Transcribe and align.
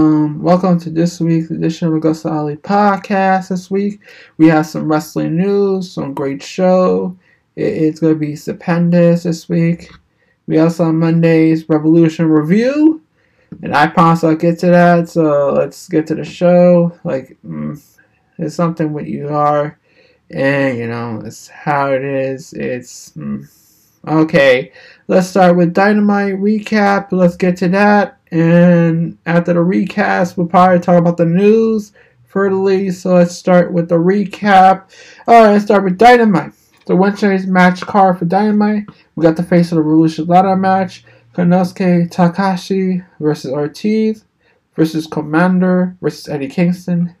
Um, 0.00 0.40
welcome 0.40 0.78
to 0.78 0.90
this 0.90 1.18
week's 1.18 1.50
edition 1.50 1.88
of 1.88 1.92
the 1.92 1.98
Augusta 1.98 2.28
Ali 2.28 2.54
Podcast. 2.54 3.48
This 3.48 3.68
week 3.68 4.00
we 4.36 4.46
have 4.46 4.64
some 4.64 4.88
wrestling 4.88 5.36
news, 5.36 5.90
some 5.90 6.14
great 6.14 6.40
show. 6.40 7.18
It, 7.56 7.64
it's 7.64 7.98
going 7.98 8.14
to 8.14 8.18
be 8.18 8.36
stupendous 8.36 9.24
this 9.24 9.48
week. 9.48 9.90
We 10.46 10.60
also 10.60 10.84
on 10.84 11.00
Monday's 11.00 11.68
Revolution 11.68 12.26
review, 12.26 13.02
and 13.60 13.74
I 13.74 13.88
promise 13.88 14.22
I'll 14.22 14.36
get 14.36 14.60
to 14.60 14.66
that. 14.66 15.08
So 15.08 15.52
let's 15.54 15.88
get 15.88 16.06
to 16.06 16.14
the 16.14 16.24
show. 16.24 16.96
Like, 17.02 17.36
mm, 17.44 17.82
it's 18.38 18.54
something 18.54 18.92
what 18.92 19.08
you 19.08 19.26
are, 19.30 19.80
and 20.30 20.78
you 20.78 20.86
know, 20.86 21.22
it's 21.24 21.48
how 21.48 21.90
it 21.90 22.04
is. 22.04 22.52
It's 22.52 23.10
mm, 23.16 23.50
okay. 24.06 24.70
Let's 25.08 25.26
start 25.26 25.56
with 25.56 25.74
Dynamite 25.74 26.36
recap. 26.36 27.10
Let's 27.10 27.34
get 27.34 27.56
to 27.56 27.68
that. 27.70 28.17
And 28.30 29.18
after 29.26 29.54
the 29.54 29.62
recast, 29.62 30.36
we'll 30.36 30.46
probably 30.46 30.80
talk 30.80 30.98
about 30.98 31.16
the 31.16 31.24
news 31.24 31.92
furtherly. 32.26 32.90
So 32.90 33.14
let's 33.14 33.34
start 33.34 33.72
with 33.72 33.88
the 33.88 33.96
recap. 33.96 34.90
Alright, 35.26 35.52
let's 35.52 35.64
start 35.64 35.84
with 35.84 35.98
Dynamite. 35.98 36.52
The 36.86 36.96
Wednesday's 36.96 37.46
match 37.46 37.80
card 37.82 38.18
for 38.18 38.24
Dynamite. 38.24 38.86
We 39.14 39.22
got 39.22 39.36
the 39.36 39.42
face 39.42 39.72
of 39.72 39.76
the 39.76 39.82
Revolution 39.82 40.26
ladder 40.26 40.56
match. 40.56 41.04
Konosuke 41.34 42.10
Takahashi 42.10 43.02
versus 43.20 43.52
Ortiz 43.52 44.24
versus 44.74 45.06
Komander 45.06 45.96
versus 46.00 46.28
Eddie 46.28 46.48
Kingston 46.48 47.14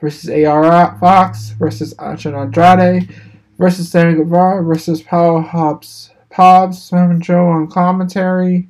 versus 0.00 0.28
AR 0.28 0.98
Fox 0.98 1.50
versus 1.50 1.94
Andrade 1.94 2.34
Andrade 2.34 3.08
versus 3.58 3.90
Sammy 3.90 4.14
Guevara 4.14 4.62
versus 4.62 5.00
Power 5.00 5.40
Hobbs 5.40 6.10
Pobbs, 6.30 6.82
Sam 6.82 7.20
Joe 7.20 7.48
on 7.48 7.68
commentary. 7.68 8.68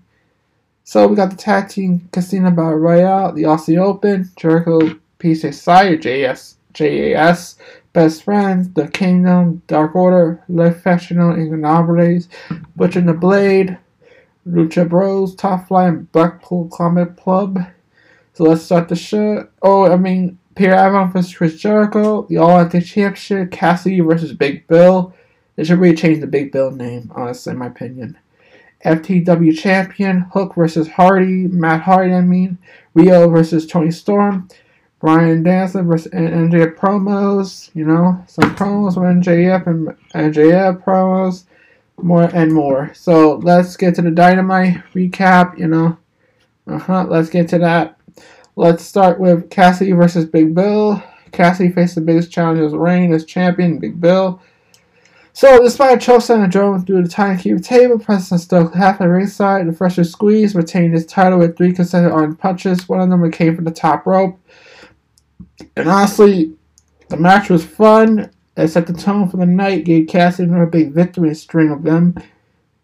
So 0.89 1.07
we 1.07 1.17
got 1.17 1.29
the 1.29 1.37
tag 1.37 1.69
team 1.69 2.09
Casino 2.13 2.51
Battle 2.51 2.77
Royale, 2.77 3.33
the 3.35 3.43
Aussie 3.43 3.79
Open, 3.79 4.31
Jericho 4.37 4.81
PJ 5.19 5.51
JS, 6.01 6.55
JAS, 6.73 7.57
Best 7.93 8.23
Friends, 8.23 8.71
The 8.71 8.89
Kingdom, 8.89 9.61
Dark 9.67 9.95
Order, 9.95 10.43
Le 10.49 10.73
Factional, 10.73 11.35
Ingobernables, 11.35 12.29
Butcher 12.75 13.01
and 13.01 13.09
the 13.11 13.13
Blade, 13.13 13.77
Lucha 14.49 14.89
Bros, 14.89 15.35
Top 15.35 15.69
Flight, 15.69 15.89
and 15.89 16.13
Blackpool 16.13 16.71
Combat 16.73 17.19
Club. 17.19 17.67
So 18.33 18.45
let's 18.45 18.63
start 18.63 18.89
the 18.89 18.97
show. 18.97 19.47
Oh, 19.61 19.93
I 19.93 19.97
mean, 19.97 20.39
Pierre 20.55 20.73
Avalon 20.73 21.13
versus 21.13 21.37
Chris 21.37 21.61
Jericho, 21.61 22.23
the 22.31 22.39
All 22.39 22.61
Atlantic 22.61 22.87
Championship, 22.87 23.51
Cassidy 23.51 24.01
versus 24.01 24.33
Big 24.33 24.67
Bill. 24.67 25.13
They 25.57 25.65
should 25.65 25.81
really 25.81 25.95
change 25.95 26.21
the 26.21 26.27
Big 26.27 26.51
Bill 26.51 26.71
name, 26.71 27.13
honestly, 27.15 27.53
in 27.53 27.59
my 27.59 27.67
opinion. 27.67 28.17
FTW 28.85 29.59
champion, 29.59 30.21
Hook 30.33 30.55
versus 30.55 30.89
Hardy, 30.89 31.49
Matt 31.49 31.83
Hardy, 31.83 32.15
I 32.15 32.21
mean, 32.21 32.59
Riho 32.95 33.31
versus 33.33 33.67
Toni 33.67 33.91
Storm, 33.91 34.49
Bryan 35.01 35.43
Danielson 35.43 35.87
versus 35.87 36.13
MJF 36.13 36.77
promos, 36.77 37.71
you 37.75 37.85
know, 37.85 38.23
some 38.27 38.55
promos 38.57 38.97
with 38.97 39.25
MJF 39.25 39.67
and 39.67 39.89
MJF 40.15 40.83
promos, 40.83 41.45
more 42.01 42.25
and 42.35 42.53
more. 42.53 42.93
So 42.95 43.37
let's 43.37 43.77
get 43.77 43.95
to 43.97 44.03
the 44.03 44.11
Dynamite 44.11 44.83
recap, 44.95 45.59
you 45.59 45.69
know. 45.69 45.99
Uh 46.67 46.79
huh, 46.79 47.07
let's 47.09 47.31
get 47.31 47.49
to 47.49 47.59
that. 47.59 47.99
Let's 48.57 48.85
start 48.85 49.21
with 49.21 49.51
Cassidy 49.51 49.93
versus 49.93 50.25
Big 50.25 50.55
Bill. 50.55 51.03
Cassidy 51.33 51.73
faced 51.73 51.95
the 51.95 52.01
biggest 52.01 52.33
challenge 52.33 52.59
of 52.59 52.65
his 52.65 52.75
reign 52.75 53.13
as 53.13 53.25
champion, 53.25 53.79
Big 53.79 54.01
Bill. 54.01 54.41
So, 55.39 55.63
despite 55.63 56.01
chokestand 56.01 56.43
and 56.43 56.51
drone 56.51 56.85
through 56.85 57.05
the 57.05 57.39
cube 57.41 57.63
table, 57.63 57.97
Preston 57.97 58.39
Stoke 58.39 58.75
half 58.75 59.01
at 59.01 59.05
ringside. 59.05 59.69
The 59.69 59.73
fresher 59.73 60.03
squeeze 60.03 60.57
retained 60.57 60.95
his 60.95 61.07
title 61.07 61.39
with 61.39 61.57
three 61.57 61.73
consecutive 61.73 62.13
Orange 62.13 62.41
Punches. 62.41 62.89
One 62.89 63.01
of 63.01 63.09
them 63.09 63.31
came 63.31 63.55
from 63.55 63.65
the 63.65 63.71
top 63.71 64.05
rope. 64.05 64.37
And 65.77 65.89
honestly, 65.89 66.57
the 67.09 67.19
match 67.19 67.51
was 67.51 67.65
fun. 67.65 68.33
It 68.57 68.67
set 68.67 68.89
the 68.89 68.93
tone 68.93 69.29
for 69.29 69.37
the 69.37 69.47
night, 69.47 69.85
gave 69.85 70.09
Cassidy 70.09 70.53
a 70.53 70.67
big 70.67 70.91
victory 70.91 71.33
string 71.37 71.71
of 71.71 71.85
them. 71.85 72.17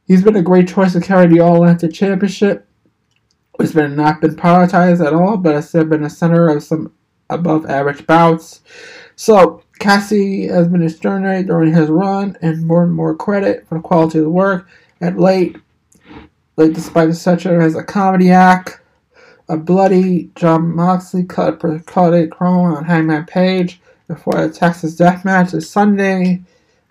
He's 0.06 0.22
been 0.22 0.36
a 0.36 0.40
great 0.40 0.68
choice 0.68 0.92
to 0.92 1.00
carry 1.00 1.26
the 1.26 1.40
All 1.40 1.56
Atlantic 1.56 1.92
Championship. 1.92 2.68
It's 3.58 3.72
been 3.72 3.96
not 3.96 4.20
been 4.20 4.36
prioritized 4.36 5.04
at 5.04 5.12
all, 5.12 5.38
but 5.38 5.56
it's 5.56 5.72
been 5.72 6.02
the 6.02 6.08
center 6.08 6.50
of 6.50 6.62
some 6.62 6.92
above 7.28 7.66
average 7.66 8.06
bouts. 8.06 8.60
So 9.16 9.63
Cassie 9.78 10.46
has 10.46 10.68
been 10.68 10.82
extraordinary 10.82 11.42
during 11.42 11.74
his 11.74 11.88
run 11.88 12.36
and 12.40 12.66
more 12.66 12.82
and 12.82 12.92
more 12.92 13.14
credit 13.14 13.66
for 13.68 13.76
the 13.76 13.82
quality 13.82 14.18
of 14.18 14.24
the 14.24 14.30
work. 14.30 14.68
At 15.00 15.18
late, 15.18 15.56
late 16.56 16.72
despite 16.72 17.08
the 17.08 17.14
such 17.14 17.46
as 17.46 17.74
a 17.74 17.82
comedy 17.82 18.30
act, 18.30 18.80
a 19.48 19.56
bloody 19.56 20.30
Jon 20.34 20.74
Moxley 20.74 21.24
cut 21.24 21.60
per 21.60 21.78
credit 21.80 22.30
chrome 22.30 22.74
on 22.74 22.84
Hangman 22.84 23.26
Page 23.26 23.80
before 24.08 24.46
the 24.46 24.52
Texas 24.52 24.96
Death 24.96 25.24
Match 25.24 25.50
this 25.50 25.70
Sunday. 25.70 26.42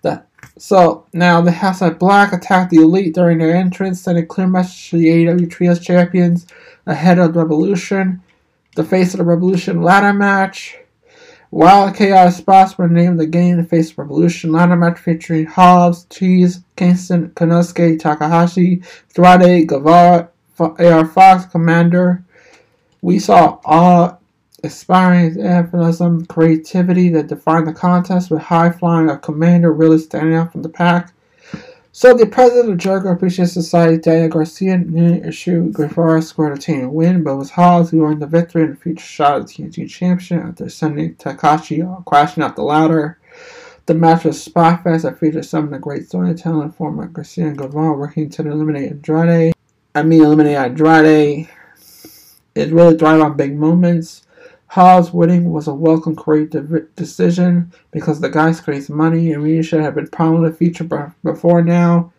That 0.02 0.28
so 0.58 1.06
now 1.12 1.40
the 1.40 1.50
House 1.50 1.82
of 1.82 1.98
Black 1.98 2.32
attacked 2.32 2.70
the 2.70 2.82
Elite 2.82 3.14
during 3.14 3.38
their 3.38 3.56
entrance, 3.56 4.00
sending 4.00 4.24
a 4.24 4.26
clear 4.26 4.46
message 4.46 4.90
to 4.90 4.98
the 4.98 5.08
AEW 5.08 5.50
Trios 5.50 5.80
champions 5.80 6.46
ahead 6.86 7.18
of 7.18 7.32
the 7.32 7.40
Revolution. 7.40 8.22
The 8.76 8.84
face 8.84 9.14
of 9.14 9.18
the 9.18 9.24
Revolution 9.24 9.82
ladder 9.82 10.12
match. 10.12 10.76
Wild 11.54 11.94
Chaos 11.94 12.36
spots 12.36 12.76
were 12.76 12.88
named 12.88 13.20
the 13.20 13.28
game 13.28 13.58
to 13.58 13.62
face 13.62 13.96
Revolution 13.96 14.50
ladder 14.50 14.74
match 14.74 14.98
featuring 14.98 15.46
Hobbs, 15.46 16.04
Cheese, 16.10 16.64
Kingston, 16.74 17.28
Konosuke, 17.30 17.96
Takahashi, 18.00 18.82
Andrade, 19.16 19.68
Guevara, 19.68 20.30
AR 20.58 21.06
Fox, 21.06 21.44
Komander. 21.44 22.24
We 23.02 23.20
saw 23.20 23.60
all 23.64 24.20
aspiring 24.64 25.40
athleticism, 25.40 26.22
creativity 26.24 27.08
that 27.10 27.28
defined 27.28 27.68
the 27.68 27.72
contest 27.72 28.32
with 28.32 28.42
high 28.42 28.72
flying 28.72 29.08
a 29.08 29.14
Komander 29.14 29.72
really 29.78 29.98
standing 29.98 30.34
out 30.34 30.50
from 30.50 30.62
the 30.62 30.68
pack. 30.68 31.13
So 31.96 32.12
the 32.12 32.26
president 32.26 32.72
of 32.72 32.78
Jericho 32.78 33.12
Appreciation 33.12 33.46
Society, 33.46 33.98
Daniel 33.98 34.28
Garcia, 34.28 34.78
knew 34.78 35.22
issue 35.22 35.70
Guevara 35.70 36.22
scored 36.22 36.58
a 36.58 36.60
team 36.60 36.92
win, 36.92 37.22
but 37.22 37.36
was 37.36 37.50
Hobbs 37.50 37.90
who 37.90 38.02
earned 38.04 38.20
the 38.20 38.26
victory 38.26 38.64
in 38.64 38.70
the 38.70 38.76
future 38.76 39.04
shot 39.04 39.40
at 39.40 39.46
the 39.46 39.52
TNT 39.52 39.88
Championship 39.88 40.42
after 40.42 40.68
sending 40.68 41.14
Takahashi 41.14 41.84
crashing 42.04 42.42
out 42.42 42.56
the 42.56 42.64
ladder. 42.64 43.20
The 43.86 43.94
match 43.94 44.24
was 44.24 44.42
spot 44.42 44.82
fest 44.82 45.04
that 45.04 45.20
featured 45.20 45.44
some 45.44 45.66
of 45.66 45.70
the 45.70 45.78
great 45.78 46.08
storytelling 46.08 46.72
former 46.72 47.06
Garcia 47.06 47.46
and 47.46 47.56
Guevara 47.56 47.96
working 47.96 48.28
to 48.28 48.42
eliminate 48.42 48.90
Andrade. 48.90 49.54
I 49.94 50.02
mean, 50.02 50.24
eliminate 50.24 50.56
Andrade. 50.56 51.48
It 52.56 52.72
really 52.72 52.98
thrived 52.98 53.22
on 53.22 53.36
big 53.36 53.56
moments. 53.56 54.26
Hobbs 54.74 55.12
winning 55.12 55.52
was 55.52 55.68
a 55.68 55.72
welcome 55.72 56.16
creative 56.16 56.92
decision 56.96 57.72
because 57.92 58.20
the 58.20 58.28
guys 58.28 58.60
creates 58.60 58.88
money 58.88 59.30
and 59.30 59.40
really 59.40 59.62
should 59.62 59.80
have 59.80 59.94
been 59.94 60.08
prominently 60.08 60.50
featured 60.50 60.90
before 61.22 61.62
now. 61.62 62.12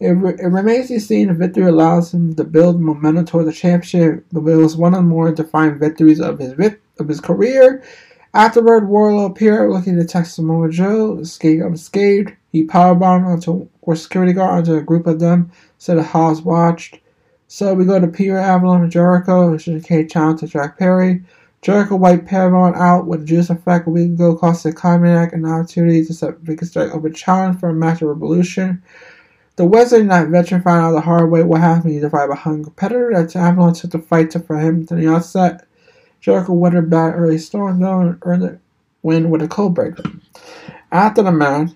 It, 0.00 0.08
re- 0.08 0.34
it 0.36 0.48
remains 0.48 0.88
to 0.88 0.94
be 0.94 0.98
seen 0.98 1.30
if 1.30 1.36
victory 1.36 1.68
allows 1.68 2.12
him 2.12 2.34
to 2.34 2.42
build 2.42 2.80
momentum 2.80 3.26
toward 3.26 3.46
the 3.46 3.52
championship, 3.52 4.26
but 4.32 4.40
it 4.40 4.56
was 4.56 4.76
one 4.76 4.92
of 4.92 5.02
the 5.02 5.06
more 5.06 5.30
defined 5.30 5.78
victories 5.78 6.20
of 6.20 6.40
his 6.40 6.54
vi- 6.54 6.78
of 6.98 7.06
his 7.06 7.20
career. 7.20 7.84
Afterward, 8.34 8.88
Wardlow 8.88 9.30
appeared 9.30 9.70
looking 9.70 9.96
to 9.96 10.04
Texas 10.04 10.34
Samoa 10.34 10.70
Joe, 10.70 11.18
escape 11.18 11.60
unscathed. 11.60 12.32
He 12.50 12.66
powerbombed 12.66 13.24
onto 13.24 13.68
a 13.86 13.94
security 13.94 14.32
guard 14.32 14.68
onto 14.68 14.74
a 14.74 14.82
group 14.82 15.06
of 15.06 15.20
them, 15.20 15.52
so 15.78 15.94
the 15.94 16.02
Hobbs 16.02 16.42
watched. 16.42 16.98
So 17.46 17.72
we 17.72 17.84
go 17.84 18.00
to 18.00 18.08
Peter 18.08 18.36
Avalon 18.36 18.82
and 18.82 18.90
Jericho, 18.90 19.52
which 19.52 19.68
is 19.68 19.88
a 19.88 20.04
challenge 20.06 20.40
to 20.40 20.48
Jack 20.48 20.76
Perry. 20.76 21.22
Jericho 21.64 21.96
wiped 21.96 22.26
Paramount 22.26 22.76
out 22.76 23.06
with 23.06 23.22
a 23.22 23.24
juice 23.24 23.48
effect 23.48 23.86
a 23.86 23.90
week 23.90 24.10
ago, 24.10 24.36
costing 24.36 24.74
Communic 24.74 25.32
an 25.32 25.46
opportunity 25.46 26.04
to 26.04 26.12
set 26.12 26.40
Vicky 26.40 26.66
Strike 26.66 26.94
up 26.94 27.02
a 27.02 27.10
challenge 27.10 27.58
for 27.58 27.70
a 27.70 27.74
match 27.74 28.02
of 28.02 28.08
Revolution. 28.08 28.82
The 29.56 29.64
Wednesday 29.64 30.02
night 30.02 30.28
veteran 30.28 30.60
found 30.60 30.84
out 30.84 30.92
the 30.92 31.00
hard 31.00 31.30
way 31.30 31.42
what 31.42 31.62
happened 31.62 31.84
when 31.84 31.94
he 31.94 32.00
defied 32.00 32.28
a 32.28 32.36
competitor 32.36 33.12
that 33.14 33.34
Avalon 33.34 33.72
took 33.72 33.92
the 33.92 33.98
fight 33.98 34.30
to 34.32 34.40
for 34.40 34.58
him 34.58 34.84
to 34.88 34.94
the 34.94 35.08
outset. 35.08 35.66
Jericho 36.20 36.52
weathered 36.52 36.90
bad 36.90 37.14
early 37.14 37.38
storm 37.38 37.80
though 37.80 38.00
and 38.00 38.18
earned 38.20 38.42
the 38.42 38.58
win 39.02 39.30
with 39.30 39.40
a 39.40 39.48
Codebreaker. 39.48 40.20
After 40.92 41.22
the 41.22 41.32
match, 41.32 41.70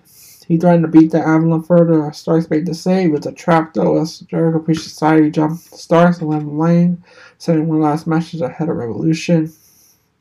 he 0.47 0.59
threatened 0.59 0.83
to 0.83 0.87
beat 0.87 1.09
the 1.09 1.27
Avalon 1.27 1.63
further. 1.63 2.13
Starks 2.13 2.47
made 2.51 2.67
the 2.67 2.75
save 2.75 3.09
with 3.11 3.25
a 3.25 3.31
trap 3.31 3.73
though 3.73 3.99
as 3.99 4.19
Jericho 4.19 4.59
Priest 4.59 4.83
Society 4.83 5.31
jumped 5.31 5.63
Starks 5.63 6.19
and 6.19 6.29
left 6.29 6.43
him 6.43 6.59
lane, 6.59 7.03
sending 7.39 7.67
one 7.67 7.81
last 7.81 8.05
message 8.05 8.41
ahead 8.41 8.69
of 8.69 8.75
Revolution. 8.75 9.51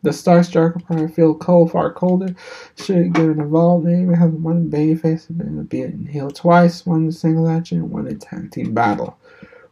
The 0.03 0.13
Star 0.13 0.45
Striker 0.45 0.79
probably 0.79 1.09
feel 1.09 1.35
cold, 1.35 1.73
far 1.73 1.93
colder. 1.93 2.35
Should 2.77 3.15
get 3.15 3.25
involved. 3.25 3.87
They 3.87 4.01
even 4.01 4.15
have 4.15 4.33
one 4.33 4.69
baby 4.69 4.95
babyface 4.95 5.29
and 5.29 5.69
being 5.69 6.07
healed 6.07 6.37
twice, 6.37 6.87
one 6.87 7.07
in 7.07 7.13
single 7.13 7.49
action, 7.49 7.79
and 7.79 7.91
one 7.91 8.07
in 8.07 8.19
tag 8.19 8.53
team 8.53 8.75
battle. 8.75 9.19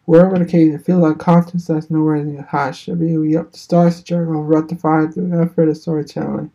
Wherever 0.07 0.39
the 0.39 0.45
case, 0.45 0.75
it 0.75 0.85
feels 0.85 1.03
like 1.03 1.19
contest 1.19 1.69
that's 1.69 1.91
nowhere 1.91 2.17
in 2.17 2.33
near 2.33 2.43
high 2.43 2.73
should 2.73 2.99
be. 2.99 3.17
We 3.17 3.37
up 3.37 3.53
the 3.53 3.59
stars. 3.59 4.03
Jericho 4.03 4.41
rectified 4.41 5.15
through 5.15 5.41
effort 5.41 5.69
of 5.69 5.77
storytelling. 5.77 6.51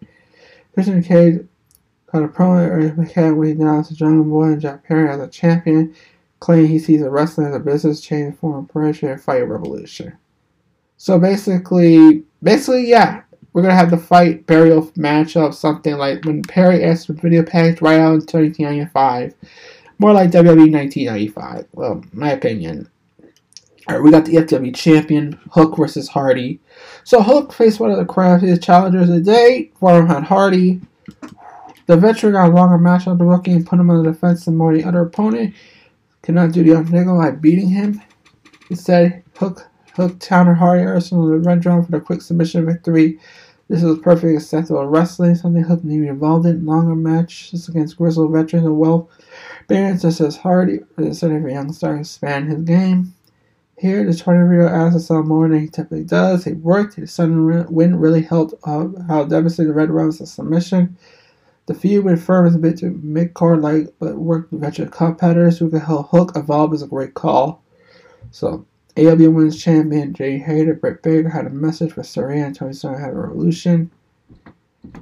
Christian 0.73 1.03
Cage 1.03 1.45
got 2.11 2.23
a 2.23 2.27
promo 2.27 2.89
at 2.89 2.95
McCann 2.95 3.35
when 3.35 3.47
he 3.47 3.53
announced 3.53 3.93
Jungle 3.95 4.25
Boy 4.25 4.43
and 4.45 4.61
Jack 4.61 4.83
Perry 4.85 5.09
as 5.09 5.19
a 5.19 5.27
champion, 5.27 5.93
claiming 6.39 6.67
he 6.67 6.79
sees 6.79 7.01
a 7.01 7.09
wrestling 7.09 7.47
as 7.47 7.55
a 7.55 7.59
business 7.59 8.01
change 8.01 8.35
form 8.35 8.63
of 8.63 8.69
pressure 8.69 9.11
and 9.11 9.21
fight 9.21 9.47
revolution. 9.47 10.17
So 10.97 11.19
basically, 11.19 12.23
basically, 12.43 12.87
yeah, 12.87 13.23
we're 13.53 13.61
gonna 13.61 13.75
have 13.75 13.91
the 13.91 13.97
fight 13.97 14.45
burial 14.45 14.87
matchup, 14.91 15.53
something 15.53 15.97
like 15.97 16.23
when 16.25 16.41
Perry 16.43 16.83
asked 16.83 17.07
for 17.07 17.13
video 17.13 17.43
package 17.43 17.81
right 17.81 17.99
out 17.99 18.13
in 18.13 18.41
1995. 18.41 19.33
More 19.99 20.13
like 20.13 20.31
WWE 20.31 20.71
1995. 20.71 21.67
Well, 21.73 22.03
my 22.13 22.31
opinion. 22.31 22.89
Alright, 23.89 24.03
we 24.03 24.11
got 24.11 24.25
the 24.25 24.35
FW 24.35 24.73
champion, 24.75 25.39
Hook 25.51 25.75
versus 25.77 26.07
Hardy. 26.07 26.59
So 27.03 27.21
Hook 27.21 27.51
faced 27.51 27.79
one 27.79 27.91
of 27.91 27.97
the 27.97 28.05
craftiest 28.05 28.61
challengers 28.61 29.09
of 29.09 29.15
the 29.15 29.21
day, 29.21 29.71
former 29.79 30.07
had 30.07 30.23
Hardy. 30.23 30.81
The 31.87 31.97
veteran 31.97 32.33
got 32.33 32.49
a 32.49 32.53
longer 32.53 32.77
match 32.77 33.07
on 33.07 33.17
the 33.17 33.25
rookie 33.25 33.51
and 33.51 33.65
put 33.65 33.79
him 33.79 33.89
on 33.89 34.03
the 34.03 34.11
defense 34.11 34.45
than 34.45 34.55
more 34.55 34.73
the 34.73 34.83
other 34.83 35.01
opponent. 35.01 35.53
Could 36.21 36.35
not 36.35 36.51
do 36.51 36.63
the 36.63 36.77
unforgivable 36.77 37.19
by 37.19 37.31
beating 37.31 37.69
him. 37.69 38.01
Instead, 38.69 39.23
Hook 39.37 39.67
Hook 39.95 40.19
countered 40.19 40.57
Hardy 40.57 40.83
Arsenal 40.83 41.27
the 41.27 41.35
Redrum 41.35 41.85
for 41.85 41.91
the 41.91 41.99
quick 41.99 42.21
submission 42.21 42.65
victory. 42.65 43.19
This 43.71 43.83
was 43.83 43.99
perfectly 43.99 44.35
acceptable 44.35 44.85
wrestling, 44.85 45.33
something 45.35 45.63
Hook 45.63 45.81
needed 45.85 46.09
involved 46.09 46.45
in. 46.45 46.65
Longer 46.65 46.93
matches 46.93 47.69
against 47.69 47.95
grizzled 47.95 48.33
veterans 48.33 48.67
of 48.67 48.75
wealth 48.75 49.09
experience 49.61 50.01
such 50.01 50.19
as 50.19 50.35
Hardy 50.35 50.79
for 50.93 51.05
the 51.05 51.15
center 51.15 51.37
of 51.37 51.45
a 51.45 51.53
young 51.53 51.71
star 51.71 51.95
expand 51.95 52.49
his 52.49 52.63
game. 52.63 53.13
Here, 53.77 54.03
the 54.03 54.13
20 54.13 54.39
year 54.39 54.63
old 54.63 54.71
asks 54.73 55.09
us 55.09 55.25
more 55.25 55.47
than 55.47 55.61
he 55.61 55.67
typically 55.69 56.03
does. 56.03 56.43
He 56.43 56.51
worked. 56.51 56.95
His 56.95 57.13
sudden 57.13 57.65
win 57.73 57.95
really 57.95 58.23
helped 58.23 58.55
uh, 58.65 58.87
how 59.07 59.23
the 59.23 59.73
Red 59.73 59.89
Rose 59.89 60.19
a 60.19 60.25
submission. 60.25 60.97
The 61.67 61.73
feud 61.73 62.03
with 62.03 62.21
Firm 62.21 62.47
is 62.47 62.55
a 62.55 62.59
bit 62.59 62.79
too 62.79 62.99
mid 63.01 63.33
card 63.35 63.61
like, 63.61 63.93
but 63.99 64.17
worked 64.17 64.51
with 64.51 64.59
veteran 64.59 64.89
competitors 64.89 65.59
who 65.59 65.69
could 65.69 65.83
help 65.83 66.09
Hook 66.09 66.33
evolve 66.35 66.73
is 66.73 66.81
a 66.81 66.87
great 66.87 67.13
call. 67.13 67.63
So, 68.31 68.65
AW 68.97 69.15
Women's 69.15 69.61
Champion 69.61 70.13
Jay 70.13 70.37
Hayter, 70.37 70.73
Britt 70.73 71.01
Baker 71.01 71.29
had 71.29 71.45
a 71.45 71.49
message 71.49 71.93
for 71.93 72.01
Saraya 72.01 72.45
and 72.45 72.55
Toni 72.55 72.73
Storm 72.73 72.99
had 72.99 73.11
a 73.11 73.15
revolution. 73.15 73.89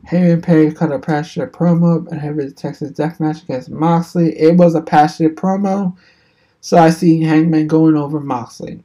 Heyman 0.07 0.44
Page 0.44 0.75
cut 0.75 0.91
a 0.91 1.00
passionate 1.00 1.53
promo 1.53 2.07
and 2.12 2.39
the 2.39 2.51
Texas 2.51 2.91
Death 2.91 3.19
Match 3.19 3.44
against 3.44 3.69
Moxley. 3.69 4.38
It 4.38 4.57
was 4.57 4.75
a 4.75 4.81
passionate 4.81 5.36
promo, 5.36 5.95
so 6.62 6.77
I 6.77 6.89
see 6.89 7.21
Hangman 7.21 7.68
going 7.68 7.95
over 7.95 8.19
Moxley. 8.19 8.83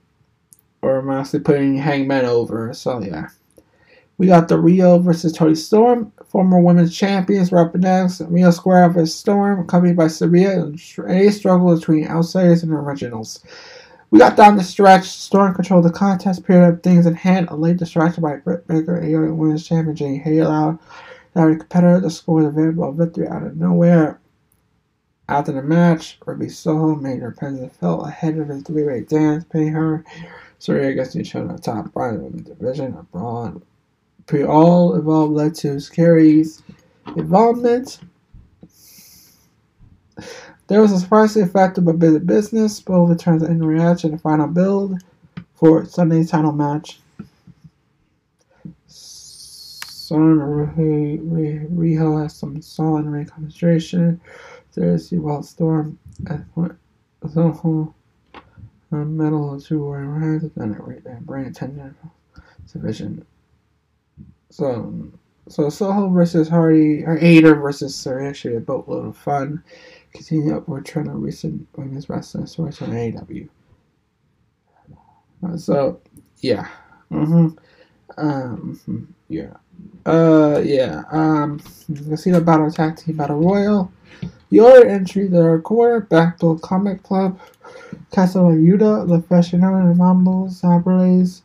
Or 0.83 1.03
Moxley 1.03 1.41
putting 1.41 1.77
Hangman 1.77 2.25
over, 2.25 2.73
so 2.73 3.01
yeah. 3.01 3.29
We 4.17 4.29
got 4.29 4.47
the 4.47 4.57
Riho 4.57 5.03
versus 5.03 5.33
Toni 5.33 5.57
Storm, 5.57 6.13
former 6.27 6.61
women's 6.61 6.97
champions 6.97 7.51
were 7.51 7.59
up 7.59 7.75
next. 7.75 8.21
Riho 8.21 8.55
Square 8.55 8.91
versus 8.91 9.17
Storm, 9.17 9.61
accompanied 9.61 9.97
by 9.97 10.07
Saraya, 10.07 10.63
and 10.63 11.11
a 11.11 11.31
struggle 11.31 11.75
between 11.75 12.07
outsiders 12.07 12.63
and 12.63 12.73
originals. 12.73 13.45
We 14.15 14.21
got 14.21 14.37
down 14.37 14.57
the 14.57 14.63
stretch. 14.63 15.09
Storm 15.09 15.55
controlled 15.55 15.87
the 15.87 15.91
contest 15.91 16.45
period 16.45 16.69
of 16.69 16.85
things 16.85 17.05
in 17.05 17.17
hand. 17.17 17.49
A 17.51 17.57
late 17.57 17.79
distraction 17.79 18.23
by 18.23 18.37
Britt 18.37 18.65
Baker, 18.69 19.03
a 19.03 19.35
women's 19.35 19.67
champion, 19.67 19.97
Jay 19.97 20.19
Hale 20.19 20.79
Now 21.35 21.49
competitor 21.49 22.01
to 22.01 22.09
score 22.11 22.43
the 22.43 22.47
available 22.47 22.93
victory 22.93 23.27
out 23.27 23.43
of 23.43 23.57
nowhere. 23.57 24.21
After 25.29 25.51
the 25.51 25.63
match, 25.63 26.21
Ruby 26.25 26.49
Soho 26.49 26.95
made 26.95 27.23
her 27.23 27.33
presence 27.33 27.77
felt 27.77 28.07
ahead 28.07 28.39
of 28.39 28.47
the 28.47 28.61
three-way 28.61 29.01
dance, 29.01 29.47
paying 29.51 29.73
her. 29.73 30.05
Saraya 30.61 30.95
gets 30.95 31.17
each 31.17 31.35
other 31.35 31.59
top 31.59 31.91
right 31.97 32.15
of 32.15 32.23
the 32.23 32.55
division 32.55 32.97
Braun. 33.11 33.65
Pre 34.29 34.45
all 34.45 34.95
involved 34.95 35.33
led 35.33 35.57
to 35.57 35.81
Scari's 35.81 36.63
involvement. 37.17 37.99
There 40.67 40.81
was 40.81 40.93
a 40.93 40.99
surprisingly 40.99 41.49
effective 41.49 41.85
but 41.85 41.99
busy 41.99 42.19
business. 42.19 42.81
Both 42.81 43.11
returns 43.11 43.43
in 43.43 43.63
reaction 43.63 44.11
to 44.11 44.17
the 44.17 44.23
final 44.23 44.47
build 44.47 44.99
for 45.55 45.85
Sunday's 45.85 46.31
title 46.31 46.53
match. 46.53 47.01
Son 48.87 50.39
Riho 51.71 52.23
has 52.23 52.35
some 52.35 52.63
solid 52.63 53.07
ring 53.07 53.27
concentration. 53.27 54.21
The 54.73 55.09
Wild 55.13 55.45
Storm 55.45 55.99
at 56.27 56.45
the 56.55 57.93
metal 58.91 59.61
two 59.61 59.83
were 59.83 60.01
hands 60.01 60.51
and 60.57 60.77
it 60.77 61.27
bring 61.27 61.47
attention. 61.47 61.95
So 64.51 65.11
so 65.49 65.69
Soho 65.69 66.09
versus 66.09 66.49
Hardy 66.49 67.05
or 67.05 67.17
Hayter 67.17 67.55
versus 67.55 68.07
actually 68.07 68.57
a 68.57 68.61
boatload 68.61 69.07
of 69.07 69.17
fun 69.17 69.63
continue 70.15 70.57
upward 70.57 70.87
trend 70.87 71.09
of 71.09 71.21
recent 71.21 71.67
women's 71.77 72.09
wrestling 72.09 72.47
stories 72.47 72.81
on 72.81 72.91
AEW. 72.91 73.49
Uh, 75.45 75.57
so, 75.57 76.01
yeah. 76.39 76.69
Mm-hmm. 77.11 77.49
Um, 78.17 79.15
yeah. 79.29 79.55
Uh, 80.07 80.63
yeah. 80.65 81.03
Um, 81.11 81.61
the 81.89 82.41
Battle 82.41 82.71
Tag 82.71 82.97
Team 82.97 83.17
Battle 83.17 83.41
Royal. 83.41 83.93
Your 84.51 84.87
entry, 84.87 85.27
the 85.27 85.61
quarter, 85.65 86.01
Backdoor 86.01 86.61
Comic 86.61 87.03
Club, 87.03 87.41
Castle 88.13 88.51
of 88.51 88.55
Yuta, 88.55 89.09
The 89.09 89.21
Fascination 89.23 89.97
Mumbles, 89.97 90.61
Sabres, 90.61 91.43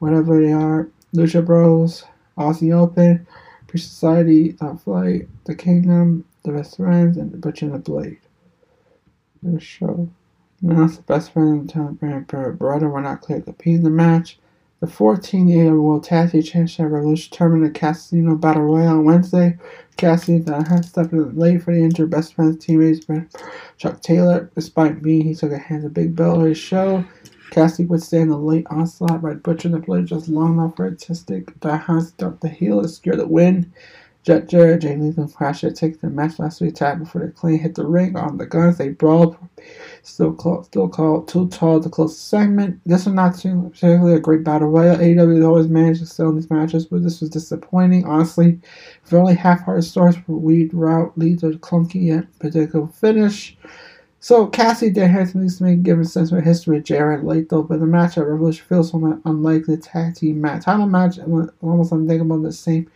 whatever 0.00 0.38
they 0.38 0.52
are, 0.52 0.90
Lucha 1.14 1.44
Bros, 1.44 2.04
Aussie 2.36 2.74
Open, 2.74 3.26
Pre 3.68 3.80
Society, 3.80 4.54
Flight, 4.84 5.28
The 5.44 5.54
Kingdom, 5.54 6.26
the 6.42 6.52
best 6.52 6.76
friends, 6.76 7.16
and 7.16 7.32
the 7.32 7.38
Butcher 7.38 7.66
and 7.66 7.74
the 7.74 7.78
Blade. 7.78 8.20
The 9.42 9.60
show. 9.60 10.08
Now 10.60 10.86
the 10.86 11.02
best 11.02 11.32
friend 11.32 11.48
and 11.48 11.68
the 11.68 11.72
town 11.72 12.54
brother 12.54 12.88
were 12.88 13.00
not 13.00 13.20
clear 13.20 13.38
to 13.38 13.44
compete 13.44 13.76
in 13.76 13.82
the 13.82 13.90
match. 13.90 14.38
The 14.80 14.86
14 14.86 15.48
year 15.48 15.72
old 15.72 15.80
World 15.84 16.04
Tag 16.04 16.32
Team 16.32 16.42
Championship 16.42 16.90
Revolution 16.90 17.32
tournament 17.32 17.76
at 17.76 17.80
Casino 17.80 18.34
Battle 18.36 18.62
Royale 18.62 18.98
on 18.98 19.04
Wednesday. 19.04 19.58
Cassidy 19.96 20.38
that 20.38 20.68
had 20.68 20.84
stepped 20.84 21.12
in 21.12 21.36
late 21.36 21.62
for 21.62 21.72
the 21.72 21.80
injured 21.80 22.10
best 22.10 22.34
friend's 22.34 22.64
teammates, 22.64 23.06
Chuck 23.76 24.00
Taylor. 24.00 24.50
Despite 24.54 25.02
being, 25.02 25.22
he 25.22 25.34
took 25.34 25.52
a 25.52 25.58
hand 25.58 25.84
of 25.84 25.94
big 25.94 26.16
bell 26.16 26.40
of 26.40 26.46
his 26.46 26.58
show. 26.58 27.04
Cassidy 27.50 27.86
would 27.86 28.02
stand 28.02 28.30
the 28.30 28.36
late 28.36 28.66
onslaught 28.70 29.20
by 29.20 29.34
Butcher 29.34 29.68
and 29.68 29.74
the 29.74 29.78
Blade 29.78 30.06
just 30.06 30.28
long 30.28 30.54
enough 30.54 30.74
for 30.74 30.86
a 30.86 30.90
artistic. 30.90 31.60
That 31.60 31.82
has 31.82 32.08
start 32.08 32.40
the 32.40 32.48
heel 32.48 32.82
to 32.82 32.88
secure 32.88 33.14
the 33.14 33.26
win. 33.26 33.72
Jeff 34.22 34.46
Jarrett, 34.46 34.82
Jay 34.82 34.96
Lethal, 34.96 35.26
Crash 35.26 35.62
had 35.62 35.76
the 35.76 36.08
match 36.08 36.38
last 36.38 36.60
week 36.60 36.76
tag 36.76 37.00
before 37.00 37.22
the 37.26 37.32
clean 37.32 37.58
hit 37.58 37.74
the 37.74 37.84
ring 37.84 38.16
on 38.16 38.38
the 38.38 38.46
guns. 38.46 38.78
They 38.78 38.90
brawled, 38.90 39.36
still 40.02 40.32
called, 40.32 40.66
still 40.66 40.88
called 40.88 41.26
too 41.26 41.48
tall 41.48 41.80
to 41.80 41.88
close 41.88 42.14
the 42.14 42.20
segment. 42.20 42.80
This 42.86 43.06
was 43.06 43.14
not 43.14 43.34
particularly 43.34 44.14
a 44.14 44.20
great 44.20 44.44
battle 44.44 44.68
royal. 44.68 44.96
AEW 44.96 45.44
always 45.44 45.66
managed 45.66 46.00
to 46.00 46.06
sell 46.06 46.32
these 46.32 46.50
matches, 46.50 46.86
but 46.86 47.02
this 47.02 47.20
was 47.20 47.30
disappointing. 47.30 48.06
Honestly, 48.06 48.60
only 49.10 49.34
half-hearted 49.34 49.82
stories 49.82 50.16
for 50.16 50.32
weed 50.32 50.72
route 50.72 51.18
leads 51.18 51.42
to 51.42 51.50
clunky 51.58 52.06
yet 52.06 52.26
predictable 52.38 52.86
finish. 52.86 53.56
So 54.24 54.46
Cassie 54.46 54.96
have 54.96 55.32
things 55.32 55.58
to 55.58 55.64
make 55.64 55.82
given 55.82 56.04
sense 56.04 56.30
of 56.30 56.44
history 56.44 56.80
Jarrett 56.80 57.26
Lethal, 57.26 57.64
but 57.64 57.80
the 57.80 57.86
match 57.86 58.16
at 58.16 58.24
Revolution 58.24 58.64
feels 58.68 58.92
somewhat 58.92 59.18
unlike 59.24 59.64
the 59.64 59.76
tag 59.76 60.14
team 60.14 60.40
match. 60.40 60.62
Title 60.62 60.86
match 60.86 61.18
almost 61.60 61.90
unthinkable 61.90 62.40
the 62.40 62.52
same 62.52 62.88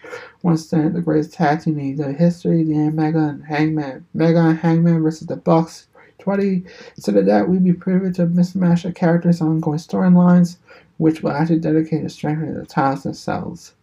one 0.42 0.56
stand 0.56 0.94
the 0.94 1.00
greatest 1.00 1.32
tag 1.32 1.62
team 1.62 1.80
in 1.80 1.96
the 1.96 2.12
history, 2.12 2.62
the 2.62 2.92
Mega 2.92 3.18
and 3.18 3.44
Hangman. 3.44 4.06
Mega 4.14 4.38
and 4.38 4.56
Hangman 4.56 5.02
versus 5.02 5.26
the 5.26 5.34
Bucks. 5.34 5.88
20. 6.20 6.62
Instead 6.94 7.16
of 7.16 7.26
that, 7.26 7.48
we'd 7.48 7.64
be 7.64 7.72
privy 7.72 8.12
to 8.12 8.22
a 8.22 8.26
mismatch 8.28 8.84
of 8.84 8.94
characters 8.94 9.40
and 9.40 9.50
ongoing 9.50 9.80
storylines, 9.80 10.58
which 10.98 11.24
will 11.24 11.32
actually 11.32 11.58
dedicate 11.58 12.04
to 12.04 12.08
strengthening 12.08 12.54
the 12.54 12.64
titles 12.64 13.02
themselves. 13.02 13.74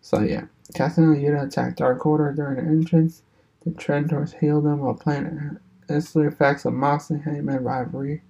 So 0.00 0.22
yeah, 0.22 0.46
Cassie 0.74 1.02
and 1.02 1.16
Yuta 1.16 1.46
attacked 1.46 1.78
Dark 1.78 2.04
Order 2.04 2.32
during 2.32 2.56
the 2.56 2.62
entrance. 2.62 3.22
The 3.64 3.70
trend 3.70 4.10
towards 4.10 4.32
them 4.32 4.80
while 4.80 4.94
playing 4.94 5.60
ancillary 5.88 6.28
effects 6.28 6.64
of 6.64 6.74
Moxley 6.74 7.18
Heyman 7.18 7.64
rivalry. 7.64 8.22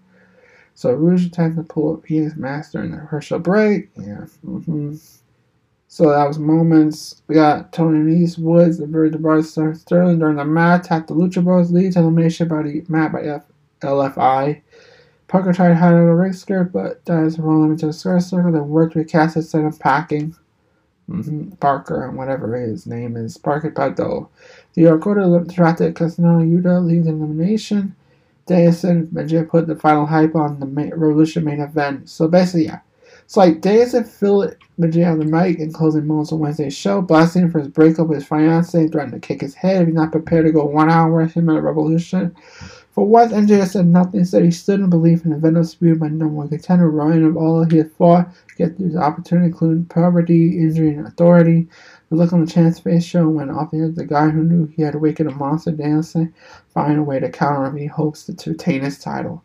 So 0.74 0.92
Rouge 0.92 1.26
attempted 1.26 1.56
to 1.56 1.72
pull 1.74 1.94
up 1.94 2.06
his 2.06 2.36
master 2.36 2.82
in 2.82 2.92
the 2.92 2.98
Herschel 2.98 3.40
break. 3.40 3.90
Yeah. 3.96 4.26
Mm-hmm. 4.46 4.96
So 5.88 6.10
that 6.10 6.28
was 6.28 6.38
moments. 6.38 7.22
We 7.26 7.34
got 7.34 7.72
Tony 7.72 8.22
Eastwood, 8.22 8.76
the 8.76 8.86
very 8.86 9.10
DeBar 9.10 9.76
Sterling 9.76 10.18
during 10.18 10.36
the 10.36 10.44
mat 10.44 10.84
attack. 10.84 11.06
The 11.06 11.14
Lucha 11.14 11.42
Bros 11.42 11.72
lead 11.72 11.94
to 11.94 12.00
elimination 12.00 12.46
by 12.46 12.62
the 12.62 12.84
mat 12.88 13.10
by 13.10 13.22
F- 13.22 13.46
LFI. 13.80 14.60
Parker 15.28 15.52
tried 15.52 15.68
to 15.68 15.74
hide 15.74 15.94
out 15.94 16.08
a 16.08 16.14
ring 16.14 16.32
skirt, 16.32 16.72
but 16.72 17.04
dies 17.04 17.38
rolling 17.38 17.70
into 17.70 17.86
the 17.86 17.92
square 17.92 18.20
circle. 18.20 18.52
Then 18.52 18.68
worked 18.68 18.94
with 18.94 19.08
Cass 19.08 19.36
instead 19.36 19.64
of 19.64 19.78
packing. 19.78 20.34
Mm-hmm. 21.08 21.52
Parker, 21.52 22.04
and 22.04 22.18
whatever 22.18 22.54
his 22.54 22.86
name 22.86 23.16
is, 23.16 23.38
Parker 23.38 23.70
Pado. 23.70 24.28
The 24.78 24.84
Orkoda 24.84 25.44
attracted 25.44 25.96
Casanova 25.96 26.44
Yuta 26.44 26.86
leads 26.86 27.08
elimination. 27.08 27.96
Deus 28.46 28.84
and 28.84 29.12
Majid 29.12 29.48
put 29.48 29.66
the 29.66 29.74
final 29.74 30.06
hype 30.06 30.36
on 30.36 30.60
the 30.60 30.66
main, 30.66 30.90
Revolution 30.90 31.42
main 31.42 31.58
event. 31.58 32.08
So 32.08 32.28
basically, 32.28 32.66
yeah. 32.66 32.78
It's 33.24 33.36
like 33.36 33.60
Deus 33.60 33.94
and 33.94 34.08
Phil 34.08 34.52
Majid 34.76 35.02
on 35.02 35.18
the 35.18 35.24
mic 35.24 35.58
in 35.58 35.72
closing 35.72 36.06
moments 36.06 36.30
of 36.30 36.38
Wednesday's 36.38 36.76
show, 36.76 37.02
blasting 37.02 37.50
for 37.50 37.58
his 37.58 37.66
breakup 37.66 38.06
with 38.06 38.18
his 38.18 38.28
fiance, 38.28 38.86
threatening 38.86 39.20
to 39.20 39.26
kick 39.26 39.40
his 39.40 39.56
head 39.56 39.82
if 39.82 39.88
he's 39.88 39.96
not 39.96 40.12
prepared 40.12 40.46
to 40.46 40.52
go 40.52 40.64
one 40.64 40.88
hour 40.88 41.22
with 41.22 41.34
him 41.34 41.48
at 41.48 41.60
Revolution. 41.60 42.36
For 42.92 43.04
once, 43.04 43.32
MJF 43.32 43.68
said 43.68 43.86
nothing, 43.86 44.24
said 44.24 44.44
he 44.44 44.52
stood 44.52 44.78
in 44.78 44.90
belief 44.90 45.24
in 45.24 45.32
the 45.32 45.38
venom 45.38 45.64
spewed 45.64 45.98
by 45.98 46.06
number 46.06 46.28
one 46.28 46.48
contender 46.50 46.88
Ryan 46.88 47.24
of 47.24 47.36
all 47.36 47.64
he 47.64 47.78
had 47.78 47.92
fought, 47.92 48.28
get 48.56 48.76
through 48.76 48.86
his 48.86 48.96
opportunity, 48.96 49.46
including 49.46 49.86
poverty, 49.86 50.58
injury, 50.60 50.94
and 50.94 51.08
authority. 51.08 51.66
The 52.08 52.16
look 52.16 52.32
on 52.32 52.44
the 52.44 52.50
champ's 52.50 52.78
face 52.78 53.04
showed 53.04 53.28
when 53.28 53.50
off 53.50 53.70
the 53.70 53.92
the 53.94 54.06
guy 54.06 54.30
who 54.30 54.42
knew 54.42 54.66
he 54.66 54.82
had 54.82 54.94
awakened 54.94 55.30
a 55.30 55.34
monster 55.34 55.72
dancing, 55.72 56.32
find 56.72 56.98
a 56.98 57.02
way 57.02 57.20
to 57.20 57.28
counter 57.28 57.66
him. 57.66 57.76
He 57.76 57.86
hopes 57.86 58.24
to 58.24 58.50
retain 58.50 58.80
his 58.80 58.98
title. 58.98 59.42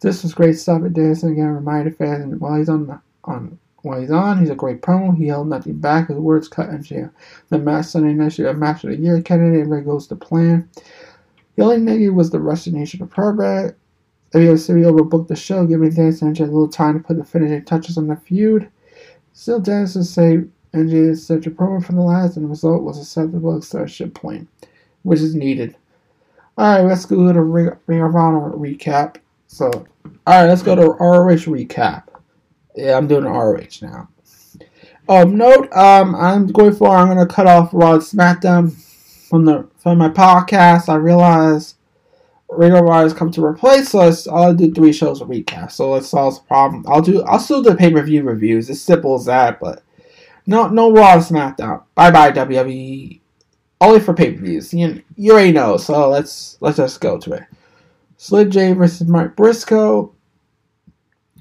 This 0.00 0.22
was 0.22 0.32
great 0.32 0.58
stuff 0.58 0.84
at 0.84 0.94
dancing 0.94 1.32
again 1.32 1.48
reminded 1.48 1.96
fans 1.96 2.22
and 2.22 2.40
while 2.40 2.56
he's 2.56 2.68
on 2.68 2.86
the, 2.86 3.00
on 3.24 3.58
while 3.82 4.00
he's 4.00 4.10
on, 4.10 4.38
he's 4.38 4.50
a 4.50 4.54
great 4.54 4.82
promo. 4.82 5.16
He 5.16 5.28
held 5.28 5.48
nothing 5.48 5.78
back. 5.78 6.08
His 6.08 6.16
words 6.18 6.48
cut 6.48 6.70
MJF. 6.70 7.10
The 7.48 7.58
match 7.58 7.86
Sunday 7.86 8.12
night 8.12 8.32
should 8.32 8.46
have 8.46 8.58
match 8.58 8.84
of 8.84 8.90
the 8.90 8.96
year 8.96 9.20
candidate. 9.22 9.60
Everybody 9.60 9.84
goes 9.84 10.06
to 10.08 10.16
plan. 10.16 10.68
The 11.56 11.64
only 11.64 11.78
negative 11.78 12.14
was 12.14 12.30
the 12.30 12.38
nature 12.72 13.02
of 13.02 13.10
program. 13.10 13.74
WCW 14.32 14.92
overbooked 14.92 15.28
the 15.28 15.36
show, 15.36 15.66
giving 15.66 15.88
and 15.88 15.96
MJ 15.96 16.40
a 16.40 16.44
little 16.44 16.68
time 16.68 16.94
to 16.94 17.06
put 17.06 17.16
the 17.16 17.24
finishing 17.24 17.64
touches 17.64 17.96
on 17.96 18.08
the 18.08 18.16
feud. 18.16 18.68
Still, 19.32 19.60
Dance 19.60 19.94
say 20.10 20.44
Is 20.72 21.26
such 21.26 21.46
a 21.46 21.50
promo 21.50 21.84
from 21.84 21.96
the 21.96 22.02
last, 22.02 22.36
and 22.36 22.44
the 22.44 22.50
result 22.50 22.82
was 22.82 22.98
a 22.98 23.00
acceptable 23.00 23.56
exertion 23.56 24.10
point, 24.10 24.48
which 25.02 25.20
is 25.20 25.34
needed. 25.34 25.74
Alright, 26.58 26.84
let's 26.84 27.04
go 27.04 27.32
to 27.32 27.40
Ring, 27.40 27.70
Ring 27.86 28.02
of 28.02 28.14
Honor 28.14 28.50
recap. 28.50 29.16
So, 29.46 29.70
alright, 30.26 30.48
let's 30.48 30.62
go 30.62 30.74
to 30.74 30.90
ROH 31.00 31.46
recap. 31.46 32.04
Yeah, 32.76 32.96
I'm 32.96 33.08
doing 33.08 33.24
ROH 33.24 33.82
now. 33.82 34.08
Um, 35.08 35.36
note, 35.36 35.72
um, 35.72 36.14
I'm 36.14 36.46
going 36.48 36.74
for, 36.74 36.94
I'm 36.94 37.16
to 37.16 37.26
cut 37.26 37.46
off 37.46 37.70
Raw 37.72 37.96
SmackDown 37.96 38.72
from 39.28 39.46
the 39.46 39.66
from 39.78 39.98
my 39.98 40.10
podcast. 40.10 40.88
I 40.88 40.96
realize 40.96 41.76
Ring 42.50 42.72
of 42.72 42.86
Honor 42.86 43.04
has 43.04 43.14
come 43.14 43.30
to 43.32 43.44
replace 43.44 43.94
us. 43.94 44.28
I'll 44.28 44.54
do 44.54 44.72
three 44.72 44.92
shows 44.92 45.20
a 45.20 45.24
recap, 45.24 45.72
so 45.72 45.92
let's 45.92 46.08
solve 46.08 46.36
the 46.36 46.40
problem. 46.42 46.84
I'll 46.86 47.02
do, 47.02 47.22
I'll 47.22 47.38
still 47.38 47.62
do 47.62 47.74
pay 47.74 47.90
per 47.90 48.02
view 48.02 48.22
reviews. 48.22 48.68
It's 48.68 48.80
simple 48.80 49.14
as 49.14 49.24
that, 49.24 49.60
but 49.60 49.82
no, 50.48 50.66
no 50.68 50.90
Raw 50.90 51.18
SmackDown. 51.18 51.82
Bye 51.94 52.10
bye 52.10 52.32
WWE. 52.32 53.20
Only 53.82 54.00
for 54.00 54.14
pay 54.14 54.32
per 54.32 54.40
views. 54.40 54.72
You, 54.72 55.02
you 55.14 55.32
already 55.32 55.52
know. 55.52 55.76
So 55.76 56.08
let's 56.08 56.56
let's 56.60 56.78
just 56.78 57.02
go 57.02 57.18
to 57.18 57.34
it. 57.34 57.42
Slick 58.16 58.48
J 58.48 58.72
versus 58.72 59.06
Mark 59.06 59.36
Briscoe. 59.36 60.14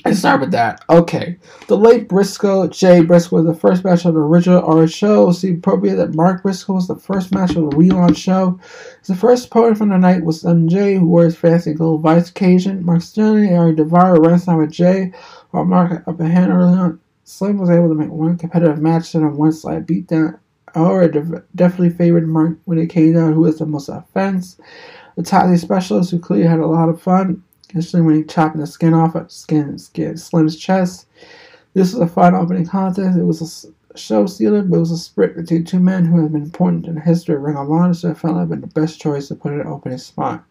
Let's 0.03 0.19
start 0.19 0.41
with 0.41 0.51
that. 0.51 0.83
Okay. 0.89 1.37
The 1.67 1.77
late 1.77 2.09
Briscoe, 2.09 2.67
Jay 2.67 3.01
Briscoe, 3.01 3.37
was 3.37 3.45
the 3.45 3.53
first 3.53 3.85
match 3.85 4.03
of 4.03 4.13
the 4.13 4.19
original 4.19 4.61
R 4.63 4.85
show. 4.87 5.29
It 5.29 5.35
seemed 5.35 5.59
appropriate 5.59 5.95
that 5.95 6.13
Mark 6.13 6.43
Briscoe 6.43 6.73
was 6.73 6.87
the 6.87 6.95
first 6.95 7.33
match 7.33 7.51
of 7.51 7.71
the 7.71 7.77
relaunch 7.77 8.17
show. 8.17 8.59
The 9.05 9.15
first 9.15 9.47
opponent 9.47 9.77
from 9.77 9.89
the 9.89 9.97
night 9.97 10.23
was 10.23 10.43
MJ, 10.43 10.99
who 10.99 11.07
wore 11.07 11.23
his 11.23 11.37
fancy 11.37 11.73
gold 11.73 12.01
vice 12.01 12.29
occasion. 12.29 12.85
Mark 12.85 13.01
Sterling 13.01 13.47
and 13.47 13.57
Ari 13.57 13.73
Daivari 13.73 14.47
ran 14.47 14.57
with 14.57 14.71
Jay, 14.71 15.13
while 15.51 15.63
Mark 15.63 16.05
up 16.07 16.19
a 16.19 16.27
hand 16.27 16.51
early 16.51 16.77
on 16.77 16.99
Slim 17.27 17.57
was 17.57 17.69
able 17.69 17.89
to 17.89 17.93
make 17.93 18.09
one 18.09 18.37
competitive 18.37 18.81
match 18.81 19.13
and 19.13 19.25
a 19.25 19.27
one 19.27 19.51
slight 19.51 19.85
beatdown. 19.85 20.39
However, 20.73 21.45
definitely 21.55 21.89
favored 21.89 22.25
Mark 22.25 22.57
when 22.63 22.77
it 22.77 22.87
came 22.87 23.15
down 23.15 23.33
who 23.33 23.41
was 23.41 23.59
the 23.59 23.65
most 23.65 23.89
offense. 23.89 24.57
The 25.17 25.23
Tazzy 25.23 25.59
specialist 25.59 26.11
who 26.11 26.19
clearly 26.19 26.47
had 26.47 26.59
a 26.59 26.65
lot 26.65 26.87
of 26.87 27.01
fun, 27.01 27.43
especially 27.75 28.01
when 28.03 28.15
he 28.15 28.23
chopping 28.23 28.61
the 28.61 28.65
skin 28.65 28.93
off 28.93 29.13
of 29.15 29.29
skin, 29.29 29.77
skin 29.77 30.15
Slim's 30.15 30.55
chest. 30.55 31.07
This 31.73 31.93
was 31.93 32.01
a 32.01 32.07
fun 32.07 32.33
opening 32.33 32.65
contest. 32.65 33.17
It 33.17 33.23
was 33.23 33.41
a 33.41 33.97
show 33.97 34.25
stealer, 34.25 34.61
but 34.61 34.77
it 34.77 34.79
was 34.79 34.91
a 34.91 34.97
sprint 34.97 35.35
between 35.35 35.65
two 35.65 35.81
men 35.81 36.05
who 36.05 36.21
have 36.21 36.31
been 36.31 36.43
important 36.43 36.87
in 36.87 36.95
the 36.95 37.01
history 37.01 37.35
of 37.35 37.41
Ring 37.41 37.57
of 37.57 37.69
Honor, 37.69 37.93
so 37.93 38.11
it 38.11 38.17
felt 38.17 38.37
like 38.37 38.47
been 38.47 38.61
the 38.61 38.67
best 38.67 39.01
choice 39.01 39.27
to 39.27 39.35
put 39.35 39.51
in 39.51 39.59
an 39.59 39.67
opening 39.67 39.97
spot. 39.97 40.45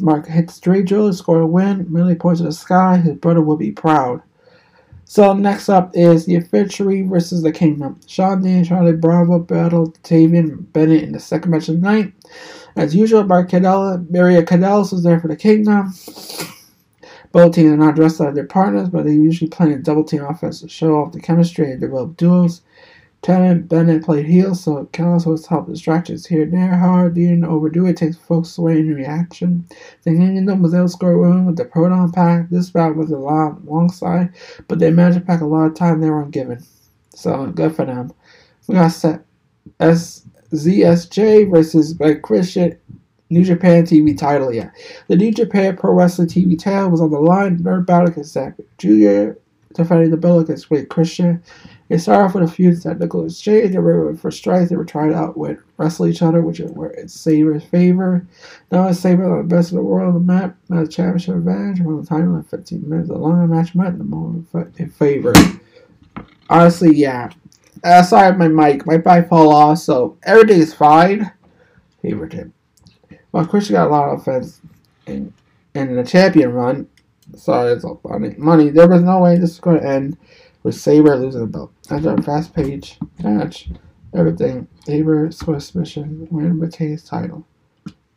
Mark 0.00 0.26
hits 0.26 0.54
the 0.54 0.56
straight 0.56 0.86
drill 0.86 1.06
to 1.08 1.14
score 1.14 1.40
a 1.40 1.46
win, 1.46 1.86
merely 1.88 2.16
points 2.16 2.40
to 2.40 2.46
the 2.46 2.52
sky. 2.52 2.96
His 2.96 3.14
brother 3.14 3.42
will 3.42 3.56
be 3.56 3.70
proud. 3.70 4.22
So 5.06 5.32
next 5.34 5.68
up 5.68 5.90
is 5.94 6.26
the 6.26 6.34
Infantry 6.34 7.02
versus 7.02 7.42
the 7.42 7.52
Kingdom. 7.52 8.00
Shawn 8.06 8.42
Dean 8.42 8.66
Carlie 8.66 8.92
Bravo 8.92 9.38
battled 9.38 10.02
Tavian 10.02 10.72
Bennett 10.72 11.04
in 11.04 11.12
the 11.12 11.20
second 11.20 11.50
match 11.50 11.68
of 11.68 11.76
the 11.76 11.80
night. 11.80 12.12
As 12.74 12.94
usual, 12.94 13.22
Maria 13.24 13.52
Kanellis 13.52 14.92
was 14.92 15.02
there 15.02 15.20
for 15.20 15.28
the 15.28 15.36
Kingdom. 15.36 15.94
Both 17.32 17.54
teams 17.54 17.72
are 17.72 17.76
not 17.76 17.96
dressed 17.96 18.20
like 18.20 18.34
their 18.34 18.46
partners, 18.46 18.88
but 18.88 19.04
they 19.04 19.12
usually 19.12 19.50
play 19.50 19.72
a 19.72 19.78
double 19.78 20.04
team 20.04 20.24
offense 20.24 20.60
to 20.60 20.68
show 20.68 20.96
off 20.96 21.12
the 21.12 21.20
chemistry 21.20 21.70
and 21.70 21.80
develop 21.80 22.16
duos. 22.16 22.62
Tavian 23.24 23.66
Bennett 23.66 24.04
played 24.04 24.26
heel, 24.26 24.54
so 24.54 24.84
Callis 24.92 25.24
was 25.24 25.46
help 25.46 25.66
distractions 25.66 26.26
here 26.26 26.42
and 26.42 26.52
there. 26.52 26.76
However, 26.76 27.08
didn't 27.08 27.46
overdo 27.46 27.86
it, 27.86 27.96
takes 27.96 28.18
folks 28.18 28.58
away 28.58 28.80
in 28.80 28.94
reaction. 28.94 29.66
The 30.02 30.10
Kingdom 30.10 30.60
was 30.60 30.74
able 30.74 30.84
to 30.84 30.88
score 30.90 31.18
one 31.18 31.46
with 31.46 31.56
the 31.56 31.64
Proton 31.64 32.12
Pack. 32.12 32.50
This 32.50 32.68
bout 32.68 32.96
was 32.96 33.10
a 33.10 33.16
lot 33.16 33.64
long 33.64 33.90
side, 33.90 34.28
but 34.68 34.78
they 34.78 34.90
managed 34.90 35.20
to 35.20 35.24
pack 35.24 35.40
a 35.40 35.46
lot 35.46 35.64
of 35.64 35.74
time 35.74 36.02
they 36.02 36.10
weren't 36.10 36.32
given. 36.32 36.62
So 37.14 37.46
good 37.46 37.74
for 37.74 37.86
them. 37.86 38.12
We 38.68 38.74
got 38.74 38.88
set 38.88 39.24
S 39.80 40.26
ZSJ 40.52 41.50
versus 41.50 41.94
Big 41.94 42.20
Christian 42.20 42.78
New 43.30 43.44
Japan 43.44 43.84
TV 43.84 44.16
title. 44.16 44.52
Yeah, 44.52 44.70
the 45.08 45.16
New 45.16 45.32
Japan 45.32 45.78
Pro 45.78 45.94
Wrestling 45.94 46.28
TV 46.28 46.58
title 46.58 46.90
was 46.90 47.00
on 47.00 47.10
the 47.10 47.18
line. 47.18 47.58
Nerd 47.60 47.86
battle 47.86 48.08
against 48.08 48.36
Jr. 48.76 49.38
defending 49.72 50.10
the 50.10 50.18
belt 50.18 50.42
against 50.42 50.68
Big 50.68 50.90
Christian. 50.90 51.42
It 51.90 51.98
started 51.98 52.24
off 52.24 52.34
with 52.34 52.44
a 52.44 52.52
few 52.52 52.74
technical 52.74 53.26
exchange. 53.26 53.72
They 53.72 53.78
were 53.78 54.16
for 54.16 54.30
strikes. 54.30 54.70
They 54.70 54.76
were 54.76 54.86
trying 54.86 55.12
out 55.12 55.36
with 55.36 55.58
wrestle 55.76 56.06
each 56.06 56.22
other, 56.22 56.40
which 56.40 56.60
were 56.60 56.90
in 56.90 57.08
Saber's 57.08 57.64
favor. 57.64 58.26
Now 58.72 58.88
it's 58.88 59.00
Saber 59.00 59.30
on 59.30 59.46
the 59.46 59.54
best 59.54 59.70
in 59.70 59.76
the 59.76 59.82
world 59.82 60.08
on 60.08 60.14
the 60.14 60.20
map. 60.20 60.56
Now 60.70 60.82
the 60.82 60.88
championship 60.88 61.36
advantage 61.36 61.80
around 61.80 62.00
the 62.00 62.06
time 62.06 62.34
of 62.34 62.48
15 62.48 62.88
minutes. 62.88 63.08
The 63.08 63.18
longer 63.18 63.46
match 63.46 63.74
might 63.74 63.98
the 63.98 64.04
more 64.04 64.34
in 64.78 64.90
favor. 64.90 65.34
Honestly, 66.48 66.94
yeah. 66.96 67.30
Uh, 67.82 68.02
sorry, 68.02 68.34
my 68.36 68.48
mic. 68.48 68.86
My 68.86 68.96
mic 68.96 69.28
fall 69.28 69.52
off, 69.52 69.78
so 69.78 70.16
everything 70.22 70.60
is 70.60 70.72
fine. 70.72 71.30
Favorite 72.00 72.32
him. 72.32 72.54
Well, 73.32 73.46
Christian 73.46 73.74
got 73.74 73.88
a 73.88 73.90
lot 73.90 74.08
of 74.08 74.20
offense 74.20 74.60
in, 75.06 75.34
in 75.74 75.96
the 75.96 76.04
champion 76.04 76.52
run. 76.52 76.88
Sorry, 77.36 77.72
it's 77.72 77.84
all 77.84 78.00
money. 78.04 78.34
Money. 78.38 78.70
There 78.70 78.88
was 78.88 79.02
no 79.02 79.20
way 79.20 79.34
this 79.34 79.50
was 79.50 79.60
going 79.60 79.80
to 79.80 79.86
end 79.86 80.16
with 80.64 80.74
Saber 80.74 81.14
losing 81.14 81.42
the 81.42 81.46
belt. 81.46 81.72
After 81.88 82.12
a 82.12 82.22
fast 82.22 82.52
page 82.52 82.98
match, 83.22 83.68
everything, 84.12 84.66
Saber 84.84 85.30
Swiss 85.30 85.74
mission, 85.76 86.26
win 86.30 86.58
retain 86.58 86.90
his 86.90 87.04
title. 87.04 87.46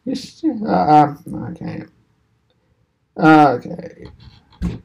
Uh, 0.07 0.71
um, 0.71 1.51
okay. 1.51 1.83
Okay. 3.17 4.05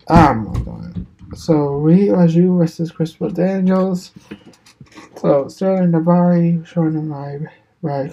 I'm 0.09 0.45
not 0.45 0.65
going. 0.65 1.07
So, 1.35 1.55
Rui 1.77 2.09
Raju 2.09 2.59
versus 2.59 2.91
Christopher 2.91 3.31
Daniels. 3.31 4.11
So, 5.17 5.49
Sterling 5.49 5.93
Daivari 5.93 6.67
showing 6.67 6.95
him 6.95 7.09
live. 7.09 7.47
Right. 7.81 8.13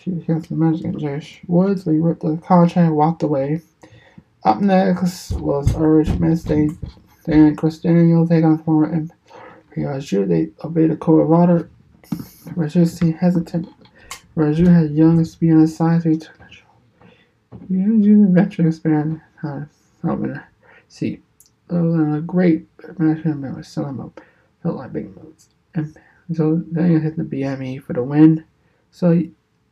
She 0.00 0.12
against 0.12 0.48
the 0.48 0.54
match 0.54 0.80
against 0.80 1.00
Josh 1.00 1.40
Woods. 1.46 1.84
We 1.84 1.98
ripped 1.98 2.22
the 2.22 2.36
contract 2.38 2.76
and 2.76 2.96
walked 2.96 3.22
away. 3.22 3.60
Up 4.44 4.60
next 4.60 5.32
was 5.32 5.74
Urge 5.76 6.10
Wednesday 6.12 6.70
then 7.24 7.56
Cristiano 7.56 8.26
take 8.26 8.44
on 8.44 8.62
former 8.62 8.90
and 8.90 9.12
Raju. 9.76 10.28
They 10.28 10.50
obey 10.64 10.86
the 10.86 10.96
code 10.96 11.22
of 11.22 11.30
order. 11.30 11.70
Raju 12.50 12.88
seemed 12.88 13.16
hesitant. 13.16 13.68
Raju 14.36 14.74
had 14.74 14.92
young 14.92 15.24
speed 15.24 15.52
on 15.52 15.60
his 15.60 15.76
side, 15.76 16.02
he 16.04 16.16
took 16.16 16.38
control. 16.38 16.74
The 17.68 18.26
veteran 18.30 18.68
experience, 18.68 19.20
had 19.42 19.68
helping 20.02 20.34
her 20.34 20.48
see. 20.88 21.20
Other 21.68 21.92
than 21.92 22.14
a 22.14 22.20
great 22.20 22.66
match, 22.98 23.24
man 23.24 23.54
was 23.56 23.68
selling 23.68 24.00
up. 24.00 24.20
Felt 24.62 24.76
like 24.76 24.92
big 24.92 25.16
moves. 25.16 25.48
And 25.74 25.96
so 26.34 26.62
then 26.70 26.90
he 26.90 26.98
hit 26.98 27.16
the 27.16 27.24
BME 27.24 27.82
for 27.82 27.92
the 27.92 28.02
win. 28.02 28.44
So 28.90 29.22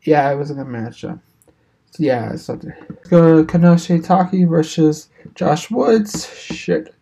yeah, 0.02 0.30
it 0.30 0.36
was 0.36 0.50
a 0.50 0.54
good 0.54 0.66
matchup. 0.66 1.20
So 1.90 2.02
yeah, 2.02 2.36
something. 2.36 2.72
Go 3.08 3.42
to 3.42 3.52
Kanoshi 3.52 4.04
Taki 4.04 4.44
versus 4.44 5.08
Josh 5.34 5.70
Woods. 5.70 6.32
Shit. 6.34 6.94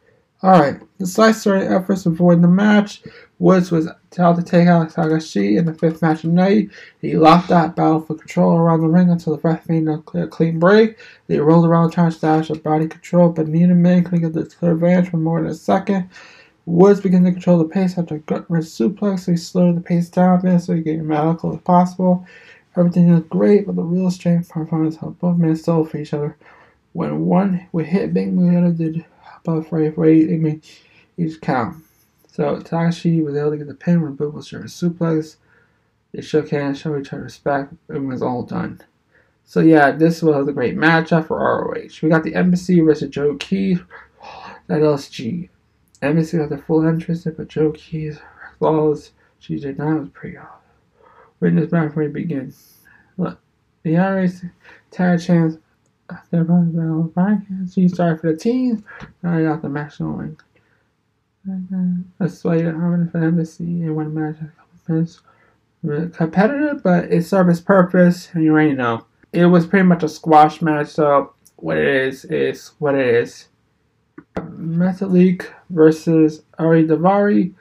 Alright, 0.47 0.81
despite 1.01 1.35
starting 1.35 1.67
efforts 1.67 2.05
to 2.05 2.11
avoid 2.11 2.41
the 2.41 2.47
match, 2.47 3.03
Woods 3.41 3.73
was 3.73 3.89
told 4.13 4.37
to 4.37 4.45
take 4.45 4.69
out 4.69 4.91
Takahashi 4.91 5.57
in 5.57 5.65
the 5.65 5.75
fifth 5.75 6.01
match 6.03 6.23
of 6.23 6.31
the 6.31 6.37
night. 6.37 6.71
He 7.01 7.17
locked 7.17 7.49
that 7.49 7.75
battle 7.75 8.01
for 8.01 8.15
control 8.15 8.57
around 8.57 8.83
the 8.83 8.87
ring 8.87 9.11
until 9.11 9.35
the 9.35 9.43
ref 9.43 9.69
made 9.69 9.89
a 9.89 9.99
clean 10.29 10.61
break. 10.61 11.01
They 11.27 11.41
rolled 11.41 11.67
around 11.67 11.91
trying 11.91 12.11
to 12.11 12.15
establish 12.15 12.51
a 12.51 12.55
body 12.55 12.87
control, 12.87 13.31
but 13.31 13.49
neither 13.49 13.75
man 13.75 14.05
could 14.05 14.21
get 14.21 14.35
the 14.35 14.45
clear 14.45 14.75
advantage 14.75 15.11
for 15.11 15.17
more 15.17 15.43
than 15.43 15.51
a 15.51 15.55
second. 15.55 16.11
Woods 16.65 17.01
began 17.01 17.25
to 17.25 17.33
control 17.33 17.59
the 17.59 17.65
pace 17.65 17.99
after 17.99 18.15
a 18.15 18.21
gut 18.21 18.49
wrench 18.49 18.67
suplex, 18.67 19.25
so 19.25 19.33
he 19.33 19.37
slowed 19.37 19.77
the 19.77 19.81
pace 19.81 20.09
down 20.09 20.39
a 20.39 20.43
bit 20.45 20.61
so 20.61 20.75
he 20.75 20.79
could 20.79 20.93
get 20.93 21.01
as 21.01 21.07
medical 21.07 21.55
as 21.55 21.61
possible. 21.63 22.25
Everything 22.77 23.13
looked 23.13 23.31
great, 23.31 23.67
but 23.67 23.75
the 23.75 23.83
real 23.83 24.13
strength 24.13 24.51
performance 24.51 24.95
helped 24.95 25.19
both 25.19 25.39
men 25.39 25.57
sell 25.57 25.85
for 25.85 25.99
each 25.99 26.15
other. 26.15 26.37
When 26.93 27.27
one 27.27 27.67
would 27.73 27.87
hit 27.87 28.15
big 28.15 28.33
move, 28.33 28.53
the 28.53 28.59
other 28.59 28.71
did 28.71 29.05
above 29.39 29.69
frame 29.69 29.95
rate, 29.97 30.29
I 30.31 30.37
mean, 30.37 30.63
each 31.17 31.41
count. 31.41 31.85
So 32.31 32.59
Takahashi 32.59 33.23
was 33.23 33.37
able 33.37 33.53
to 33.53 33.57
get 33.57 33.67
the 33.69 33.75
pin 33.75 34.03
when 34.03 34.15
Book 34.15 34.35
was 34.35 34.49
during 34.49 34.67
suplex. 34.67 35.37
They 36.13 36.23
shook 36.23 36.51
hands, 36.51 36.79
showed 36.79 37.01
each 37.01 37.13
other 37.13 37.23
respect, 37.23 37.73
and 37.89 37.97
it 37.97 38.07
was 38.07 38.23
all 38.23 38.43
done. 38.43 38.83
So 39.45 39.61
yeah, 39.61 39.93
this 39.93 40.23
was 40.23 40.49
a 40.49 40.53
great 40.53 40.77
matchup 40.77 41.29
for 41.29 41.39
ROH. 41.39 42.01
We 42.03 42.09
got 42.09 42.25
the 42.25 42.35
Embassy 42.35 42.81
versus 42.81 43.11
Joe 43.11 43.37
Keys 43.37 43.79
at 44.69 44.81
LSG. 44.81 45.49
Embassy 46.03 46.39
got 46.39 46.51
the 46.51 46.59
full 46.59 46.87
entrance, 46.87 47.25
but 47.25 47.49
Joe 47.49 47.71
Keys 47.73 48.19
flawless. 48.59 49.13
GJ 49.41 49.79
Knight 49.79 50.01
was 50.01 50.09
pretty 50.11 50.37
off. 50.37 50.61
Witness 51.41 51.71
match 51.71 51.89
before 51.89 52.05
we 52.05 52.09
begin. 52.09 52.53
Look, 53.17 53.39
the 53.83 53.95
ROH 53.97 54.49
tag 54.91 55.21
champs. 55.21 55.59
Going 56.09 56.73
to 56.73 57.13
podcast. 57.17 57.75
She 57.75 57.89
started 57.89 58.21
for 58.21 58.33
the 58.33 58.39
team. 58.39 58.85
I 59.25 59.43
got 59.43 59.63
the 59.63 59.69
match 59.69 59.99
going. 59.99 60.39
That's 62.19 62.43
why 62.45 62.57
you're 62.57 62.81
having 62.81 63.09
for 63.09 63.19
Embassy 63.19 63.65
and 63.65 63.97
one 63.97 64.15
match. 64.15 64.37
It's 64.89 65.21
competitive, 66.17 66.83
but 66.83 67.13
it 67.13 67.25
served 67.25 67.51
its 67.51 67.61
purpose, 67.61 68.29
and 68.33 68.45
you 68.45 68.53
already 68.53 68.75
know 68.75 69.05
it 69.33 69.47
was 69.47 69.67
pretty 69.67 69.87
much 69.87 70.03
a 70.03 70.09
squash 70.09 70.63
match, 70.63 70.89
so 70.89 71.33
what 71.57 71.77
it 71.77 71.87
is 71.87 72.25
is 72.27 72.73
what 72.79 72.95
it 72.95 73.07
is. 73.07 73.49
Metalik 74.37 75.47
versus 75.71 76.43
Ari 76.59 76.87
Daivari. 76.87 77.55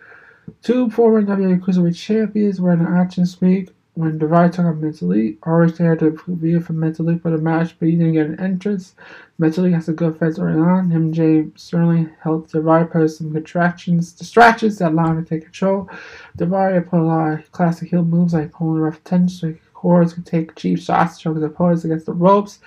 Two 0.61 0.89
former 0.89 1.21
WWE 1.23 1.59
Cruiserweight 1.59 1.95
champions 1.95 2.61
were 2.61 2.73
in 2.73 2.81
action 2.81 3.23
this 3.23 3.41
week. 3.41 3.74
When 3.95 4.19
Daivari 4.19 4.51
took 4.51 4.65
on 4.65 4.81
Metalik, 4.81 5.37
Ari 5.43 5.71
had 5.77 5.99
to 5.99 6.19
review 6.27 6.59
for 6.59 6.73
Metalik 6.73 7.21
for 7.21 7.31
the 7.31 7.37
match, 7.37 7.79
but 7.79 7.87
he 7.87 7.95
didn't 7.95 8.13
get 8.13 8.25
an 8.25 8.39
entrance. 8.41 8.93
Metalik 9.39 9.73
has 9.73 9.87
a 9.87 9.93
good 9.93 10.17
fence 10.17 10.37
early 10.37 10.59
on. 10.59 11.13
Jay 11.13 11.47
certainly 11.55 12.09
helped 12.21 12.51
Daivari 12.51 12.91
post 12.91 13.19
some 13.19 13.31
contractions, 13.31 14.11
distractions 14.11 14.79
that 14.79 14.91
allowed 14.91 15.11
him 15.11 15.23
to 15.23 15.29
take 15.29 15.43
control. 15.43 15.89
Daivari 16.37 16.85
put 16.87 16.99
a 16.99 17.03
lot 17.03 17.39
of 17.39 17.51
classic 17.53 17.89
heel 17.89 18.03
moves 18.03 18.33
like 18.33 18.51
pulling 18.51 18.81
rough 18.81 18.97
attention 18.97 19.59
Cords 19.85 20.13
could 20.13 20.25
take 20.25 20.55
cheap 20.55 20.79
shots 20.79 21.21
to 21.21 21.33
his 21.33 21.43
opponents 21.43 21.85
against 21.85 22.07
the 22.07 22.13
ropes. 22.13 22.59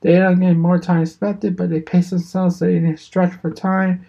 They 0.00 0.16
ended 0.16 0.32
up 0.32 0.40
getting 0.40 0.58
more 0.58 0.78
time 0.78 1.02
expected, 1.02 1.56
but 1.56 1.70
they 1.70 1.80
paced 1.80 2.10
themselves 2.10 2.56
so 2.56 2.64
they 2.64 2.74
didn't 2.74 2.98
stretch 2.98 3.32
for 3.34 3.52
time. 3.52 4.04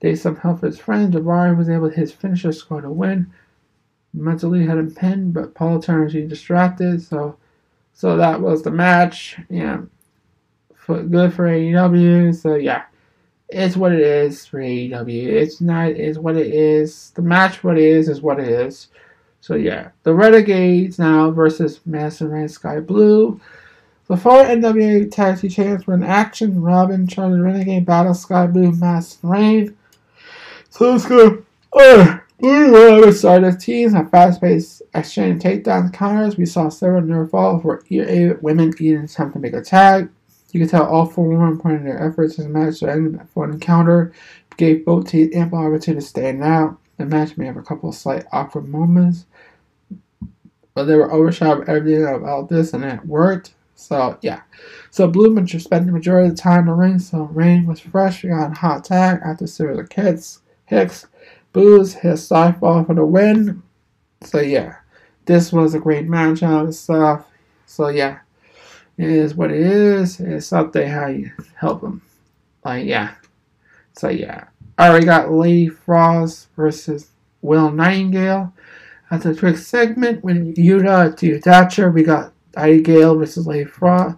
They 0.00 0.14
some 0.14 0.36
help 0.36 0.60
for 0.60 0.66
his 0.66 0.78
friend. 0.78 1.12
Daivari 1.12 1.56
was 1.56 1.70
able 1.70 1.88
to 1.88 1.96
his 1.96 2.12
finisher 2.12 2.52
score 2.52 2.82
to 2.82 2.90
win. 2.90 3.32
Mentally 4.12 4.66
had 4.66 4.78
him 4.78 4.94
pinned, 4.94 5.34
but 5.34 5.54
Paul 5.54 5.80
turned 5.80 6.12
he 6.12 6.22
distracted, 6.26 7.02
so 7.02 7.36
so 7.92 8.16
that 8.16 8.40
was 8.40 8.62
the 8.62 8.70
match. 8.70 9.38
Yeah. 9.48 9.82
For, 10.74 11.02
good 11.02 11.34
for 11.34 11.46
AEW. 11.46 12.34
So 12.34 12.54
yeah. 12.54 12.84
It's 13.48 13.76
what 13.76 13.92
it 13.92 14.00
is 14.00 14.46
for 14.46 14.58
AEW. 14.58 15.26
It's 15.26 15.60
not 15.60 15.88
it's 15.88 16.18
what 16.18 16.36
it 16.36 16.54
is. 16.54 17.10
The 17.10 17.22
match 17.22 17.62
what 17.64 17.76
it 17.76 17.84
is 17.84 18.08
is 18.08 18.22
what 18.22 18.38
it 18.38 18.48
is. 18.48 18.88
So 19.40 19.54
yeah, 19.54 19.90
the 20.02 20.14
Renegades 20.14 20.98
now 20.98 21.30
versus 21.30 21.80
Madison 21.84 22.30
Rayne 22.30 22.48
Skye 22.48 22.80
Blue. 22.80 23.40
The 24.06 24.16
four 24.16 24.44
NWA 24.44 25.10
Tag 25.10 25.40
Team 25.40 25.50
Champions 25.50 25.86
were 25.86 25.94
in 25.94 26.02
action. 26.02 26.62
Robin, 26.62 27.06
Charlie 27.06 27.40
Renegade, 27.40 27.86
Battle 27.86 28.14
Skye 28.14 28.46
Blue, 28.46 28.72
Madison 28.72 29.28
Rayne. 29.28 29.76
So 30.68 30.92
let's 30.92 31.06
go. 31.06 31.44
Uh, 31.72 32.18
Blue 32.40 32.72
Royal 32.72 33.12
started 33.12 33.60
teams 33.60 33.94
at 33.94 34.10
fast-paced 34.10 34.80
exchange 34.94 35.42
takedown 35.42 35.92
counters. 35.92 36.38
We 36.38 36.46
saw 36.46 36.70
several 36.70 37.02
near 37.02 37.26
falls 37.26 37.62
where 37.62 37.82
eight 37.90 38.42
women 38.42 38.72
eating 38.78 39.04
attempt 39.04 39.34
to 39.34 39.38
make 39.38 39.52
a 39.52 39.60
tag. 39.60 40.08
You 40.52 40.60
can 40.60 40.68
tell 40.68 40.86
all 40.86 41.04
four 41.04 41.28
women 41.28 41.58
pointed 41.58 41.86
their 41.86 42.02
efforts 42.02 42.38
in 42.38 42.44
the 42.44 42.58
match 42.58 42.80
to 42.80 42.90
end 42.90 43.28
for 43.28 43.44
an 43.44 43.52
encounter. 43.52 44.12
Gave 44.56 44.86
both 44.86 45.08
teams 45.10 45.34
ample 45.34 45.58
opportunity 45.58 46.00
to 46.00 46.06
stand 46.06 46.42
out. 46.42 46.78
The 46.96 47.04
match 47.04 47.36
may 47.36 47.44
have 47.44 47.58
a 47.58 47.62
couple 47.62 47.90
of 47.90 47.94
slight 47.94 48.24
awkward 48.32 48.68
moments, 48.68 49.26
but 50.74 50.84
they 50.84 50.96
were 50.96 51.12
overshadowed 51.12 51.68
everything 51.68 52.06
about 52.06 52.48
this, 52.48 52.72
and 52.72 52.84
it 52.84 53.04
worked. 53.04 53.54
So 53.74 54.18
yeah, 54.22 54.42
so 54.90 55.06
Blue 55.08 55.46
spent 55.46 55.86
the 55.86 55.92
majority 55.92 56.28
of 56.28 56.36
the 56.36 56.42
time 56.42 56.60
in 56.60 56.66
the 56.66 56.72
ring, 56.72 56.98
so 56.98 57.24
Rayne 57.24 57.66
was 57.66 57.80
fresh. 57.80 58.22
We 58.24 58.30
a 58.30 58.48
hot 58.48 58.84
tag 58.84 59.20
after 59.24 59.44
a 59.44 59.48
series 59.48 59.78
of 59.78 59.92
hits. 59.92 60.40
Hicks, 60.66 61.06
Booze 61.52 61.94
his 61.94 62.28
fall 62.28 62.84
for 62.84 62.94
the 62.94 63.04
win. 63.04 63.62
So 64.22 64.40
yeah, 64.40 64.76
this 65.24 65.52
was 65.52 65.74
a 65.74 65.80
great 65.80 66.08
matchup 66.08 66.64
and 66.64 66.74
stuff. 66.74 67.26
So 67.66 67.88
yeah, 67.88 68.20
it 68.98 69.08
is 69.08 69.34
what 69.34 69.50
it 69.50 69.60
is. 69.60 70.20
It's 70.20 70.46
something 70.46 70.86
how 70.88 71.08
you 71.08 71.30
help 71.56 71.80
them. 71.80 72.02
Like 72.64 72.86
yeah, 72.86 73.14
so 73.96 74.08
yeah. 74.08 74.44
Alright, 74.80 75.00
we 75.00 75.04
got 75.04 75.30
Lady 75.30 75.68
Frost 75.68 76.48
versus 76.56 77.10
Will 77.42 77.70
Nightingale. 77.70 78.52
That's 79.10 79.26
a 79.26 79.34
quick 79.34 79.56
segment. 79.56 80.22
When 80.22 80.54
Yuta 80.54 81.16
to 81.16 81.40
Thatcher, 81.40 81.90
we 81.90 82.02
got 82.02 82.32
Nightingale 82.56 83.16
versus 83.16 83.46
Lady 83.46 83.64
Frost. 83.64 84.16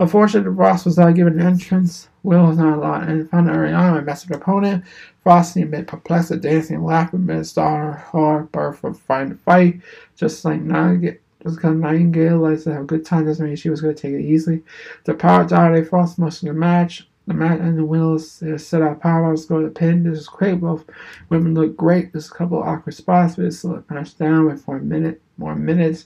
Unfortunately, 0.00 0.54
Frost 0.54 0.84
was 0.84 0.98
not 0.98 1.14
given 1.14 1.40
an 1.40 1.46
entrance. 1.46 2.08
Will 2.22 2.46
was 2.46 2.58
not 2.58 2.78
allowed 2.78 3.08
and 3.08 3.28
found 3.30 3.48
early 3.48 3.72
on 3.72 3.96
a 3.96 4.02
massive 4.02 4.32
opponent. 4.32 4.84
Frost 5.24 5.54
seemed 5.54 5.74
a 5.74 5.82
perplexed, 5.82 6.38
dancing 6.42 6.84
laughing, 6.84 7.24
but 7.24 7.44
star 7.46 7.92
hard 7.92 8.52
birth 8.52 8.78
from 8.78 8.94
fighting 8.94 9.30
to 9.30 9.36
fight. 9.36 9.80
Just 10.14 10.44
like 10.44 10.60
Nightingale. 10.60 11.16
Just 11.42 11.56
because 11.56 11.76
Nightingale 11.76 12.38
likes 12.38 12.64
to 12.64 12.72
have 12.74 12.82
a 12.82 12.86
good 12.86 13.04
time 13.04 13.24
doesn't 13.24 13.44
mean 13.44 13.56
she 13.56 13.70
was 13.70 13.80
going 13.80 13.94
to 13.94 14.00
take 14.00 14.12
it 14.12 14.24
easily. 14.24 14.62
The 15.04 15.14
power 15.14 15.44
dominated 15.44 15.88
Frost 15.88 16.18
most 16.18 16.42
of 16.42 16.48
the 16.48 16.54
match. 16.54 17.08
The 17.26 17.34
match 17.34 17.58
and 17.58 17.78
the 17.78 17.84
winners 17.84 18.42
set 18.62 18.82
out 18.82 19.00
power. 19.00 19.30
was 19.30 19.46
going 19.46 19.64
to 19.64 19.70
pin. 19.70 20.02
This 20.04 20.20
is 20.20 20.28
great. 20.28 20.60
Both 20.60 20.84
women 21.30 21.54
look 21.54 21.74
great. 21.74 22.12
There's 22.12 22.30
a 22.30 22.34
couple 22.34 22.60
of 22.60 22.68
awkward 22.68 22.94
spots, 22.94 23.36
but 23.36 23.46
it's 23.46 23.58
still 23.58 23.76
a 23.76 24.04
down 24.18 24.44
with 24.44 24.62
four 24.62 24.78
minute 24.78 25.22
more 25.38 25.54
minutes. 25.54 26.04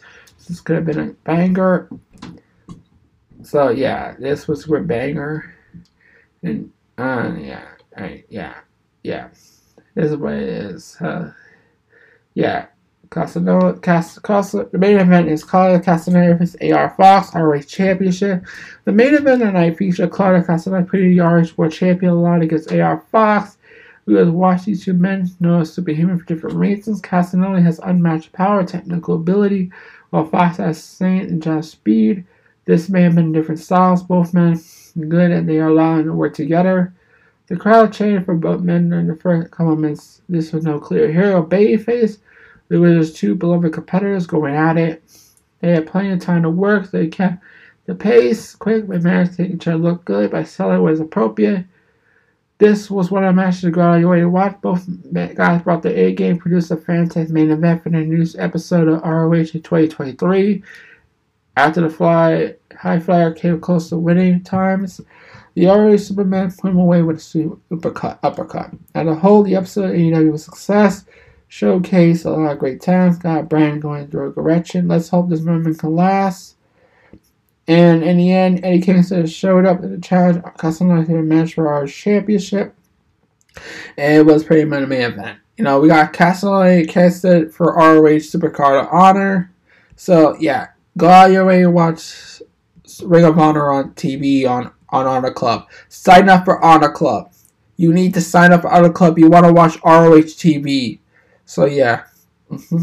This 0.49 0.61
could 0.61 0.77
have 0.77 0.87
been 0.87 0.99
a 0.99 1.13
banger. 1.25 1.91
So 3.43 3.71
yeah, 3.71 4.15
this 4.19 4.47
was 4.47 4.71
a 4.71 4.81
banger. 4.81 5.55
And 6.45 6.71
uh 6.99 7.35
yeah, 7.39 7.67
right, 7.97 8.25
yeah, 8.29 8.55
yeah. 9.09 9.29
This 9.95 10.11
is 10.11 10.17
what 10.17 10.35
it 10.35 10.49
is. 10.49 10.97
Uh, 11.01 11.33
yeah. 12.35 12.67
Casanova, 13.11 13.81
Cas, 13.81 14.19
Casa, 14.19 14.69
the 14.71 14.77
main 14.77 14.99
event 14.99 15.31
is 15.31 15.43
Claudio 15.43 15.79
Castagnoli 15.79 16.39
vs. 16.39 16.57
AR 16.71 16.91
Fox, 16.91 17.35
ROH 17.35 17.63
Championship. 17.63 18.45
The 18.85 18.93
main 18.93 19.15
event 19.15 19.41
tonight 19.41 19.79
featured 19.79 20.11
Claudio 20.11 20.43
Castagnoli, 20.43 20.87
pretty 20.87 21.19
ROH 21.19 21.55
World 21.57 21.73
Champion, 21.73 22.13
a 22.13 22.21
lot 22.21 22.43
against 22.43 22.71
AR 22.71 23.03
Fox. 23.11 23.57
We 24.05 24.15
have 24.17 24.31
watched 24.31 24.67
these 24.67 24.85
two 24.85 24.93
men 24.93 25.31
know 25.41 25.61
as 25.61 25.73
superhuman 25.73 26.19
for 26.19 26.27
different 26.27 26.57
reasons. 26.57 27.01
Castagnoli 27.01 27.63
has 27.63 27.81
unmatched 27.83 28.33
power, 28.33 28.63
technical 28.65 29.15
ability, 29.15 29.73
while 30.11 30.27
Fox 30.27 30.59
has 30.59 30.85
strength 30.85 31.31
and 31.31 31.43
just 31.43 31.71
speed. 31.71 32.27
This 32.67 32.91
may 32.91 33.03
have 33.03 33.15
been 33.15 33.33
different 33.33 33.61
styles, 33.61 34.03
both 34.03 34.35
men 34.35 34.61
good, 35.09 35.31
and 35.31 35.49
they 35.49 35.59
are 35.61 35.69
allowing 35.69 36.05
to 36.05 36.13
work 36.13 36.35
together. 36.35 36.93
The 37.49 37.57
crowd 37.57 37.93
chanted 37.93 38.25
for 38.25 38.35
both 38.35 38.61
men 38.61 38.91
during 38.91 39.07
the 39.07 39.17
first 39.17 39.51
couple 39.51 39.73
of. 39.73 40.01
This 40.29 40.53
was 40.53 40.65
no 40.65 40.79
clear 40.79 41.11
hero 41.11 41.45
babyface 41.45 42.19
there 42.69 42.81
was 42.81 43.13
two 43.13 43.35
beloved 43.35 43.73
competitors 43.73 44.27
going 44.27 44.55
at 44.55 44.77
it. 44.77 45.03
They 45.61 45.71
had 45.71 45.87
plenty 45.87 46.11
of 46.11 46.21
time 46.21 46.43
to 46.43 46.51
work. 46.51 46.91
They 46.91 47.09
kept 47.09 47.43
the 47.87 47.95
pace 47.95 48.55
quick, 48.55 48.87
but 48.87 49.03
managed 49.03 49.37
to 49.37 49.43
make 49.43 49.53
each 49.53 49.67
other 49.67 49.79
look 49.79 50.05
good 50.05 50.31
by 50.31 50.45
selling 50.45 50.83
what 50.83 50.91
was 50.91 51.01
appropriate. 51.01 51.65
This 52.59 52.91
was 52.91 53.11
one 53.11 53.25
of 53.25 53.35
the 53.35 53.41
matches 53.41 53.63
to 53.63 53.71
go 53.71 53.81
out 53.81 53.95
of 53.95 54.01
your 54.01 54.11
way 54.11 54.21
to 54.21 54.29
watch. 54.29 54.61
Both 54.61 54.87
guys 55.13 55.63
brought 55.63 55.83
the 55.83 55.99
A 55.99 56.13
game, 56.13 56.39
produced 56.39 56.71
a 56.71 56.77
fantastic 56.77 57.31
main 57.31 57.51
event 57.51 57.83
for 57.83 57.89
the 57.89 57.99
news 57.99 58.37
episode 58.37 58.89
of 58.89 59.03
ROH 59.03 59.33
in 59.33 59.63
2023. 59.63 60.63
After 61.57 61.81
the 61.81 61.91
fly, 61.91 62.55
high 62.77 62.99
flyer 62.99 63.33
came 63.33 63.61
close 63.61 63.89
to 63.89 63.97
winning 63.97 64.43
times, 64.43 65.01
the 65.59 65.67
ROH 65.67 65.97
Superman 65.97 66.53
put 66.53 66.71
him 66.71 66.79
away 66.79 67.03
with 67.03 67.19
a 67.35 67.57
uppercut. 67.73 68.19
uppercut. 68.23 68.71
As 68.95 69.07
a 69.07 69.15
whole, 69.15 69.43
the 69.43 69.57
episode 69.57 69.91
of 69.91 69.97
AEW 69.97 70.31
was 70.31 70.43
a 70.43 70.45
success 70.45 71.05
showcase 71.49 72.25
a 72.25 72.31
lot 72.31 72.53
of 72.53 72.59
great 72.59 72.81
talents. 72.81 73.19
Got 73.19 73.49
Brand 73.49 73.83
going 73.83 74.03
in 74.03 74.19
a 74.19 74.31
direction. 74.31 74.87
Let's 74.87 75.09
hope 75.09 75.29
this 75.29 75.41
moment 75.41 75.79
can 75.79 75.97
last. 75.97 76.57
And 77.67 78.03
in 78.03 78.17
the 78.17 78.33
end, 78.33 78.65
Eddie 78.65 78.81
Kingston 78.81 79.27
showed 79.27 79.67
up 79.67 79.83
in 79.83 79.93
the 79.93 80.01
challenge, 80.01 80.43
customized 80.59 81.09
a 81.09 81.23
match 81.23 81.55
for 81.55 81.69
our 81.69 81.87
championship. 81.87 82.75
It 83.97 84.25
was 84.25 84.45
pretty 84.45 84.65
much 84.65 84.85
a 84.85 84.87
main 84.87 85.03
event. 85.03 85.39
You 85.57 85.65
know, 85.65 85.81
we 85.81 85.89
got 85.89 86.13
Castellani 86.13 86.87
casted 86.87 87.53
for 87.53 87.75
ROH 87.75 88.21
Supercard 88.21 88.81
of 88.81 88.89
Honor. 88.93 89.53
So 89.97 90.37
yeah, 90.39 90.69
go 90.97 91.09
out 91.09 91.33
your 91.33 91.45
way 91.45 91.65
and 91.65 91.75
watch 91.75 92.41
Ring 93.03 93.25
of 93.25 93.39
Honor 93.39 93.71
on 93.71 93.91
TV 93.95 94.49
on, 94.49 94.71
on 94.91 95.07
Honor 95.07 95.33
Club. 95.33 95.69
Sign 95.89 96.29
up 96.29 96.45
for 96.45 96.63
Honor 96.65 96.91
Club. 96.91 97.33
You 97.77 97.93
need 97.93 98.15
to 98.15 98.21
sign 98.21 98.53
up 98.53 98.63
for 98.63 98.73
Honor 98.73 98.93
Club. 98.93 99.19
You 99.19 99.29
want 99.29 99.47
to 99.47 99.53
watch 99.53 99.79
ROH 99.85 100.35
TV. 100.37 100.99
So 101.45 101.65
yeah. 101.65 102.05
Mm-hmm. 102.51 102.83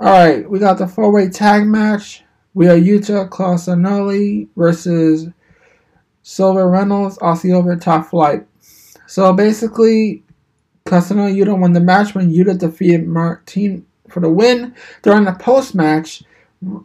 All 0.00 0.08
right, 0.08 0.50
we 0.50 0.58
got 0.58 0.78
the 0.78 0.88
four-way 0.88 1.28
tag 1.28 1.66
match. 1.66 2.24
We 2.54 2.68
are 2.68 2.76
Yuta 2.76 3.28
Castagnoli 3.28 4.48
versus 4.56 5.28
Silver 6.22 6.68
Reynolds, 6.68 7.18
Aussie 7.18 7.54
over 7.54 7.76
top 7.76 8.06
flight. 8.06 8.46
So 9.06 9.32
basically, 9.32 10.24
Castagnoli 10.86 11.36
Yuta 11.36 11.56
won 11.56 11.72
the 11.72 11.80
match 11.80 12.14
when 12.14 12.32
Yuta 12.32 12.58
defeated 12.58 13.06
Martin 13.06 13.86
for 14.08 14.20
the 14.20 14.28
win. 14.28 14.74
During 15.02 15.24
the 15.24 15.32
post 15.34 15.74
match, 15.74 16.24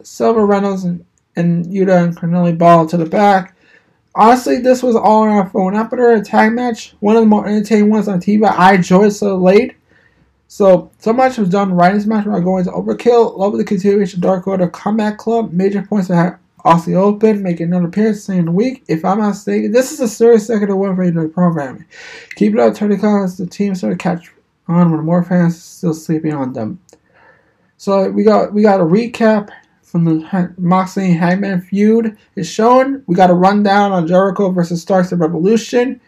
Silver 0.02 0.46
Reynolds 0.46 0.84
and, 0.84 1.04
and 1.36 1.66
Yuta 1.66 2.04
and 2.04 2.16
Cornelius 2.16 2.56
Ball 2.56 2.86
to 2.86 2.96
the 2.96 3.06
back. 3.06 3.56
Honestly, 4.18 4.58
this 4.58 4.82
was 4.82 4.96
all 4.96 5.22
on 5.22 5.28
our 5.28 5.48
phone 5.48 5.76
after 5.76 6.10
a 6.10 6.20
tag 6.20 6.52
match. 6.52 6.92
One 6.98 7.14
of 7.14 7.22
the 7.22 7.28
more 7.28 7.46
entertaining 7.46 7.88
ones 7.88 8.08
on 8.08 8.20
TV. 8.20 8.44
I 8.44 8.74
enjoyed 8.74 9.12
so 9.12 9.36
late. 9.36 9.76
So, 10.48 10.90
so 10.98 11.12
much 11.12 11.38
was 11.38 11.50
done 11.50 11.72
right 11.72 11.92
in 11.92 11.98
this 11.98 12.06
match. 12.06 12.26
We're 12.26 12.40
going 12.40 12.64
to 12.64 12.72
overkill. 12.72 13.38
Love 13.38 13.56
the 13.56 13.62
continuation 13.62 14.18
of 14.18 14.22
Dark 14.22 14.48
Order 14.48 14.66
Combat 14.66 15.18
Club. 15.18 15.52
Major 15.52 15.82
points 15.82 16.08
that 16.08 16.40
Aussie 16.64 16.96
Open, 16.96 17.44
making 17.44 17.68
another 17.68 17.86
appearance 17.86 18.28
in 18.28 18.46
the 18.46 18.50
week. 18.50 18.82
If 18.88 19.04
I'm 19.04 19.18
not 19.18 19.28
mistaken, 19.28 19.70
this 19.70 19.92
is 19.92 19.98
the 19.98 20.08
third 20.08 20.42
second 20.42 20.76
one 20.76 20.96
for 20.96 21.08
the 21.08 21.28
programming. 21.28 21.84
Keep 22.34 22.54
it 22.54 22.58
up, 22.58 22.74
Tony 22.74 22.96
Collins. 22.96 23.36
The 23.36 23.46
team 23.46 23.76
started 23.76 24.00
catch 24.00 24.32
on 24.66 24.90
when 24.90 25.04
more 25.04 25.22
fans 25.22 25.62
still 25.62 25.94
sleeping 25.94 26.34
on 26.34 26.52
them. 26.52 26.80
So 27.76 28.10
we 28.10 28.24
got 28.24 28.52
we 28.52 28.62
got 28.62 28.80
a 28.80 28.84
recap 28.84 29.50
from 29.88 30.04
the 30.04 30.54
Moxley 30.58 31.12
Hangman 31.12 31.62
feud 31.62 32.16
is 32.36 32.48
shown. 32.48 33.02
We 33.06 33.14
got 33.14 33.30
a 33.30 33.34
rundown 33.34 33.92
on 33.92 34.06
Jericho 34.06 34.50
versus 34.50 34.82
Starks 34.82 35.12
of 35.12 35.20
Revolution. 35.20 36.00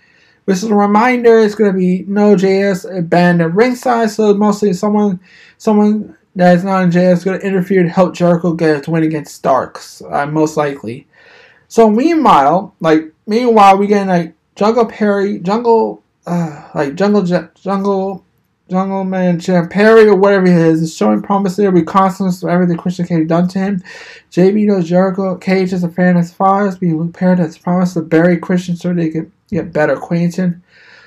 This 0.46 0.62
is 0.62 0.70
a 0.70 0.74
reminder. 0.74 1.40
It's 1.40 1.54
going 1.54 1.72
to 1.72 1.78
be 1.78 2.04
no 2.06 2.34
JS 2.34 3.08
banned 3.08 3.40
at 3.40 3.54
ringside, 3.54 4.10
so 4.10 4.34
mostly 4.34 4.72
someone 4.72 5.20
someone 5.58 6.16
that 6.36 6.56
is 6.56 6.64
not 6.64 6.84
in 6.84 6.90
JS 6.90 7.12
is 7.12 7.24
going 7.24 7.40
to 7.40 7.46
interfere 7.46 7.82
to 7.82 7.88
help 7.88 8.14
Jericho 8.14 8.52
get 8.52 8.76
his 8.76 8.88
win 8.88 9.02
against 9.02 9.34
Starks, 9.34 10.02
uh, 10.10 10.26
most 10.26 10.56
likely. 10.56 11.06
So 11.68 11.88
meanwhile, 11.88 12.74
like 12.80 13.12
meanwhile, 13.26 13.76
we 13.78 13.86
get 13.86 14.06
like 14.06 14.34
Jungle 14.56 14.86
Perry, 14.86 15.38
Jungle, 15.38 16.02
uh, 16.26 16.68
like 16.74 16.96
Jungle 16.96 17.22
Jungle 17.22 18.24
Jungle 18.70 19.02
Man 19.02 19.40
Champ 19.40 19.70
Perry 19.70 20.06
or 20.06 20.14
whatever 20.14 20.46
he 20.46 20.52
is 20.52 20.80
is 20.80 20.96
showing 20.96 21.20
promise 21.20 21.56
there. 21.56 21.72
We 21.72 21.82
constantly 21.82 22.36
for 22.38 22.48
everything 22.48 22.76
Christian 22.76 23.06
Cage 23.06 23.26
done 23.26 23.48
to 23.48 23.58
him. 23.58 23.82
JB 24.30 24.66
knows 24.66 24.88
Jericho 24.88 25.36
Cage 25.36 25.72
is 25.72 25.82
a 25.82 25.88
fan 25.88 26.16
as 26.16 26.32
far 26.32 26.66
as 26.68 26.78
being 26.78 27.12
Perry 27.12 27.36
has 27.38 27.58
promised 27.58 27.94
to 27.94 28.02
bury 28.02 28.38
Christian 28.38 28.76
so 28.76 28.94
they 28.94 29.10
can 29.10 29.32
get 29.50 29.72
better 29.72 29.94
acquainted. 29.94 30.62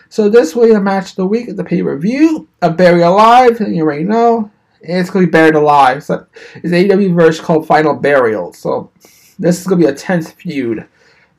So 0.09 0.29
this 0.29 0.55
will 0.55 0.67
be 0.67 0.73
a 0.73 0.81
match 0.81 1.11
of 1.11 1.15
the 1.15 1.25
week 1.25 1.47
at 1.47 1.55
the 1.55 1.63
pay 1.63 1.81
per 1.81 1.97
view. 1.97 2.49
A 2.61 2.69
Bury 2.69 3.01
Alive, 3.01 3.59
you 3.61 3.81
already 3.81 4.03
know. 4.03 4.51
It's 4.81 5.09
gonna 5.09 5.25
be 5.25 5.31
buried 5.31 5.55
alive. 5.55 6.03
So 6.03 6.25
it's 6.55 6.73
AEW 6.73 7.15
version 7.15 7.45
called 7.45 7.65
Final 7.65 7.95
Burial. 7.95 8.51
So 8.51 8.91
this 9.39 9.61
is 9.61 9.65
gonna 9.65 9.81
be 9.81 9.87
a 9.87 9.95
tense 9.95 10.31
feud. 10.31 10.85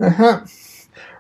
Uh 0.01 0.11
huh. 0.11 0.41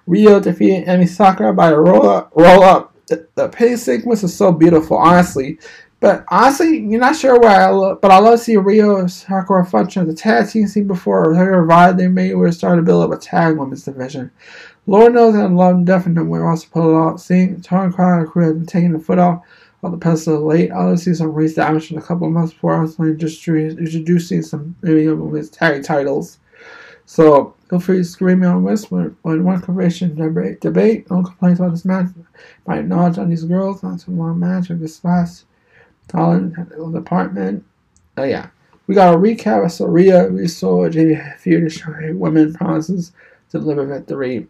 Riho 0.08 0.42
defeated 0.42 0.86
Emi 0.86 1.08
Sakura 1.08 1.52
by 1.52 1.70
a 1.70 1.78
roll 1.78 2.08
up, 2.08 2.32
roll 2.34 2.62
up 2.62 2.93
the, 3.08 3.26
the 3.34 3.48
pay 3.48 3.76
sequence 3.76 4.22
is 4.22 4.36
so 4.36 4.52
beautiful, 4.52 4.96
honestly. 4.96 5.58
But 6.00 6.24
honestly, 6.28 6.80
you're 6.80 7.00
not 7.00 7.16
sure 7.16 7.38
why 7.38 7.62
I 7.62 7.70
look, 7.70 8.02
but 8.02 8.10
I 8.10 8.18
love 8.18 8.38
to 8.38 8.44
see 8.44 8.56
Riho 8.56 9.10
Sakura 9.10 9.64
function 9.64 10.08
a 10.10 10.14
tag 10.14 10.50
team 10.50 10.66
scene 10.66 10.86
before 10.86 11.34
her 11.34 11.62
revive 11.62 11.96
they 11.96 12.08
made 12.08 12.34
where 12.34 12.52
started 12.52 12.82
to 12.82 12.82
build 12.82 13.04
up 13.04 13.16
a 13.16 13.20
tag 13.20 13.56
women's 13.56 13.84
division. 13.84 14.30
Lord 14.86 15.14
knows 15.14 15.34
I 15.34 15.46
love 15.46 15.86
definitely 15.86 16.28
we're 16.28 16.46
also 16.48 16.68
pull 16.70 16.90
it 16.90 16.98
off. 16.98 17.20
Seeing 17.20 17.62
Tony 17.62 17.84
and 17.96 18.28
crew 18.28 18.44
has 18.44 18.52
been 18.52 18.66
taking 18.66 18.92
the 18.92 18.98
foot 18.98 19.18
off 19.18 19.42
of 19.82 19.92
the 19.92 19.98
pedestal 19.98 20.44
late. 20.44 20.70
I 20.70 20.84
will 20.84 20.98
see 20.98 21.14
some 21.14 21.32
race 21.32 21.54
damage 21.54 21.90
in 21.90 21.96
a 21.96 22.02
couple 22.02 22.26
of 22.26 22.34
months 22.34 22.52
before 22.52 22.76
I 22.76 22.80
was 22.80 22.98
introducing 22.98 24.42
some 24.42 24.76
maybe 24.82 25.04
his 25.36 25.48
tag 25.48 25.84
titles. 25.84 26.38
So 27.06 27.54
feel 27.68 27.80
free 27.80 27.98
to 27.98 28.04
scream 28.04 28.40
me 28.40 28.46
on 28.46 28.62
when, 28.62 29.16
when 29.22 29.44
one 29.44 29.60
conversation 29.60 30.14
debate, 30.14 30.60
debate. 30.60 31.10
No 31.10 31.22
complaints 31.22 31.60
about 31.60 31.72
this 31.72 31.84
match. 31.84 32.06
My 32.66 32.80
knowledge 32.80 33.18
on 33.18 33.28
these 33.28 33.44
girls, 33.44 33.82
not 33.82 34.00
too 34.00 34.12
long 34.12 34.38
match 34.38 34.70
of 34.70 34.80
this 34.80 35.04
last 35.04 35.44
talent 36.08 36.54
department. 36.92 37.64
Oh 38.16 38.24
yeah. 38.24 38.48
We 38.86 38.94
got 38.94 39.14
a 39.14 39.18
recap 39.18 39.64
of 39.64 39.72
Soria. 39.72 40.28
We 40.28 40.46
saw 40.48 40.88
JB 40.88 41.38
Feud 41.38 42.18
women 42.18 42.54
promises 42.54 43.12
to 43.50 43.58
deliver 43.58 43.86
victory 43.86 44.46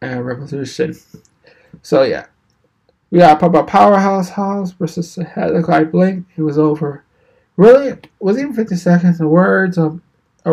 and 0.00 0.24
revolution. 0.24 0.94
So 1.82 2.02
yeah. 2.02 2.26
We 3.10 3.20
got 3.20 3.42
about 3.42 3.66
Powerhouse 3.66 4.28
House 4.30 4.72
versus 4.72 5.16
Head 5.16 5.62
Guy 5.64 5.84
Blink. 5.84 6.26
It 6.36 6.42
was 6.42 6.58
over. 6.58 7.04
Really? 7.56 7.98
Was 8.20 8.38
even 8.38 8.52
50 8.52 8.76
seconds. 8.76 9.20
of 9.20 9.28
words 9.28 9.78
of 9.78 10.00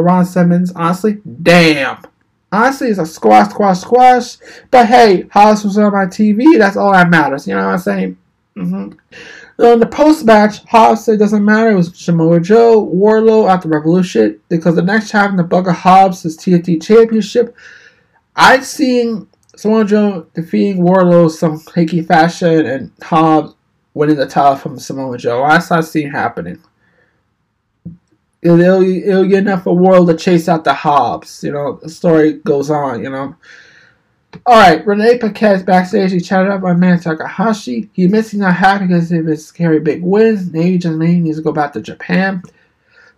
Ron 0.02 0.26
Simmons, 0.26 0.72
honestly, 0.76 1.22
damn. 1.42 2.02
Honestly, 2.52 2.88
it's 2.88 3.00
a 3.00 3.06
squash, 3.06 3.50
squash, 3.50 3.80
squash. 3.80 4.38
But 4.72 4.88
hey, 4.88 5.28
Hollis 5.32 5.64
was 5.64 5.78
on 5.78 5.92
my 5.92 6.06
TV. 6.06 6.58
That's 6.58 6.78
all 6.78 6.94
that 6.94 7.10
matters. 7.10 7.48
You 7.48 7.56
know 7.56 7.66
what 7.66 7.74
I'm 7.74 7.80
saying? 7.80 8.18
Mm-hmm. 8.56 9.64
in 9.64 9.80
the 9.80 9.86
post 9.86 10.24
match, 10.24 10.64
Hobbs 10.64 11.04
said 11.04 11.16
it 11.16 11.18
doesn't 11.18 11.44
matter. 11.44 11.72
It 11.72 11.76
was 11.76 11.98
Samoa 11.98 12.40
Joe, 12.40 12.86
Wardlow 12.86 13.50
after 13.50 13.68
Revolution 13.68 14.40
because 14.48 14.76
the 14.76 14.82
next 14.82 15.12
chapter 15.12 15.32
in 15.32 15.36
the 15.36 15.44
book 15.44 15.68
of 15.68 15.76
Hobbs 15.76 16.24
is 16.24 16.38
TNT 16.38 16.82
Championship. 16.82 17.54
I'd 18.38 18.64
seen 18.64 19.28
Samoa 19.58 19.84
Joe 19.84 20.28
defeating 20.34 20.84
Wardlow 20.84 21.30
some 21.30 21.62
hickey 21.74 22.02
fashion 22.02 22.66
and 22.66 22.92
Hobbs 23.02 23.56
winning 23.94 24.16
the 24.16 24.28
title 24.28 24.56
from 24.56 24.80
Samoa 24.80 25.18
Joe. 25.18 25.44
I 25.44 25.60
saw 25.60 25.82
scene 25.82 26.12
happening 26.12 26.62
it'll, 28.46 28.84
it'll 28.84 29.26
get 29.26 29.40
enough 29.40 29.66
of 29.66 29.78
world 29.78 30.08
to 30.08 30.16
chase 30.16 30.48
out 30.48 30.64
the 30.64 30.74
Hobbs. 30.74 31.44
You 31.44 31.52
know, 31.52 31.80
the 31.82 31.90
story 31.90 32.34
goes 32.34 32.70
on, 32.70 33.04
you 33.04 33.10
know. 33.10 33.36
Alright, 34.48 34.86
Renee 34.86 35.18
Paquette's 35.18 35.64
backstage. 35.64 36.12
He 36.12 36.20
chatted 36.20 36.52
up 36.52 36.62
my 36.62 36.74
man 36.74 37.00
Takahashi. 37.00 37.90
He 37.94 38.06
admits 38.06 38.32
he's 38.32 38.40
not 38.40 38.56
happy 38.56 38.88
because 38.88 39.12
of 39.12 39.26
his 39.26 39.46
scary 39.46 39.80
big 39.80 40.04
wins. 40.04 40.52
Maybe 40.52 40.78
just 40.78 40.98
maybe 40.98 41.20
needs 41.20 41.38
to 41.38 41.44
go 41.44 41.54
back 41.54 41.74
to 41.74 41.82
Japan. 41.82 42.44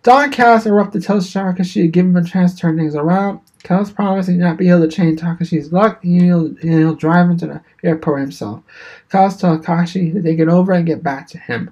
Don 0.04 0.30
Callis 0.30 0.64
erupted 0.66 1.02
tells 1.02 1.30
Takahashi 1.32 1.82
to 1.82 1.88
give 1.88 2.06
him 2.06 2.16
a 2.16 2.24
chance 2.24 2.54
to 2.54 2.60
turn 2.60 2.76
things 2.76 2.94
around. 2.94 3.40
Callis 3.64 3.90
promised 3.90 4.28
he'd 4.28 4.38
not 4.38 4.56
be 4.56 4.68
able 4.68 4.82
to 4.82 4.88
change 4.88 5.20
Takahashi's 5.20 5.72
luck. 5.72 6.02
He'll, 6.02 6.54
he'll 6.56 6.94
drive 6.94 7.28
him 7.28 7.36
to 7.38 7.46
the 7.46 7.60
airport 7.82 8.20
himself. 8.20 8.62
Callis 9.10 9.36
tells 9.36 9.60
Takahashi 9.60 10.12
to 10.12 10.22
take 10.22 10.38
it 10.38 10.48
over 10.48 10.72
and 10.72 10.86
get 10.86 11.02
back 11.02 11.26
to 11.28 11.38
him. 11.38 11.70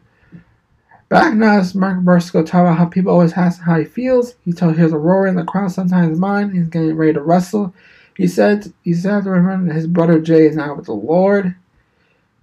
Back 1.08 1.34
now, 1.34 1.62
Mark 1.74 2.00
Briscoe 2.00 2.42
talk 2.42 2.62
about 2.62 2.78
how 2.78 2.86
people 2.86 3.12
always 3.12 3.32
ask 3.34 3.62
how 3.62 3.78
he 3.78 3.84
feels. 3.84 4.34
He 4.44 4.52
told 4.52 4.76
here's 4.76 4.92
a 4.92 4.98
roar 4.98 5.28
in 5.28 5.36
the 5.36 5.44
crowd 5.44 5.70
sometimes 5.70 6.18
mine. 6.18 6.50
He's 6.50 6.68
getting 6.68 6.96
ready 6.96 7.12
to 7.12 7.22
wrestle. 7.22 7.72
He 8.16 8.26
said 8.26 8.72
he 8.82 8.92
said 8.92 9.24
to 9.24 9.30
remember 9.30 9.68
that 9.68 9.76
his 9.76 9.86
brother 9.86 10.20
Jay 10.20 10.46
is 10.46 10.56
now 10.56 10.74
with 10.74 10.86
the 10.86 10.92
Lord. 10.92 11.54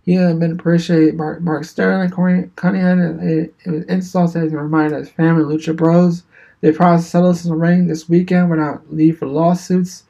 He 0.06 0.13
had 0.13 0.39
been 0.39 0.52
appreciated 0.52 1.15
Mark, 1.15 1.41
Mark 1.41 1.63
Sterling, 1.63 2.12
Cunningham, 2.56 3.19
it, 3.21 3.54
it 3.65 3.69
was 3.69 3.84
insults 3.86 4.36
as 4.36 4.52
a 4.52 4.58
reminder 4.58 4.97
his 4.97 5.10
family, 5.10 5.43
Lucha 5.43 5.76
Bros. 5.76 6.23
They 6.62 6.71
promised 6.71 7.06
to 7.06 7.12
settle 7.12 7.32
in 7.32 7.38
the 7.49 7.56
ring 7.56 7.88
this 7.88 8.08
weekend 8.08 8.49
without 8.49 8.93
leave 8.93 9.17
for 9.17 9.28
lawsuits. 9.28 10.04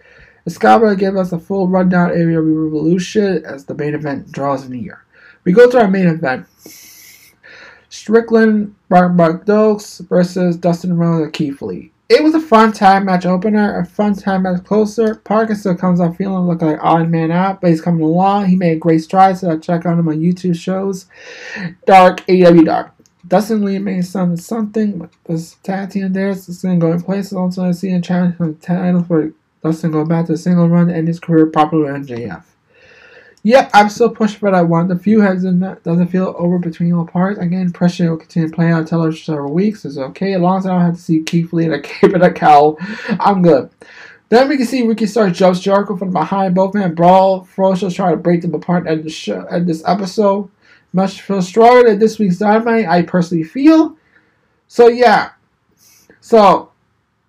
Excalibur 0.46 0.96
gave 0.96 1.16
us 1.16 1.32
a 1.32 1.40
full 1.40 1.68
rundown 1.68 2.12
of 2.12 2.18
Revolution 2.18 3.46
as 3.46 3.66
the 3.66 3.74
main 3.74 3.96
event 3.96 4.32
draws 4.32 4.68
near. 4.68 5.04
We 5.44 5.54
go 5.54 5.70
to 5.70 5.80
our 5.80 5.88
main 5.88 6.08
event. 6.08 6.48
Strickland, 7.94 8.74
Mark 8.90 9.44
Stokes 9.44 10.00
versus 10.00 10.58
Dustin 10.58 10.98
Rhodes 10.98 11.26
and 11.26 11.34
Keith 11.34 11.62
Lee. 11.62 11.92
It 12.10 12.24
was 12.24 12.34
a 12.34 12.40
fun 12.40 12.74
time 12.74 13.06
match 13.06 13.28
opener, 13.28 13.80
a 13.80 13.86
fun 13.86 14.16
time 14.16 14.44
match 14.44 14.64
closer. 14.64 15.16
Parker 15.16 15.54
still 15.54 15.76
comes 15.76 16.02
out 16.02 16.18
feeling 16.18 16.48
like 16.48 16.80
odd 16.82 17.10
man 17.10 17.30
out, 17.32 17.62
but 17.62 17.70
he's 17.70 17.82
coming 17.82 18.02
along. 18.02 18.48
He 18.48 18.56
made 18.56 18.80
great 18.80 19.04
strides, 19.04 19.42
so 19.42 19.52
I 19.52 19.58
check 19.58 19.86
out 19.86 20.00
him 20.00 20.08
on 20.08 20.18
YouTube 20.18 20.56
shows. 20.56 21.06
Dark, 21.86 22.28
AW 22.28 22.64
Dark. 22.64 22.94
Dustin 23.28 23.64
Lee 23.64 23.78
made 23.78 24.08
some 24.08 24.38
something, 24.38 24.98
but 24.98 25.12
this 25.26 25.58
tag 25.62 25.92
team 25.92 26.14
there 26.14 26.30
is 26.30 26.64
going 26.64 26.80
to 26.80 26.86
go 26.86 26.94
in 26.94 27.02
place. 27.02 27.32
Also, 27.32 27.64
I 27.64 27.72
see 27.74 27.92
a 27.92 28.02
challenge 28.02 28.38
for 28.38 28.48
the 28.48 28.54
title 28.54 29.04
for 29.04 29.32
Dustin 29.64 29.92
going 29.92 30.08
back 30.08 30.26
to 30.26 30.34
a 30.34 30.38
single 30.38 30.68
run 30.68 30.90
and 30.90 31.08
his 31.08 31.20
career 31.20 31.46
properly 31.46 31.92
on 31.92 32.08
JF. 32.08 32.44
Yep, 33.46 33.72
I'm 33.74 33.90
still 33.90 34.10
pushing 34.10 34.40
for 34.40 34.52
that 34.52 34.70
one. 34.70 34.88
The 34.88 34.98
few 34.98 35.20
hasn't 35.20 35.84
doesn't 35.84 36.08
feel 36.08 36.34
over 36.38 36.58
between 36.60 36.94
all 36.94 37.06
parts. 37.06 37.40
Again, 37.40 37.72
pressure 37.74 38.10
will 38.10 38.18
continue 38.18 38.50
playing 38.50 38.86
television 38.86 39.20
for 39.20 39.26
several 39.26 39.54
weeks. 39.54 39.84
It's 39.84 39.98
okay. 39.98 40.34
As 40.34 40.42
long 40.42 40.60
as 40.60 40.66
I 40.66 40.70
don't 40.70 40.82
have 40.82 40.96
to 40.96 41.02
see 41.02 41.24
Keith 41.24 41.52
Lee 41.52 41.66
in 41.66 41.74
a 41.74 41.82
cape 41.82 42.14
and 42.14 42.24
a 42.24 42.32
cowl, 42.32 42.78
I'm 43.20 43.42
good. 43.42 43.70
Then 44.30 44.48
we 44.48 44.56
can 44.56 44.66
see 44.66 44.88
Ricky 44.88 45.06
Starks 45.06 45.38
jumps 45.38 45.60
Jericho 45.60 45.98
from 45.98 46.12
behind. 46.12 46.56
Both 46.56 46.74
men 46.74 46.96
brawl. 46.96 47.44
Ferocious 47.44 47.94
trying 47.94 48.14
to 48.14 48.18
break 48.18 48.42
them 48.42 48.56
apart 48.56 48.88
at, 48.88 49.04
the 49.04 49.10
show, 49.10 49.46
at 49.52 49.68
this 49.68 49.84
episode. 49.86 50.50
Much 50.94 51.22
feel 51.22 51.42
stronger 51.42 51.90
than 51.90 52.00
this 52.00 52.20
week's 52.20 52.38
Dynamite, 52.38 52.88
I 52.88 53.02
personally 53.02 53.44
feel. 53.44 53.98
So, 54.70 54.88
yeah. 54.88 55.32
So, 56.22 56.72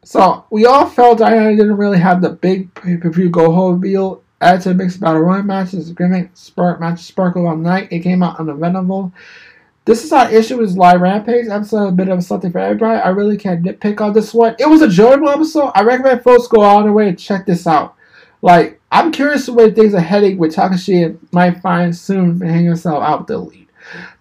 so 0.05 0.44
we 0.50 0.64
all 0.64 0.87
felt 0.87 1.18
Dynamite 1.18 1.57
didn't 1.57 1.77
really 1.77 1.98
have 1.98 2.22
the 2.22 2.31
big 2.31 2.72
pay-per-view 2.74 3.31
go-home 3.31 3.81
deal 3.81 4.22
Added 4.44 4.61
to 4.61 4.68
the 4.68 4.74
mix 4.74 4.98
battle 4.98 5.22
royal 5.22 5.42
matches, 5.42 5.90
gimmick 5.92 6.28
spark 6.35 6.78
match 6.78 7.00
sparkle 7.00 7.46
all 7.46 7.57
night. 7.57 7.88
It 7.90 8.00
came 8.00 8.22
out 8.22 8.37
Venable. 8.37 9.11
This 9.87 10.04
is 10.04 10.12
our 10.12 10.30
issue 10.30 10.59
with 10.59 10.76
live 10.76 11.00
rampage 11.00 11.48
episode. 11.48 11.88
A 11.88 11.92
bit 11.92 12.11
of 12.11 12.22
something 12.22 12.52
for 12.52 12.59
everybody. 12.59 13.00
I 13.00 13.09
really 13.09 13.38
can't 13.38 13.64
nitpick 13.64 14.02
on 14.02 14.12
this 14.12 14.35
one. 14.35 14.54
It 14.59 14.68
was 14.68 14.83
a 14.83 14.85
enjoyable 14.85 15.30
episode. 15.30 15.72
I 15.74 15.83
recommend 15.83 16.22
folks 16.22 16.46
go 16.46 16.61
all 16.61 16.85
the 16.85 16.92
way 16.92 17.09
and 17.09 17.18
check 17.18 17.46
this 17.46 17.66
out. 17.66 17.94
Like, 18.42 18.78
I'm 18.92 19.12
curious 19.12 19.48
where 19.48 19.70
things 19.70 19.94
are 19.94 20.00
heading 20.00 20.37
with 20.37 20.54
Takahashi 20.54 21.16
might 21.33 21.62
find 21.62 21.96
soon 21.96 22.33
and 22.42 22.42
hang 22.42 22.66
himself 22.66 23.02
out 23.02 23.20
with 23.20 23.28
the 23.28 23.38
lead. 23.38 23.68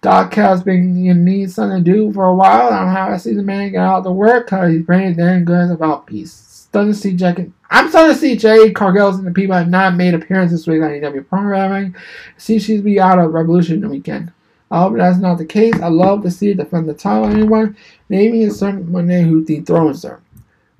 Doc 0.00 0.32
has 0.36 0.62
been 0.62 1.04
you 1.04 1.12
need 1.12 1.50
something 1.50 1.84
to 1.84 1.92
do 1.92 2.10
for 2.14 2.24
a 2.24 2.34
while. 2.34 2.68
I 2.68 2.78
don't 2.78 2.86
know 2.86 2.92
how 2.92 3.10
I 3.10 3.18
see 3.18 3.34
the 3.34 3.42
man 3.42 3.72
get 3.72 3.80
out 3.80 4.04
the 4.04 4.10
work 4.10 4.46
because 4.46 4.72
he's 4.72 4.86
pretty 4.86 5.12
damn 5.12 5.44
good 5.44 5.70
about 5.70 6.06
peace. 6.06 6.53
Starting 6.74 6.92
to 6.92 6.98
see 6.98 7.14
Jack. 7.14 7.38
I'm 7.70 7.88
starting 7.88 8.14
to 8.14 8.20
see 8.20 8.36
Jade 8.36 8.74
Cargill's 8.74 9.16
and 9.16 9.24
the 9.24 9.30
people 9.30 9.54
have 9.54 9.70
not 9.70 9.94
made 9.94 10.12
appearances 10.12 10.60
this 10.60 10.66
week 10.66 10.82
on 10.82 10.90
AEW 10.90 11.28
programming. 11.28 11.94
See, 12.36 12.58
she's 12.58 12.80
be 12.80 12.98
out 12.98 13.20
of 13.20 13.32
Revolution 13.32 13.88
weekend. 13.88 14.32
I 14.72 14.80
hope 14.80 14.96
that's 14.96 15.18
not 15.18 15.38
the 15.38 15.46
case. 15.46 15.80
I 15.80 15.86
love 15.86 16.24
to 16.24 16.32
see 16.32 16.50
it 16.50 16.56
defend 16.56 16.88
the 16.88 16.94
title 16.94 17.28
anyone. 17.28 17.76
Naming 18.08 18.50
certain 18.50 18.90
Monday 18.90 19.22
who 19.22 19.44
dethrones 19.44 20.02
her. 20.02 20.20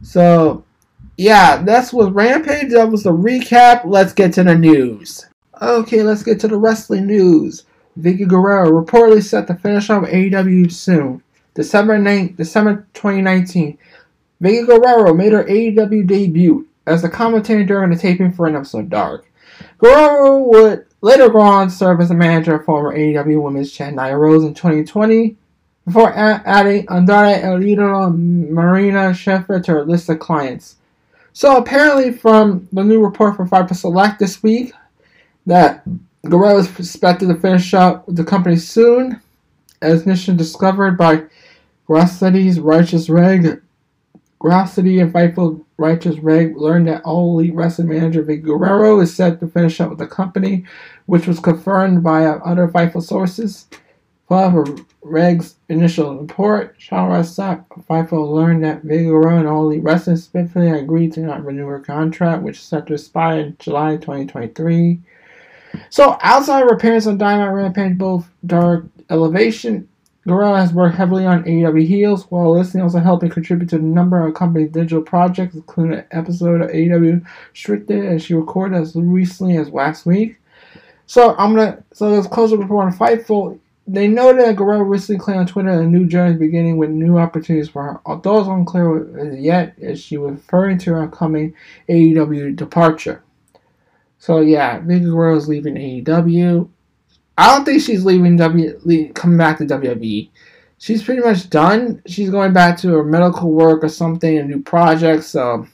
So, 0.02 0.64
yeah, 1.16 1.62
that's 1.62 1.92
what 1.92 2.12
Rampage. 2.12 2.72
That 2.72 2.90
was 2.90 3.04
the 3.04 3.12
recap. 3.12 3.83
Let's 3.85 4.12
get 4.12 4.33
to 4.33 4.42
the 4.42 4.57
news. 4.57 5.26
Okay, 5.62 6.02
let's 6.02 6.24
get 6.24 6.40
to 6.40 6.48
the 6.48 6.57
wrestling 6.57 7.07
news. 7.07 7.66
Vickie 8.00 8.26
Guerrero 8.26 8.83
reportedly 8.83 9.22
set 9.22 9.46
to 9.46 9.54
finish 9.54 9.90
off 9.90 10.02
AEW 10.09 10.72
soon. 10.72 11.22
December 11.54 11.96
9th, 11.98 12.37
December 12.37 12.88
2019. 12.94 13.78
Vickie 14.42 14.66
Guerrero 14.66 15.14
made 15.14 15.33
her 15.33 15.44
AEW 15.44 16.07
debut 16.07 16.66
as 16.87 17.05
a 17.05 17.09
commentator 17.09 17.64
during 17.64 17.90
the 17.90 17.97
taping 17.97 18.33
for 18.33 18.47
an 18.47 18.57
episode 18.57 18.90
Dark. 18.90 19.31
Guerrero 19.79 20.38
would 20.38 20.87
later 21.01 21.29
go 21.29 21.40
on 21.40 21.70
serve 21.70 22.01
as 22.01 22.11
a 22.11 22.14
manager 22.14 22.57
of 22.57 22.64
former 22.64 22.97
AEW 22.97 23.42
Women's 23.42 23.73
Champ 23.73 23.97
Nyla 23.97 24.18
Rose 24.18 24.44
in 24.44 24.55
2020 24.55 25.37
before 25.87 26.12
adding 26.14 26.87
Idolo 26.87 28.07
and 28.07 28.51
Marina 28.51 29.11
Shafir 29.11 29.62
to 29.64 29.73
her 29.73 29.85
list 29.85 30.09
of 30.09 30.18
clients. 30.18 30.77
So 31.33 31.57
apparently, 31.57 32.12
from 32.12 32.68
the 32.73 32.85
new 32.85 33.05
report 33.05 33.37
from 33.37 33.51
Fightful 33.51 33.77
Select 33.77 34.18
this 34.18 34.42
week, 34.42 34.73
that 35.47 35.83
Guerrero 36.23 36.59
is 36.59 36.79
expected 36.79 37.29
to 37.29 37.35
finish 37.35 37.75
up 37.75 38.05
the 38.09 38.25
company 38.25 38.57
soon, 38.57 39.20
as 39.83 40.07
initially 40.07 40.37
discovered 40.37 40.97
by 40.97 41.25
Grassity's 41.87 42.61
Righteous 42.61 43.11
Reg. 43.11 43.61
Grassity 44.44 45.00
and 45.00 45.11
Fightful 45.11 45.64
Righteous 45.78 46.18
Reg 46.18 46.54
learned 46.59 46.87
that 46.87 47.02
All 47.02 47.40
Elite 47.40 47.54
Wrestling 47.54 47.88
manager 47.88 48.20
Vic 48.20 48.42
Guerrero 48.42 49.00
is 49.00 49.16
set 49.16 49.40
to 49.40 49.48
finish 49.48 49.80
up 49.80 49.88
with 49.88 49.98
the 49.98 50.07
company, 50.07 50.66
which 51.07 51.26
was 51.26 51.40
confirmed 51.40 52.02
by 52.02 52.26
other 52.26 52.68
Fightful 52.68 53.02
sources. 53.02 53.66
However, 54.28 54.66
Reg's 55.00 55.54
initial 55.70 56.18
report, 56.18 56.74
Sean 56.76 57.09
Ross 57.09 57.35
Sapp, 57.35 57.64
Fightful 57.88 58.35
learned 58.35 58.62
that 58.64 58.83
Vic 58.83 59.07
Guerrero 59.07 59.38
and 59.38 59.48
All 59.48 59.70
Elite 59.70 59.83
Wrestling 59.83 60.16
Smithly 60.16 60.78
agreed 60.78 61.14
to 61.14 61.20
not 61.20 61.42
renew 61.42 61.66
her 61.66 61.80
contract, 61.80 62.42
which 62.42 62.59
is 62.59 62.64
set 62.64 62.87
to 62.88 62.92
expire 62.92 63.40
in 63.40 63.57
July 63.59 63.96
2023. 63.96 65.00
So, 65.88 66.18
outside 66.20 66.64
of 66.64 66.70
appearance 66.70 67.07
on 67.07 67.16
Dynamite 67.16 67.54
Rampage, 67.54 67.96
both 67.96 68.30
Dark 68.44 68.85
Elevation, 69.09 69.88
Guerrero 70.26 70.54
has 70.54 70.72
worked 70.72 70.96
heavily 70.96 71.26
on 71.26 71.44
AEW 71.44 71.87
Heels, 71.87 72.24
while 72.30 72.56
listening 72.56 72.82
also 72.82 72.98
helping 72.98 73.28
contribute 73.28 73.68
to 73.70 73.76
a 73.76 73.80
number 73.80 74.26
of 74.26 74.34
company's 74.34 74.70
digital 74.70 75.02
projects, 75.02 75.54
including 75.54 75.98
an 75.98 76.04
episode 76.12 76.62
of 76.62 76.70
AEW 76.70 77.24
Restricted, 77.52 78.06
as 78.06 78.24
she 78.24 78.32
recorded 78.34 78.80
as 78.80 78.96
recently 78.96 79.58
as 79.58 79.68
last 79.68 80.06
week. 80.06 80.38
So 81.06 81.34
I'm 81.37 81.54
gonna 81.54 81.84
so 81.92 82.08
let's 82.08 82.26
close 82.26 82.50
the 82.50 82.58
report 82.58 82.87
on 82.87 82.98
Fightful. 82.98 83.58
They 83.87 84.08
noted 84.08 84.46
that 84.46 84.56
Guerrero 84.56 84.80
recently 84.80 85.18
claimed 85.18 85.40
on 85.40 85.46
Twitter 85.46 85.68
a 85.68 85.84
new 85.84 86.06
journey 86.06 86.32
is 86.32 86.38
beginning 86.38 86.78
with 86.78 86.88
new 86.88 87.18
opportunities 87.18 87.68
for 87.68 87.82
her. 87.82 88.00
Although 88.06 88.38
it's 88.38 88.48
unclear 88.48 89.34
yet, 89.34 89.74
as 89.82 90.00
she 90.00 90.16
referring 90.16 90.78
to 90.78 90.94
her 90.94 91.02
upcoming 91.02 91.54
AEW 91.90 92.56
departure. 92.56 93.22
So 94.18 94.40
yeah, 94.40 94.80
Vickie 94.80 95.04
Guerrero 95.04 95.37
is 95.37 95.48
leaving 95.48 95.74
AEW. 95.74 96.70
I 97.37 97.55
don't 97.55 97.64
think 97.64 97.83
she's 97.83 98.05
leaving 98.05 98.37
W 98.37 99.12
coming 99.12 99.38
back 99.38 99.59
to 99.59 99.64
WWE. 99.64 100.31
She's 100.79 101.03
pretty 101.03 101.23
much 101.23 101.51
done. 101.51 102.03
She's 102.07 102.31
going 102.31 102.53
back 102.53 102.77
to 102.79 102.88
her 102.94 103.05
medical 103.05 103.51
work 103.51 103.83
or 103.83 103.88
something, 103.88 104.38
a 104.38 104.44
new 104.44 104.62
project. 104.62 105.25
So 105.25 105.66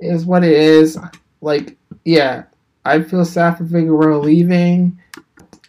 is 0.00 0.24
what 0.24 0.44
it 0.44 0.52
is. 0.52 0.98
Like 1.40 1.76
yeah, 2.04 2.44
I 2.84 3.02
feel 3.02 3.24
sad 3.24 3.58
for 3.58 3.64
Guerrero 3.64 4.20
leaving, 4.20 5.00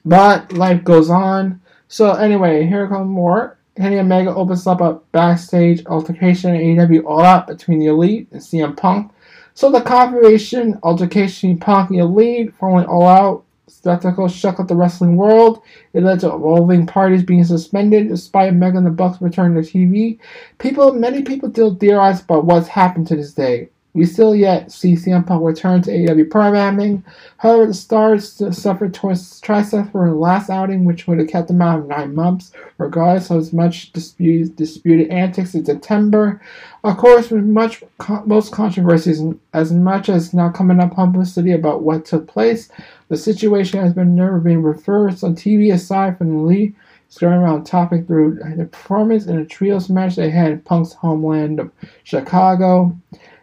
but 0.05 0.53
life 0.53 0.83
goes 0.83 1.09
on. 1.09 1.61
So 1.87 2.11
anyway, 2.13 2.65
here 2.65 2.87
comes 2.87 3.09
more. 3.09 3.57
Kenny 3.77 3.99
Omega 3.99 4.33
opens 4.33 4.65
up 4.65 4.81
a 4.81 4.99
backstage 5.11 5.85
altercation 5.85 6.55
in 6.55 6.77
AEW 6.77 7.05
All 7.05 7.21
Out 7.21 7.47
between 7.47 7.79
the 7.79 7.87
Elite 7.87 8.27
and 8.31 8.41
CM 8.41 8.75
Punk. 8.75 9.11
So 9.53 9.71
the 9.71 9.81
confirmation, 9.81 10.79
altercation, 10.83 11.59
Punk 11.59 11.91
and 11.91 11.99
Elite, 11.99 12.53
following 12.59 12.85
All 12.85 13.07
Out, 13.07 13.45
spectacle 13.67 14.27
shook 14.27 14.59
up 14.59 14.67
the 14.67 14.75
wrestling 14.75 15.15
world. 15.17 15.61
It 15.93 16.03
led 16.03 16.21
to 16.21 16.33
evolving 16.33 16.87
parties 16.87 17.23
being 17.23 17.43
suspended, 17.43 18.07
despite 18.09 18.49
Omega 18.49 18.77
and 18.77 18.87
the 18.87 18.91
Bucks 18.91 19.21
returning 19.21 19.61
to 19.61 19.69
TV. 19.69 20.19
People, 20.57 20.93
many 20.93 21.21
people 21.21 21.49
still 21.51 21.75
theorize 21.75 22.21
about 22.21 22.45
what's 22.45 22.67
happened 22.67 23.07
to 23.07 23.15
this 23.15 23.33
day. 23.33 23.69
We 23.97 24.05
still 24.05 24.35
yet 24.35 24.71
see 24.71 24.93
CM 24.93 25.25
Punk 25.25 25.43
return 25.43 25.81
to 25.81 25.89
AEW 25.89 26.29
programming. 26.29 27.03
However, 27.37 27.65
the 27.65 27.73
Stars 27.73 28.39
suffered 28.55 28.93
towards 28.93 29.41
triceps 29.41 29.89
for 29.89 30.07
the 30.07 30.13
last 30.13 30.51
outing, 30.51 30.85
which 30.85 31.07
would 31.07 31.17
have 31.17 31.29
kept 31.29 31.47
them 31.47 31.63
out 31.63 31.79
of 31.79 31.87
nine 31.87 32.13
months, 32.13 32.51
regardless 32.77 33.31
of 33.31 33.37
as 33.37 33.53
much 33.53 33.91
disputed, 33.93 34.55
disputed 34.55 35.09
antics 35.09 35.55
in 35.55 35.65
September. 35.65 36.39
Of 36.83 36.97
course, 36.97 37.31
with 37.31 37.43
much 37.45 37.83
most 38.25 38.51
controversies, 38.51 39.19
as 39.53 39.73
much 39.73 40.09
as 40.09 40.31
now 40.31 40.49
coming 40.51 40.79
up 40.79 40.93
publicity 40.93 41.53
about 41.53 41.81
what 41.81 42.05
took 42.05 42.27
place, 42.27 42.69
the 43.09 43.17
situation 43.17 43.81
has 43.81 43.93
been 43.93 44.15
never 44.15 44.39
been 44.39 44.61
reversed 44.61 45.23
on 45.23 45.35
TV 45.35 45.73
aside 45.73 46.19
from 46.19 46.37
the 46.37 46.43
lead 46.43 46.75
skirting 47.09 47.39
around 47.39 47.63
topic 47.63 48.05
through 48.05 48.35
the 48.57 48.65
performance 48.65 49.25
in 49.25 49.39
a 49.39 49.45
trios 49.45 49.89
match 49.89 50.17
they 50.17 50.29
had 50.29 50.51
in 50.51 50.59
Punk's 50.61 50.93
homeland 50.93 51.59
of 51.59 51.71
Chicago. 52.03 52.95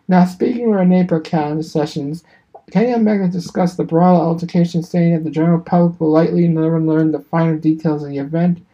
Now, 0.06 0.24
speaking 0.24 0.68
with 0.70 0.78
Renee 0.78 1.04
Burkett 1.04 1.50
in 1.50 1.56
the 1.58 1.62
sessions, 1.62 2.24
Kenny 2.70 2.94
Omega 2.94 3.28
discussed 3.28 3.76
the 3.76 3.84
broader 3.84 4.22
altercation, 4.22 4.82
saying 4.82 5.14
that 5.14 5.24
the 5.24 5.30
general 5.30 5.60
public 5.60 6.00
will 6.00 6.10
likely 6.10 6.48
never 6.48 6.80
learn 6.80 7.12
the 7.12 7.20
finer 7.20 7.56
details 7.56 8.02
of 8.02 8.10
the 8.10 8.18
event. 8.18 8.64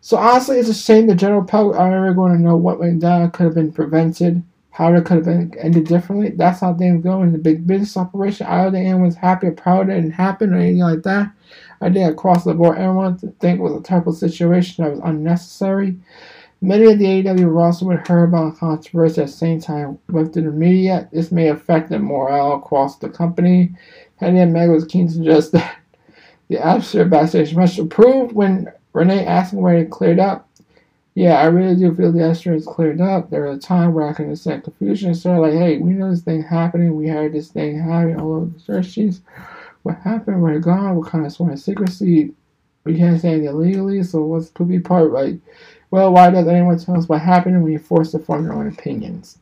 So 0.00 0.16
honestly, 0.16 0.58
it's 0.58 0.68
a 0.68 0.74
shame 0.74 1.06
the 1.06 1.14
general 1.14 1.44
public 1.44 1.76
are 1.76 1.90
never 1.90 2.14
going 2.14 2.32
to 2.32 2.38
know 2.38 2.56
what 2.56 2.78
went 2.78 3.00
down, 3.00 3.30
could 3.32 3.44
have 3.44 3.54
been 3.54 3.72
prevented, 3.72 4.42
how 4.70 4.92
it 4.94 5.04
could 5.04 5.16
have 5.16 5.24
been 5.24 5.52
ended 5.58 5.86
differently. 5.86 6.30
That's 6.30 6.60
how 6.60 6.74
things 6.74 7.02
go 7.02 7.22
in 7.22 7.32
the 7.32 7.38
big 7.38 7.66
business 7.66 7.96
operation. 7.96 8.46
I 8.46 8.62
don't 8.62 8.72
think 8.72 8.86
anyone's 8.86 9.16
happy 9.16 9.48
or 9.48 9.52
proud 9.52 9.88
it 9.88 9.94
didn't 9.94 10.12
happen 10.12 10.52
or 10.52 10.58
anything 10.58 10.78
like 10.78 11.02
that. 11.02 11.32
I 11.80 11.90
think 11.90 12.10
across 12.10 12.44
the 12.44 12.54
board, 12.54 12.78
everyone 12.78 13.18
think 13.18 13.58
it 13.58 13.62
was 13.62 13.74
a 13.74 13.82
terrible 13.82 14.12
situation 14.12 14.84
that 14.84 14.90
was 14.90 15.00
unnecessary. 15.02 15.96
Many 16.62 16.90
of 16.90 16.98
the 16.98 17.04
AEW 17.04 17.54
roster 17.54 17.84
would 17.84 18.06
hear 18.06 18.24
about 18.24 18.56
controversy 18.56 19.20
at 19.20 19.26
the 19.26 19.32
same 19.32 19.60
time 19.60 19.98
within 20.08 20.46
the 20.46 20.50
media. 20.50 21.08
This 21.12 21.30
may 21.30 21.48
affect 21.48 21.90
the 21.90 21.98
morale 21.98 22.54
across 22.54 22.96
the 22.96 23.10
company. 23.10 23.74
Kenny 24.18 24.40
Omega 24.40 24.72
was 24.72 24.86
keen 24.86 25.06
to 25.06 25.12
suggest 25.12 25.52
that 25.52 25.78
the 26.48 26.58
atmosphere 26.58 27.04
backstage 27.04 27.54
must 27.54 27.78
improve 27.78 28.32
when 28.32 28.72
Renee 28.94 29.26
asked 29.26 29.52
where 29.52 29.76
it 29.76 29.90
cleared 29.90 30.18
up. 30.18 30.48
Yeah, 31.14 31.38
I 31.40 31.46
really 31.46 31.76
do 31.76 31.94
feel 31.94 32.12
the 32.12 32.22
atmosphere 32.22 32.54
is 32.54 32.66
cleared 32.66 33.00
up. 33.00 33.28
There 33.28 33.44
was 33.44 33.58
a 33.58 33.60
time 33.60 33.92
where 33.92 34.08
I 34.08 34.14
can 34.14 34.26
understand 34.26 34.64
confusion. 34.64 35.14
So 35.14 35.38
like, 35.40 35.52
hey, 35.52 35.78
we 35.78 35.90
know 35.90 36.10
this 36.10 36.22
thing 36.22 36.42
happening. 36.42 36.96
We 36.96 37.08
heard 37.08 37.32
this 37.34 37.48
thing 37.48 37.78
happening 37.78 38.18
all 38.18 38.34
over 38.34 38.50
the 38.66 38.82
sheets. 38.82 39.20
What 39.82 39.98
happened? 39.98 40.42
Where 40.42 40.56
it 40.56 40.62
gone? 40.62 40.96
What 40.96 41.08
kind 41.08 41.24
of 41.24 41.32
sworn 41.32 41.56
secrecy? 41.56 42.34
We 42.86 42.96
can't 42.96 43.20
say 43.20 43.32
anything 43.32 43.48
illegally. 43.48 44.02
So 44.02 44.22
what's 44.22 44.50
could 44.50 44.68
be 44.68 44.80
part 44.80 45.10
right? 45.10 45.38
Well, 45.90 46.12
why 46.12 46.30
does 46.30 46.48
anyone 46.48 46.78
tell 46.78 46.96
us 46.96 47.08
what 47.08 47.20
happened 47.20 47.62
when 47.62 47.72
you're 47.72 47.80
forced 47.80 48.12
to 48.12 48.18
form 48.18 48.44
your 48.44 48.54
own 48.54 48.68
opinions? 48.68 49.38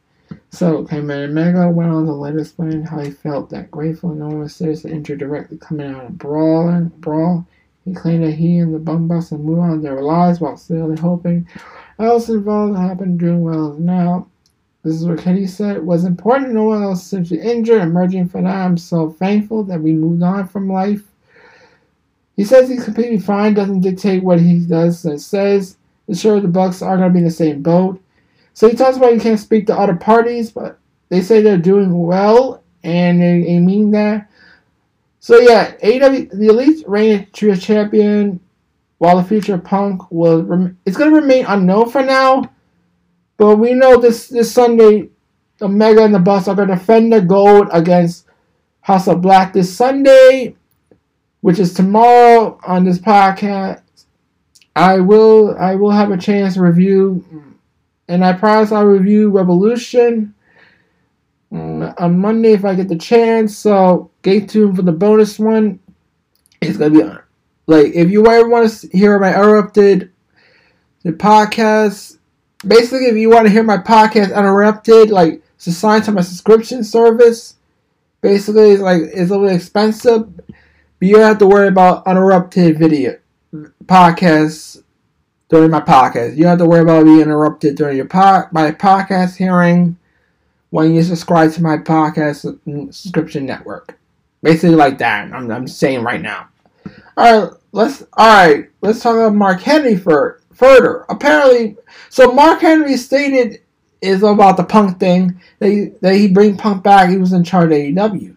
So, 0.51 0.85
Kenny 0.85 1.13
Omega 1.13 1.69
went 1.69 1.91
on 1.91 2.07
to 2.07 2.13
later 2.13 2.41
explain 2.41 2.83
how 2.83 2.99
he 2.99 3.11
felt 3.11 3.51
that 3.51 3.71
grateful 3.71 4.11
no 4.11 4.27
one 4.27 4.41
was 4.41 4.55
seriously 4.55 4.93
injured 4.93 5.19
directly 5.19 5.59
coming 5.59 5.95
out 5.95 6.05
of 6.05 6.19
brawl. 6.19 6.81
brawl. 6.99 7.47
He 7.85 7.93
claimed 7.93 8.25
that 8.25 8.33
he 8.33 8.59
and 8.59 8.75
the 8.75 8.79
Bum 8.79 9.07
Bucks 9.07 9.31
had 9.31 9.41
moved 9.41 9.61
on 9.61 9.83
their 9.83 10.01
lives 10.01 10.41
while 10.41 10.57
still 10.57 10.97
hoping 10.97 11.47
else 11.99 12.29
involved 12.29 12.77
happened 12.77 13.21
doing 13.21 13.43
well 13.43 13.75
now. 13.75 14.27
This 14.83 14.95
is 14.95 15.07
what 15.07 15.19
Kenny 15.19 15.47
said. 15.47 15.77
It 15.77 15.85
was 15.85 16.05
important 16.05 16.53
no 16.53 16.65
one 16.65 16.83
else 16.83 17.09
to 17.11 17.39
injured, 17.39 17.83
emerging 17.83 18.29
from 18.29 18.45
that. 18.45 18.57
I'm 18.57 18.77
so 18.77 19.11
thankful 19.11 19.65
that 19.65 19.81
we 19.81 19.93
moved 19.93 20.23
on 20.23 20.47
from 20.47 20.71
life. 20.71 21.03
He 22.37 22.45
says 22.45 22.69
he's 22.69 22.85
completely 22.85 23.19
fine, 23.19 23.55
doesn't 23.55 23.81
dictate 23.81 24.25
what 24.25 24.41
he 24.41 24.67
does 24.67 25.05
and 25.05 25.21
says. 25.21 25.77
Sure, 26.13 26.41
the 26.41 26.49
Bucks 26.49 26.83
are 26.83 26.97
going 26.97 27.09
to 27.09 27.13
be 27.13 27.21
in 27.21 27.25
the 27.25 27.31
same 27.31 27.63
boat. 27.63 28.01
So 28.53 28.69
he 28.69 28.77
talks 28.77 28.97
about 28.97 29.13
he 29.13 29.21
can't 29.21 29.41
speak 29.41 29.67
to 29.67 29.79
other 29.79 29.97
parties, 29.97 30.51
but 30.51 30.79
they 31.09 31.21
say 31.21 31.41
they're 31.41 31.59
doing 31.59 31.97
well, 32.07 32.63
and 32.83 33.21
they, 33.21 33.43
they 33.43 33.59
mean 33.59 33.91
that. 33.93 34.31
So 35.21 35.39
yeah, 35.39 35.75
AW 35.83 36.27
the 36.33 36.49
Elite 36.51 36.85
reigning 36.87 37.27
trio 37.33 37.55
champion, 37.55 38.41
while 38.99 39.17
the 39.17 39.25
future 39.25 39.59
Punk 39.59 40.11
will 40.11 40.43
rem- 40.43 40.79
it's 40.85 40.97
going 40.97 41.11
to 41.11 41.21
remain 41.21 41.47
unknown 41.47 41.91
for 41.91 42.03
now. 42.03 42.45
But 43.37 43.57
we 43.57 43.73
know 43.73 43.99
this 43.99 44.29
this 44.29 44.53
Sunday, 44.53 45.09
Omega 45.63 46.05
and 46.05 46.15
the 46.15 46.19
Bucks 46.19 46.47
are 46.47 46.55
going 46.55 46.69
to 46.69 46.75
defend 46.75 47.13
the 47.13 47.21
gold 47.21 47.69
against 47.73 48.27
House 48.83 49.09
of 49.09 49.23
Black 49.23 49.53
this 49.53 49.75
Sunday, 49.75 50.57
which 51.45 51.59
is 51.59 51.75
tomorrow 51.75 52.59
on 52.67 52.87
this 52.87 52.99
podcast. 52.99 53.83
I 54.75 54.99
will 55.01 55.55
I 55.59 55.75
will 55.75 55.91
have 55.91 56.11
a 56.11 56.17
chance 56.17 56.55
to 56.55 56.63
review, 56.63 57.23
and 58.09 58.25
I 58.25 58.33
promise 58.33 58.73
I'll 58.73 58.87
review 58.87 59.29
Revolution. 59.29 60.35
mm, 61.53 61.95
on 62.01 62.19
Monday 62.19 62.53
if 62.53 62.65
I 62.65 62.75
get 62.75 62.89
the 62.89 62.97
chance. 62.97 63.59
So 63.59 64.11
stay 64.21 64.41
tuned 64.41 64.77
for 64.77 64.81
the 64.81 64.93
bonus 64.93 65.39
one. 65.39 65.81
It's 66.63 66.79
gonna 66.79 66.95
be 66.95 67.03
on. 67.03 67.23
Like 67.67 67.93
if 67.95 68.11
you 68.11 68.27
ever 68.27 68.49
want 68.49 68.71
to 68.71 68.89
hear 68.89 69.19
my 69.19 69.29
interrupted 69.29 70.11
the 71.03 71.13
podcast, 71.13 72.17
basically 72.67 73.09
if 73.09 73.17
you 73.17 73.29
want 73.29 73.47
to 73.47 73.53
hear 73.53 73.63
my 73.63 73.77
podcast 73.77 74.35
uninterrupted, 74.35 75.11
like 75.11 75.43
assigned 75.67 76.05
to 76.05 76.13
my 76.13 76.23
subscription 76.23 76.83
service. 76.83 77.57
Basically, 78.23 78.71
it's 78.71 78.81
like 78.83 79.03
it's 79.03 79.31
a 79.31 79.37
little 79.37 79.55
expensive, 79.55 80.41
but 80.99 81.09
you 81.09 81.15
don't 81.15 81.25
have 81.25 81.39
to 81.39 81.47
worry 81.47 81.69
about 81.69 82.07
uninterrupted 82.07 82.79
video 82.79 83.19
podcasts 83.87 84.83
during 85.49 85.71
my 85.71 85.81
podcast. 85.81 86.37
You 86.37 86.43
don't 86.43 86.51
have 86.51 86.59
to 86.59 86.67
worry 86.67 86.83
about 86.83 87.05
being 87.05 87.21
interrupted 87.21 87.77
during 87.77 87.97
your 87.97 88.07
pod, 88.07 88.53
my 88.53 88.73
podcast 88.73 89.37
hearing 89.37 89.97
when 90.71 90.95
you 90.95 91.03
subscribe 91.03 91.53
to 91.53 91.63
my 91.63 91.77
podcast 91.77 92.59
subscription 92.93 93.47
network. 93.47 93.99
Basically, 94.43 94.75
like 94.75 94.99
that. 94.99 95.33
I'm, 95.33 95.51
I'm 95.51 95.69
saying 95.69 96.03
right 96.03 96.21
now. 96.21 96.49
All 97.17 97.43
right, 97.43 97.53
let's 97.73 98.03
all 98.15 98.47
right. 98.47 98.69
Let's 98.81 99.01
talk 99.01 99.15
about 99.15 99.35
Mark 99.35 99.61
Henry 99.61 99.97
for 99.97 100.41
further. 100.53 101.07
Apparently, 101.09 101.77
so 102.11 102.33
Mark 102.33 102.61
Henry 102.61 102.97
stated 102.97 103.61
is 104.01 104.23
about 104.23 104.57
the 104.57 104.65
Punk 104.65 105.01
thing 105.01 105.41
that 105.61 105.71
he, 105.71 105.93
that 106.03 106.15
he 106.15 106.29
bring 106.29 106.57
Punk 106.57 106.83
back. 106.83 107.09
He 107.09 107.17
was 107.17 107.33
in 107.33 107.45
charge 107.45 107.67
of 107.67 107.71
AEW. 107.71 108.34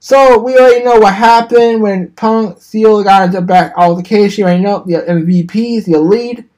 So 0.00 0.38
we 0.38 0.56
already 0.56 0.84
know 0.84 1.00
what 1.00 1.14
happened 1.14 1.82
when 1.82 2.12
Punk 2.12 2.60
Seal 2.60 3.02
got 3.02 3.24
into 3.24 3.40
back 3.40 3.72
altercation. 3.76 4.42
You 4.42 4.46
already 4.46 4.62
know 4.62 4.84
the 4.86 4.92
MVPs, 4.92 5.86
the 5.86 5.94
Elite, 5.94 6.48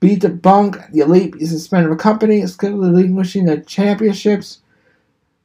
beat 0.00 0.20
the 0.20 0.30
Punk. 0.30 0.76
The 0.92 1.00
Elite 1.00 1.34
is 1.38 1.50
suspended 1.50 1.88
from 1.88 1.98
company. 1.98 2.40
It's 2.40 2.62
relinquishing 2.62 3.46
the 3.46 3.62
championships. 3.62 4.58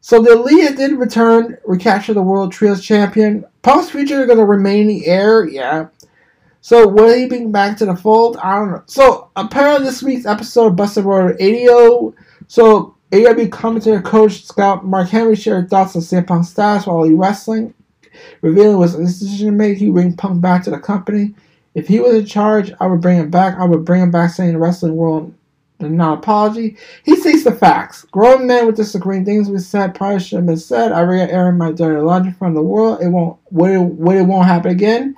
So 0.01 0.21
the 0.21 0.33
Elite 0.33 0.75
did 0.75 0.99
return, 0.99 1.57
recapture 1.65 2.13
the 2.13 2.21
World 2.21 2.51
Trios 2.51 2.83
Champion. 2.83 3.45
Punk's 3.61 3.89
future 3.89 4.21
is 4.21 4.27
going 4.27 4.37
to 4.37 4.45
remain 4.45 4.81
in 4.81 4.87
the 4.87 5.07
air, 5.07 5.47
yeah. 5.47 5.87
So 6.61 6.87
will 6.87 7.13
he 7.13 7.27
bring 7.27 7.51
back 7.51 7.77
to 7.77 7.85
the 7.85 7.95
fold? 7.95 8.37
I 8.37 8.55
don't 8.57 8.71
know. 8.71 8.83
So 8.85 9.29
apparently 9.35 9.85
this 9.85 10.03
week's 10.03 10.25
episode 10.25 10.67
of 10.67 10.75
Busted 10.75 11.05
Road 11.05 11.37
80. 11.39 12.15
So 12.47 12.94
AEW 13.11 13.51
commentator 13.51 14.01
coach 14.01 14.45
Scott 14.45 14.85
Mark 14.85 15.09
Henry 15.09 15.35
shared 15.35 15.69
thoughts 15.69 15.95
on 15.95 16.01
CM 16.01 16.25
Punk's 16.25 16.49
status 16.49 16.87
while 16.87 17.03
he 17.03 17.13
wrestling, 17.13 17.73
revealing 18.41 18.77
was 18.77 18.93
his 18.93 19.19
decision 19.19 19.47
to 19.47 19.51
make. 19.51 19.77
He 19.77 19.89
bring 19.89 20.15
Punk 20.15 20.41
back 20.41 20.63
to 20.63 20.71
the 20.71 20.79
company. 20.79 21.35
If 21.75 21.87
he 21.87 21.99
was 21.99 22.15
in 22.15 22.25
charge, 22.25 22.71
I 22.79 22.87
would 22.87 23.01
bring 23.01 23.17
him 23.17 23.29
back. 23.29 23.57
I 23.59 23.65
would 23.65 23.85
bring 23.85 24.01
him 24.01 24.11
back, 24.11 24.31
saying 24.31 24.53
the 24.53 24.59
wrestling 24.59 24.95
world 24.95 25.33
not 25.79 26.19
apology. 26.19 26.77
He 27.03 27.15
sees 27.17 27.43
the 27.43 27.51
facts. 27.51 28.03
Grown 28.11 28.47
men 28.47 28.65
with 28.65 28.77
disagreeing 28.77 29.25
things 29.25 29.49
we 29.49 29.59
said 29.59 29.93
probably 29.93 30.19
should 30.19 30.37
have 30.37 30.45
been 30.45 30.57
said. 30.57 30.91
I 30.91 31.01
regret 31.01 31.31
airing 31.31 31.57
my 31.57 31.71
dirty 31.71 31.99
laundry 32.01 32.31
from 32.31 32.53
the 32.53 32.61
world. 32.61 33.01
It 33.01 33.09
won't. 33.09 33.37
What 33.45 33.71
it, 33.71 33.79
what 33.79 34.15
it 34.15 34.23
won't 34.23 34.47
happen 34.47 34.71
again. 34.71 35.15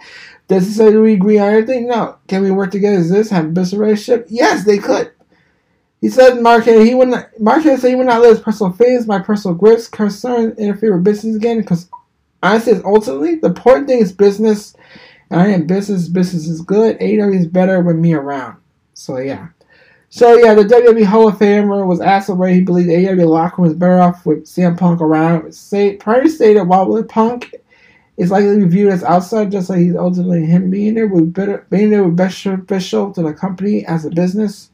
Does 0.47 0.65
he 0.65 0.73
say 0.73 0.95
we 0.95 1.13
agree 1.13 1.37
on 1.39 1.49
everything? 1.49 1.87
No. 1.87 2.17
Can 2.27 2.41
we 2.41 2.51
work 2.51 2.71
together 2.71 2.97
as 2.97 3.09
this? 3.09 3.29
Have 3.29 3.45
a 3.45 3.49
business 3.49 3.79
relationship? 3.79 4.27
Yes, 4.29 4.65
they 4.65 4.77
could. 4.77 5.11
He 6.01 6.09
said 6.09 6.41
Mark 6.41 6.65
he 6.65 6.93
would 6.93 7.07
not 7.07 7.29
Mark 7.39 7.63
said 7.63 7.79
he 7.79 7.95
would 7.95 8.05
not 8.05 8.21
let 8.21 8.31
his 8.31 8.39
personal 8.39 8.71
feelings, 8.73 9.07
my 9.07 9.19
personal 9.19 9.55
grips, 9.55 9.87
concerns 9.87 10.57
interfere 10.59 10.95
with 10.95 11.03
business 11.03 11.35
again 11.35 11.59
because 11.61 11.89
honestly 12.43 12.79
ultimately 12.85 13.35
the 13.35 13.47
important 13.47 13.87
thing 13.87 13.99
is 13.99 14.11
business 14.11 14.75
and 15.29 15.41
I 15.41 15.47
am 15.47 15.67
business, 15.67 16.07
business 16.07 16.47
is 16.47 16.61
good. 16.61 16.99
AEW 16.99 17.39
is 17.39 17.47
better 17.47 17.81
with 17.81 17.97
me 17.97 18.13
around. 18.13 18.57
So 18.93 19.17
yeah. 19.17 19.49
So 20.09 20.37
yeah, 20.37 20.53
the 20.53 20.63
WWE 20.63 21.03
Hall 21.03 21.27
of 21.27 21.35
Famer 21.35 21.85
was 21.85 21.99
asked 21.99 22.29
whether 22.29 22.53
he 22.53 22.61
believed 22.61 22.89
AEW 22.89 23.27
locker 23.27 23.61
was 23.61 23.73
better 23.73 23.99
off 23.99 24.25
with 24.25 24.45
CM 24.45 24.77
Punk 24.77 25.01
around. 25.01 25.53
Say, 25.53 25.97
prior 25.97 26.27
stated 26.29 26.63
while 26.63 26.87
with 26.87 27.09
Punk 27.09 27.53
is 28.15 28.31
likely 28.31 28.55
to 28.55 28.65
be 28.65 28.69
viewed 28.69 28.93
as 28.93 29.03
outside, 29.03 29.51
just 29.51 29.69
like 29.69 29.79
he's 29.79 29.95
ultimately 29.95 30.45
him 30.45 30.71
being 30.71 30.93
there 30.93 31.07
with 31.07 31.33
better 31.33 31.67
being 31.69 31.89
there 31.89 32.05
with 32.05 32.15
best 32.15 32.41
beneficial 32.43 33.11
to 33.13 33.21
the 33.21 33.33
company 33.33 33.85
as 33.85 34.05
a 34.05 34.09
business. 34.09 34.69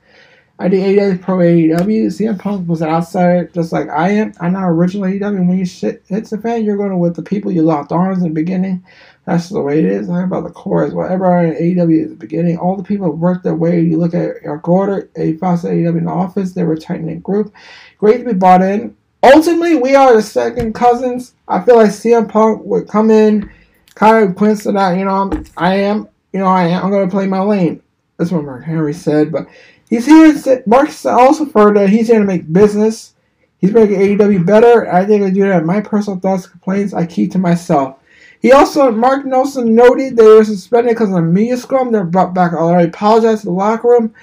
I 0.59 0.67
did 0.67 0.97
AEW 0.97 1.21
pro 1.21 1.37
AEW. 1.37 2.05
CM 2.07 2.39
Punk 2.39 2.67
was 2.67 2.81
an 2.81 2.89
outsider, 2.89 3.49
just 3.53 3.71
like 3.71 3.89
I 3.89 4.09
am. 4.11 4.33
I'm 4.39 4.53
not 4.53 4.67
original 4.67 5.09
AEW. 5.09 5.47
When 5.47 5.57
you 5.57 5.65
shit 5.65 6.03
hits 6.07 6.29
the 6.29 6.37
fan, 6.37 6.63
you're 6.63 6.77
going 6.77 6.97
with 6.99 7.15
the 7.15 7.23
people 7.23 7.51
you 7.51 7.63
locked 7.63 7.91
arms 7.91 8.19
in 8.19 8.25
the 8.25 8.29
beginning. 8.29 8.83
That's 9.25 9.49
the 9.49 9.61
way 9.61 9.79
it 9.79 9.85
is. 9.85 10.07
Talking 10.07 10.25
about 10.25 10.43
the 10.43 10.51
core 10.51 10.85
is 10.85 10.93
whatever 10.93 11.43
in 11.43 11.55
AEW 11.55 12.03
at 12.03 12.09
the 12.09 12.15
beginning. 12.15 12.57
All 12.57 12.75
the 12.75 12.83
people 12.83 13.09
work 13.11 13.41
their 13.41 13.55
way. 13.55 13.81
You 13.81 13.97
look 13.97 14.13
at 14.13 14.41
your 14.43 14.59
quarter, 14.59 15.09
a 15.15 15.37
fast 15.37 15.65
AEW 15.65 15.97
in 15.97 16.05
the 16.05 16.11
office, 16.11 16.53
they 16.53 16.63
were 16.63 16.73
a 16.73 16.79
tight 16.79 17.01
knit 17.01 17.23
group. 17.23 17.51
Great 17.97 18.19
to 18.19 18.25
be 18.25 18.33
bought 18.33 18.61
in. 18.61 18.95
Ultimately, 19.23 19.75
we 19.75 19.95
are 19.95 20.13
the 20.13 20.21
second 20.21 20.73
cousins. 20.73 21.33
I 21.47 21.61
feel 21.61 21.77
like 21.77 21.91
CM 21.91 22.29
Punk 22.29 22.61
would 22.65 22.89
come 22.89 23.09
in, 23.09 23.49
kind 23.95 24.29
of 24.29 24.35
that, 24.37 24.97
you 24.97 25.05
know, 25.05 25.31
I 25.55 25.75
am, 25.75 26.09
you 26.33 26.39
know, 26.39 26.47
I 26.47 26.63
am, 26.67 26.83
I'm 26.83 26.91
going 26.91 27.07
to 27.07 27.11
play 27.11 27.25
my 27.25 27.39
lane. 27.39 27.81
That's 28.17 28.31
what 28.31 28.43
Mark 28.43 28.63
Henry 28.63 28.93
said, 28.93 29.31
but 29.31 29.47
he's 29.93 30.05
here. 30.05 30.33
To, 30.33 30.63
Mark 30.65 30.89
also 31.05 31.45
further, 31.45 31.87
he's 31.87 32.07
here 32.07 32.19
to 32.19 32.25
make 32.25 32.51
business. 32.51 33.13
He's 33.59 33.71
making 33.71 33.97
AEW 33.97 34.45
better. 34.45 34.91
I 34.91 35.05
think 35.05 35.23
I 35.23 35.29
do 35.29 35.47
that. 35.47 35.65
My 35.65 35.79
personal 35.81 36.19
thoughts, 36.19 36.47
complaints, 36.47 36.93
I 36.93 37.05
keep 37.05 37.31
to 37.31 37.37
myself. 37.37 37.97
He 38.41 38.51
also, 38.51 38.91
Mark 38.91 39.25
Nelson 39.25 39.73
noted 39.73 40.17
they 40.17 40.25
were 40.25 40.43
suspended 40.43 40.95
because 40.95 41.13
of 41.13 41.23
media 41.23 41.55
scrum. 41.55 41.91
They're 41.91 42.03
brought 42.03 42.33
back 42.33 42.51
already 42.51 42.89
apologized 42.89 43.41
to 43.41 43.45
the 43.47 43.53
locker 43.53 43.87
room. 43.87 44.13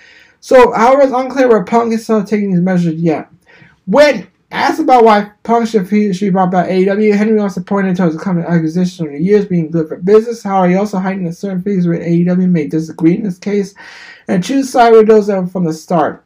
So, 0.40 0.72
however, 0.72 1.02
it's 1.02 1.12
unclear 1.12 1.48
where 1.48 1.64
Punk 1.64 1.92
is 1.94 2.04
still 2.04 2.22
taking 2.22 2.50
these 2.50 2.60
measures 2.60 2.96
yet. 2.96 3.30
When 3.86 4.26
asked 4.50 4.80
about 4.80 5.04
why 5.04 5.32
Punk 5.42 5.68
should 5.68 5.88
be 5.88 6.30
brought 6.30 6.50
back 6.50 6.68
AEW, 6.68 7.16
Henry 7.16 7.38
also 7.38 7.62
pointed 7.62 7.96
towards 7.96 8.16
the 8.16 8.22
coming 8.22 8.44
acquisition 8.44 9.06
over 9.06 9.16
the 9.16 9.22
years 9.22 9.46
being 9.46 9.70
good 9.70 9.88
for 9.88 9.96
business. 9.96 10.42
However, 10.42 10.68
he 10.68 10.76
also 10.76 10.98
heightened 10.98 11.26
that 11.26 11.34
certain 11.34 11.62
figures 11.62 11.86
with 11.86 12.00
AEW 12.00 12.48
may 12.48 12.66
disagree 12.66 13.14
in 13.14 13.22
this 13.22 13.38
case 13.38 13.74
and 14.28 14.42
choose 14.42 14.70
side 14.70 14.92
with 14.92 15.06
those 15.06 15.28
that 15.28 15.40
were 15.40 15.46
from 15.46 15.64
the 15.64 15.72
start. 15.72 16.24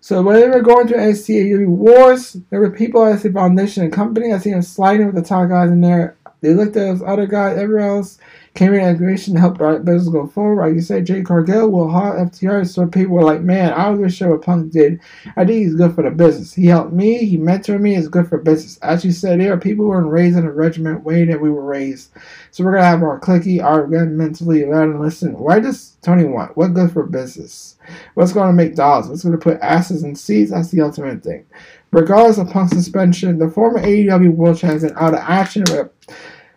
So 0.00 0.20
when 0.22 0.40
they 0.40 0.48
were 0.48 0.62
going 0.62 0.88
through 0.88 0.98
NXT 0.98 1.66
wars, 1.66 2.36
there 2.50 2.60
were 2.60 2.70
people 2.70 3.04
at 3.04 3.22
the 3.22 3.30
foundation 3.30 3.84
and 3.84 3.92
company. 3.92 4.32
I 4.32 4.38
see 4.38 4.50
them 4.50 4.62
sliding 4.62 5.06
with 5.06 5.14
the 5.14 5.22
top 5.22 5.48
guys 5.48 5.70
in 5.70 5.80
there 5.80 6.16
they 6.42 6.54
looked 6.54 6.76
at 6.76 6.98
those 6.98 7.02
other 7.02 7.26
guys, 7.26 7.56
everyone 7.56 7.88
else 7.88 8.18
in 8.60 8.80
aggregation 8.80 9.34
to 9.34 9.40
help 9.40 9.60
our 9.60 9.78
business 9.78 10.12
go 10.12 10.26
forward. 10.26 10.64
Like 10.64 10.74
you 10.74 10.80
said, 10.80 11.06
Jade 11.06 11.24
Cargill 11.24 11.70
will 11.70 11.90
hot 11.90 12.16
FTR, 12.16 12.68
so 12.68 12.86
people 12.86 13.16
were 13.16 13.24
like, 13.24 13.40
man, 13.40 13.72
I 13.72 13.88
was 13.90 13.98
really 13.98 14.12
sure 14.12 14.30
what 14.30 14.42
Punk 14.42 14.72
did. 14.72 15.00
I 15.36 15.44
think 15.44 15.64
he's 15.64 15.74
good 15.74 15.94
for 15.94 16.02
the 16.02 16.10
business. 16.10 16.52
He 16.52 16.66
helped 16.66 16.92
me, 16.92 17.24
he 17.24 17.38
mentored 17.38 17.80
me, 17.80 17.96
it's 17.96 18.08
good 18.08 18.28
for 18.28 18.38
business. 18.38 18.78
As 18.78 19.04
you 19.04 19.12
said, 19.12 19.40
there 19.40 19.52
are 19.52 19.58
people 19.58 19.84
who 19.84 19.90
were 19.90 20.06
raised 20.06 20.36
in 20.36 20.44
a 20.44 20.52
regiment 20.52 21.02
way 21.02 21.24
that 21.24 21.40
we 21.40 21.50
were 21.50 21.64
raised. 21.64 22.10
So 22.50 22.62
we're 22.62 22.72
gonna 22.72 22.84
have 22.84 23.02
our 23.02 23.18
clicky, 23.18 23.62
our 23.62 23.86
gun 23.86 24.16
mentally 24.16 24.64
around 24.64 24.90
and 24.90 25.00
listen. 25.00 25.38
Why 25.38 25.58
does 25.58 25.96
Tony 26.02 26.24
want? 26.24 26.56
What 26.56 26.74
good 26.74 26.92
for 26.92 27.04
business? 27.04 27.76
What's 28.14 28.32
gonna 28.32 28.52
make 28.52 28.74
dollars? 28.74 29.08
What's 29.08 29.24
gonna 29.24 29.38
put 29.38 29.60
asses 29.60 30.04
in 30.04 30.14
seats? 30.14 30.50
That's 30.50 30.70
the 30.70 30.82
ultimate 30.82 31.22
thing. 31.22 31.46
Regardless 31.90 32.38
of 32.38 32.50
Punk's 32.50 32.72
suspension, 32.72 33.38
the 33.38 33.50
former 33.50 33.80
AEW 33.80 34.34
World 34.34 34.58
Champion 34.58 34.92
out 34.96 35.14
of 35.14 35.20
action 35.20 35.64
with 35.68 35.90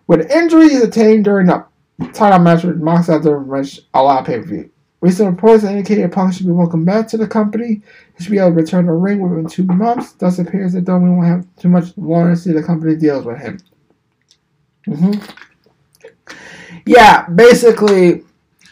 with 0.08 0.30
injuries 0.30 0.82
attained 0.82 1.26
during 1.26 1.48
the 1.48 1.66
title 2.14 2.40
match 2.40 2.64
with 2.64 2.78
Mox 2.78 3.10
after 3.10 3.40
match 3.40 3.82
a 3.94 4.02
lot 4.02 4.26
pay 4.26 4.40
per 4.40 4.46
view. 4.46 4.72
Recent 5.02 5.30
reports 5.30 5.64
indicated 5.64 6.12
Punk 6.12 6.34
should 6.34 6.48
be 6.48 6.52
welcome 6.52 6.84
back 6.84 7.08
to 7.10 7.18
the 7.18 7.28
company. 7.28 7.82
He 8.18 8.24
should 8.24 8.32
be 8.32 8.40
able 8.40 8.50
to 8.50 8.56
return 8.56 8.86
to 8.86 8.92
the 8.92 8.98
ring 8.98 9.20
within 9.20 9.48
two 9.48 9.64
months. 9.64 10.14
Thus, 10.14 10.40
it 10.40 10.48
appears 10.48 10.74
that 10.74 10.86
Domi 10.86 11.12
won't 11.12 11.28
have 11.28 11.46
too 11.58 11.70
much 11.70 11.96
longer 11.98 12.32
to 12.32 12.36
see 12.36 12.52
the 12.52 12.64
company 12.64 12.96
deals 12.96 13.26
with 13.26 13.38
him. 13.38 13.60
Mm-hmm. 14.88 16.32
Yeah, 16.86 17.28
basically, 17.30 18.24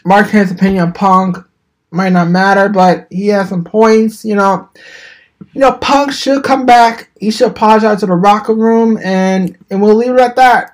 Mark 0.04 0.28
Henry's 0.28 0.50
opinion 0.50 0.82
on 0.82 0.92
Punk 0.92 1.36
might 1.90 2.12
not 2.12 2.30
matter, 2.30 2.68
but 2.68 3.06
he 3.10 3.28
has 3.28 3.48
some 3.48 3.62
points. 3.62 4.24
You 4.24 4.34
know, 4.34 4.68
you 5.52 5.60
know, 5.60 5.72
Punk 5.74 6.12
should 6.12 6.42
come 6.42 6.66
back. 6.66 7.10
He 7.20 7.30
should 7.30 7.50
apologize 7.50 8.00
to 8.00 8.06
the 8.06 8.16
locker 8.16 8.54
room, 8.54 8.98
and 9.04 9.56
and 9.70 9.80
we'll 9.80 9.94
leave 9.94 10.12
it 10.12 10.20
at 10.20 10.36
that 10.36 10.73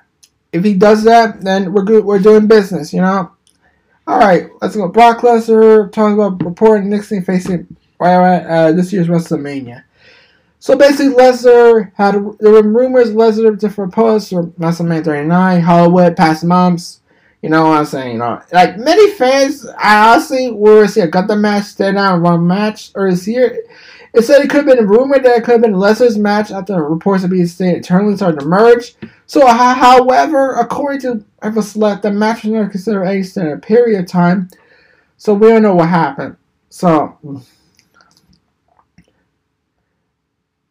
if 0.51 0.63
he 0.63 0.73
does 0.73 1.03
that, 1.03 1.41
then 1.41 1.73
we're 1.73 1.83
good. 1.83 2.03
We're 2.03 2.19
doing 2.19 2.47
business, 2.47 2.93
you 2.93 3.01
know. 3.01 3.31
All 4.07 4.19
right, 4.19 4.49
let's 4.61 4.75
go. 4.75 4.87
Brock 4.87 5.19
Lesnar 5.19 5.91
talking 5.91 6.15
about 6.15 6.43
reporting 6.43 6.89
Nixon 6.89 7.23
facing 7.23 7.75
uh, 7.99 8.71
this 8.71 8.91
year's 8.91 9.07
WrestleMania. 9.07 9.83
So 10.59 10.77
basically, 10.77 11.13
Lesnar 11.13 11.91
had 11.95 12.15
there 12.39 12.51
were 12.51 12.63
rumors 12.63 13.11
Lesnar 13.11 13.57
different 13.57 13.93
posts 13.93 14.29
for 14.29 14.43
WrestleMania 14.43 15.03
39, 15.03 15.61
Hollywood, 15.61 16.17
past 16.17 16.43
months. 16.43 17.01
You 17.41 17.49
know 17.49 17.69
what 17.69 17.79
I'm 17.79 17.85
saying? 17.85 18.13
You 18.13 18.17
know, 18.19 18.41
like 18.51 18.77
many 18.77 19.11
fans, 19.11 19.65
I 19.77 20.11
honestly 20.11 20.51
were 20.51 20.87
see 20.87 21.05
got 21.07 21.27
the 21.27 21.35
match, 21.35 21.65
stay 21.65 21.91
down, 21.91 22.21
run 22.21 22.45
match, 22.45 22.91
or 22.95 23.07
is 23.07 23.25
here 23.25 23.63
it 24.13 24.23
said 24.23 24.41
it 24.41 24.49
could 24.49 24.67
have 24.67 24.77
been 24.77 24.87
rumored 24.87 25.23
that 25.23 25.37
it 25.37 25.43
could 25.43 25.53
have 25.53 25.61
been 25.61 25.73
Lesnar's 25.73 26.17
match 26.17 26.51
after 26.51 26.83
reports 26.83 27.23
of 27.23 27.29
being 27.29 27.47
staying 27.47 27.77
eternally 27.77 28.15
started 28.17 28.41
to 28.41 28.45
merge. 28.45 28.95
So, 29.25 29.47
however, 29.47 30.55
according 30.55 31.01
to 31.01 31.25
Fightful 31.41 31.63
Select, 31.63 32.01
the 32.01 32.11
match 32.11 32.43
was 32.43 32.51
not 32.51 32.71
considered 32.71 33.05
a 33.05 33.23
standard 33.23 33.63
period 33.63 34.01
of 34.01 34.07
time. 34.07 34.49
So 35.17 35.33
we 35.33 35.47
don't 35.47 35.61
know 35.61 35.75
what 35.75 35.87
happened. 35.87 36.35
So 36.69 37.17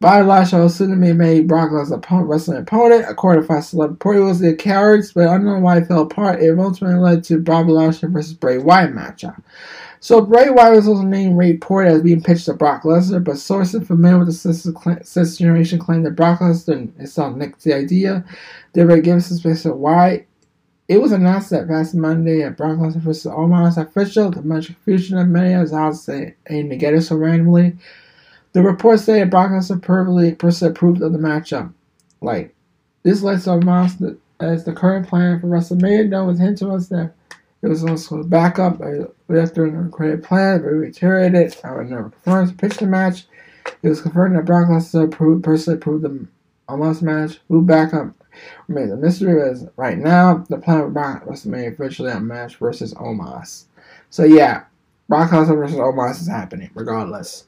Bobby 0.01 0.25
Lashley 0.25 0.67
soon 0.67 0.99
made 1.17 1.47
Brock 1.47 1.69
Lesnar's 1.69 1.91
opponent, 1.91 2.27
wrestling 2.27 2.57
opponent. 2.57 3.05
According 3.07 3.43
to 3.43 3.47
Fox 3.47 3.67
Celebrity, 3.67 4.19
it 4.19 4.23
was 4.23 4.39
the 4.39 4.55
carrots, 4.55 5.13
but 5.13 5.37
know 5.37 5.59
why 5.59 5.77
it 5.77 5.87
fell 5.87 6.01
apart. 6.01 6.41
It 6.41 6.57
ultimately 6.57 6.99
led 6.99 7.23
to 7.25 7.39
Bobby 7.39 7.71
Lashley 7.71 8.09
versus 8.09 8.33
Bray 8.33 8.57
Wyatt 8.57 8.95
matchup. 8.95 9.41
So 9.99 10.19
Bray 10.21 10.49
Wyatt 10.49 10.77
was 10.77 10.87
also 10.87 11.03
named 11.03 11.37
report 11.37 11.85
as 11.85 12.01
being 12.01 12.23
pitched 12.23 12.45
to 12.45 12.55
Brock 12.55 12.81
Lesnar, 12.81 13.23
but 13.23 13.37
sources 13.37 13.87
familiar 13.87 14.17
with 14.17 14.29
the 14.29 15.03
sixth 15.03 15.37
generation 15.37 15.77
claim 15.77 16.01
that 16.01 16.15
Brock 16.15 16.39
Lesnar 16.39 16.99
itself 16.99 17.35
nicked 17.35 17.63
the 17.63 17.75
idea. 17.75 18.25
They 18.73 18.83
were 18.83 18.99
given 19.01 19.21
suspicion 19.21 19.77
why. 19.77 20.25
It 20.87 20.99
was 20.99 21.11
announced 21.11 21.51
that 21.51 21.69
last 21.69 21.93
Monday 21.93 22.41
at 22.41 22.57
Brock 22.57 22.79
Lesnar 22.79 23.01
versus 23.01 23.31
Omos 23.31 23.77
official. 23.77 24.31
The 24.31 24.41
much 24.41 24.65
confusion 24.65 25.19
of 25.19 25.27
many 25.27 25.53
as 25.53 25.71
I 25.71 25.85
was 25.89 26.03
saying 26.03 26.33
to 26.47 26.75
get 26.75 26.95
it 26.95 27.03
so 27.03 27.17
randomly. 27.17 27.77
The 28.53 28.61
that 28.61 29.29
Brock 29.29 29.51
Lesnar 29.51 29.81
perfectly 29.81 30.31
approved 30.67 31.01
of 31.01 31.13
the 31.13 31.19
matchup. 31.19 31.73
Like 32.21 32.53
this 33.03 33.21
lets 33.21 33.45
Omos 33.45 34.17
as 34.39 34.65
the 34.65 34.73
current 34.73 35.07
plan 35.07 35.39
for 35.39 35.47
WrestleMania. 35.47 36.09
No 36.09 36.25
was 36.25 36.39
to 36.59 36.71
us 36.71 36.87
that 36.87 37.13
it 37.61 37.67
was 37.67 37.83
also 37.83 38.19
a 38.19 38.23
backup 38.23 38.81
after 39.29 39.65
an 39.65 39.91
credit 39.91 40.23
plan, 40.23 40.61
but 40.61 40.69
reiterated. 40.69 41.55
I 41.63 41.75
would 41.75 41.89
never 41.89 42.09
confirm 42.09 42.49
to 42.49 42.53
pitch 42.53 42.77
the 42.77 42.87
match. 42.87 43.25
It 43.83 43.89
was 43.89 44.01
confirmed 44.01 44.35
that 44.35 44.45
Brock 44.45 44.67
Lesnar 44.67 45.05
approved, 45.05 45.43
personally 45.43 45.77
approved 45.77 46.03
the 46.03 46.27
Omos 46.67 47.01
match. 47.01 47.39
Who 47.47 47.61
backup 47.61 48.13
remains 48.67 48.91
a 48.91 48.97
mystery 48.97 49.41
as 49.49 49.67
right 49.77 49.97
now 49.97 50.45
the 50.49 50.57
plan 50.57 50.81
of 50.81 50.93
Brock 50.93 51.23
made 51.45 51.77
virtually 51.77 52.11
a 52.11 52.19
match 52.19 52.57
versus 52.57 52.93
Omos. 52.95 53.65
So 54.09 54.23
yeah, 54.23 54.63
Brock 55.07 55.29
Lesnar 55.31 55.57
versus 55.57 55.77
Omos 55.77 56.19
is 56.21 56.27
happening 56.27 56.69
regardless. 56.73 57.45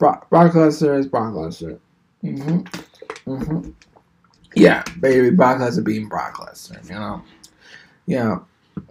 Brock, 0.00 0.30
Brock 0.30 0.52
Lesnar 0.52 0.98
is 0.98 1.06
Brock 1.06 1.34
Lesnar. 1.34 1.78
Mm-hmm. 2.24 3.30
Mm-hmm. 3.30 3.70
Yeah, 4.56 4.82
baby, 4.98 5.30
Brock 5.30 5.58
Lesnar 5.58 5.84
being 5.84 6.08
Brock 6.08 6.36
Lesnar, 6.36 6.82
you 6.88 6.94
know? 6.94 7.22
Yeah. 8.06 8.38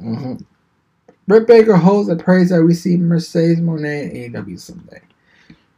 Mm-hmm. 0.01 0.36
Britt 1.28 1.47
Baker 1.47 1.76
holds 1.76 2.10
the 2.10 2.16
praise 2.16 2.49
that 2.49 2.64
we 2.64 2.76
see 2.76 2.95
Mercedes 2.95 3.60
Moné 3.60 4.12
in 4.12 4.34
AEW 4.34 4.60
someday. 4.60 5.01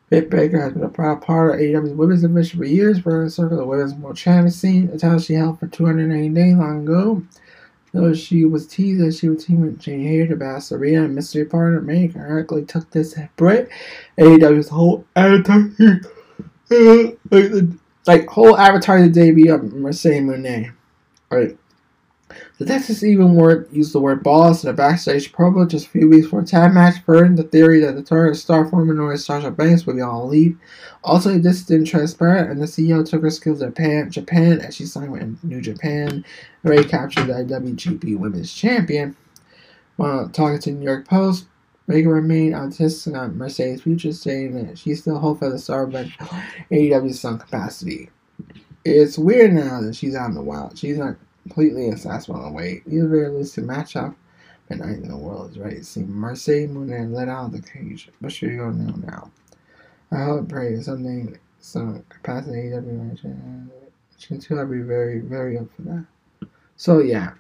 Britt 0.10 0.30
Baker 0.30 0.62
has 0.62 0.74
been 0.74 0.84
a 0.84 0.90
proud 0.90 1.22
part 1.22 1.56
of 1.56 1.62
AEW's 1.62 1.94
women's 1.94 2.22
division 2.24 2.60
for 2.60 2.66
years, 2.66 3.00
for 3.00 3.24
the 3.24 3.30
circle 3.30 3.54
of 3.54 3.60
the 3.60 3.66
women's 3.66 3.94
world 3.94 4.18
champion 4.18 4.52
scene, 4.52 4.90
a 4.94 4.98
title 4.98 5.18
she 5.18 5.36
held 5.36 5.60
for 5.60 5.68
280 5.68 6.30
days 6.30 6.56
long 6.56 6.84
ago. 6.84 7.24
Though 7.94 8.14
she 8.14 8.46
was 8.46 8.68
teased 8.68 9.02
that 9.02 9.14
she 9.16 9.28
was 9.28 9.44
team 9.44 9.62
with 9.62 9.78
Jamie 9.78 10.08
Hayter, 10.08 10.28
the 10.28 10.36
Bass 10.38 10.72
Arena, 10.72 11.04
and 11.04 11.14
mystery 11.14 11.44
partner, 11.44 11.82
May 11.82 12.08
correctly 12.08 12.64
took 12.64 12.90
this 12.92 13.18
at 13.18 13.36
Britt. 13.36 13.70
AEW's 14.18 14.70
whole 14.70 15.06
advertising, 15.18 16.00
like, 18.08 18.30
whole 18.30 18.58
advertising 18.58 19.12
debut 19.12 19.54
of 19.54 19.74
Mercedes 19.74 20.22
Moné. 20.22 20.72
Right. 21.30 21.58
The 22.58 22.66
Texas 22.66 23.04
even 23.04 23.36
word 23.36 23.68
used 23.72 23.94
the 23.94 24.00
word 24.00 24.24
boss 24.24 24.64
in 24.64 24.70
a 24.70 24.74
backstage 24.74 25.32
promo 25.32 25.68
just 25.68 25.88
a 25.88 25.90
few 25.90 26.10
weeks 26.10 26.28
before 26.28 26.42
a 26.42 26.46
tag 26.46 26.74
match, 26.74 27.02
furthering 27.06 27.36
the 27.36 27.44
theory 27.44 27.80
that 27.80 27.96
the 27.96 28.04
target 28.04 28.38
star 28.38 28.68
former 28.68 29.12
as 29.12 29.26
Sasha 29.26 29.52
Banks 29.52 29.86
would 29.86 29.96
be 29.96 30.02
on 30.02 30.30
leave. 30.30 30.58
Also, 31.04 31.38
this 31.38 31.64
didn't 31.64 31.86
transpire, 31.86 32.50
and 32.50 32.62
the 32.62 32.66
CEO 32.66 33.08
took 33.08 33.24
her 33.24 33.30
skills 33.30 33.60
to 33.60 33.66
Japan, 33.66 34.12
Japan 34.12 34.60
as 34.62 34.76
she 34.76 34.86
signed 34.86 35.12
with 35.12 35.44
New 35.44 35.62
Japan, 35.62 36.24
where 36.62 36.78
he 36.78 36.84
captured 36.84 37.28
the 37.28 37.34
IWGP 37.34 38.18
Women's 38.18 38.54
Champion. 38.54 39.16
While 39.96 40.30
talking 40.30 40.60
to 40.60 40.72
New 40.72 40.86
York 40.86 41.08
Post, 41.08 41.48
Baker 41.88 42.10
remained 42.10 42.56
optimistic 42.56 43.16
on 43.16 43.38
Mercedes' 43.38 43.82
future, 43.82 44.14
saying 44.14 44.54
that 44.54 44.78
she 44.78 44.96
still 44.96 45.20
hopes 45.20 45.40
for 45.40 45.50
the 45.50 45.60
star, 45.60 45.88
but 45.88 46.08
AEW's 46.72 47.20
some 47.20 47.38
capacity. 47.38 48.10
It's 48.86 49.18
weird 49.18 49.54
now 49.54 49.82
that 49.82 49.96
she's 49.96 50.16
out 50.16 50.30
in 50.30 50.36
the 50.36 50.42
wild. 50.42 50.78
She's 50.78 50.98
not 50.98 51.18
completely 51.44 51.90
accessible 51.90 52.40
on 52.40 52.44
the 52.44 52.52
way. 52.52 52.82
Either 52.88 53.08
very 53.08 53.30
loose 53.30 53.54
to 53.54 53.62
match 53.62 53.96
up, 53.96 54.16
but 54.68 54.80
night 54.80 54.98
in 54.98 55.08
the 55.08 55.18
world 55.18 55.52
is 55.52 55.60
ready 55.60 55.82
See 55.82 56.04
Mercedes 56.04 56.70
Moné 56.70 57.12
let 57.12 57.30
out 57.30 57.48
of 57.48 57.52
the 57.52 57.62
cage. 57.62 58.10
But 58.22 58.32
sure 58.32 58.52
you 58.52 58.58
know 58.58 58.72
now. 58.72 59.32
I 60.12 60.24
hope 60.24 60.50
pray 60.50 60.80
something 60.82 61.38
some 61.60 62.04
capacity 62.10 62.70
we 62.70 62.80
mentioned. 62.80 63.72
Too, 64.20 64.60
I'll 64.60 64.68
be 64.68 64.80
very, 64.80 65.20
very 65.20 65.58
up 65.58 65.68
for 65.76 65.82
that. 65.84 66.06
So 66.76 67.00
yeah. 67.00 67.32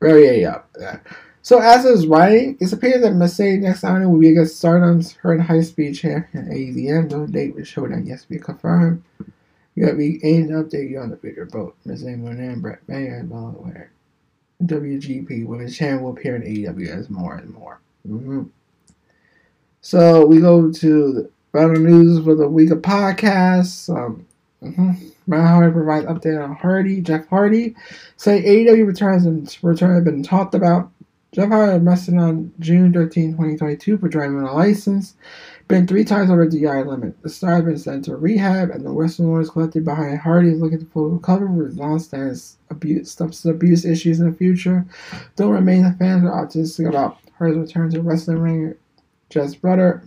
Very 0.00 0.44
up 0.44 0.68
for 0.72 0.80
that. 0.80 1.06
So 1.42 1.60
as 1.60 1.84
I 1.84 1.90
was 1.90 2.06
writing, 2.06 2.56
it 2.60 2.72
appears 2.72 3.02
that 3.02 3.14
Mercedes 3.14 3.62
next 3.62 3.82
time 3.82 4.10
will 4.10 4.18
be 4.18 4.30
against 4.30 4.56
Stardom's 4.56 5.12
her 5.12 5.38
high 5.38 5.60
speed 5.60 5.94
champion 5.94 6.48
AZM. 6.48 7.10
No 7.10 7.26
date 7.26 7.54
was 7.54 7.68
showdown 7.68 8.06
yet 8.06 8.20
to 8.20 8.28
be 8.28 8.38
confirmed. 8.38 9.02
You 9.74 9.86
got 9.86 9.96
me 9.96 10.18
to 10.18 10.26
update 10.26 10.90
you 10.90 11.00
on 11.00 11.10
the 11.10 11.16
bigger 11.16 11.46
boat. 11.46 11.76
Miss 11.84 12.04
England 12.04 12.40
and 12.40 12.62
Britt 12.62 12.86
Baker 12.86 13.16
and 13.16 13.28
Delaware. 13.28 13.90
WGP 14.62 15.46
Women's 15.46 15.76
Channel 15.76 16.04
will 16.04 16.12
appear 16.12 16.36
in 16.36 16.42
AEW 16.42 16.88
as 16.88 17.10
more 17.10 17.34
and 17.34 17.50
more. 17.50 17.80
Mm-hmm. 18.08 18.44
So 19.80 20.24
we 20.26 20.40
go 20.40 20.70
to 20.70 21.12
the 21.12 21.30
final 21.52 21.80
news 21.80 22.24
for 22.24 22.34
the 22.34 22.48
week 22.48 22.70
of 22.70 22.78
podcasts. 22.78 23.94
Um, 23.94 24.26
mm-hmm. 24.62 25.08
Matt 25.26 25.46
Hardy 25.46 25.72
provides 25.72 26.06
update 26.06 26.42
on 26.42 26.54
Hardy. 26.54 27.00
Jeff 27.00 27.26
Hardy 27.28 27.74
say 28.16 28.42
AEW 28.42 28.86
returns 28.86 29.26
and 29.26 29.56
return 29.62 29.94
have 29.94 30.04
been 30.04 30.22
talked 30.22 30.54
about. 30.54 30.90
Jeff 31.32 31.48
Hardy 31.48 31.84
arrested 31.84 32.16
on 32.16 32.52
June 32.60 32.92
13, 32.92 33.32
2022 33.32 33.98
for 33.98 34.08
driving 34.08 34.36
without 34.36 34.52
a 34.52 34.56
license. 34.56 35.14
Been 35.66 35.86
three 35.86 36.04
times 36.04 36.30
over 36.30 36.46
the 36.46 36.60
DI 36.60 36.82
limit. 36.82 37.20
The 37.22 37.30
star 37.30 37.54
has 37.54 37.64
been 37.64 37.78
sent 37.78 38.04
to 38.04 38.16
rehab, 38.16 38.70
and 38.70 38.84
the 38.84 38.92
Western 38.92 39.26
Lords 39.26 39.48
collected 39.48 39.84
behind 39.84 40.18
Hardy 40.18 40.50
is 40.50 40.60
looking 40.60 40.80
to 40.80 40.86
full 40.86 41.08
recovery 41.08 41.48
with 41.48 41.78
long-standing 41.78 42.38
abuse, 42.70 43.12
substance 43.12 43.50
abuse 43.50 43.84
issues 43.84 44.20
in 44.20 44.30
the 44.30 44.36
future. 44.36 44.84
Don't 45.36 45.52
remain 45.52 45.82
the 45.82 45.92
fans 45.92 46.24
are 46.24 46.38
optimistic 46.38 46.86
about 46.86 47.18
Hardy's 47.38 47.58
return 47.58 47.90
to 47.90 48.02
wrestling 48.02 48.38
ring. 48.38 48.74
Jeff's 49.30 49.54
brother, 49.54 50.02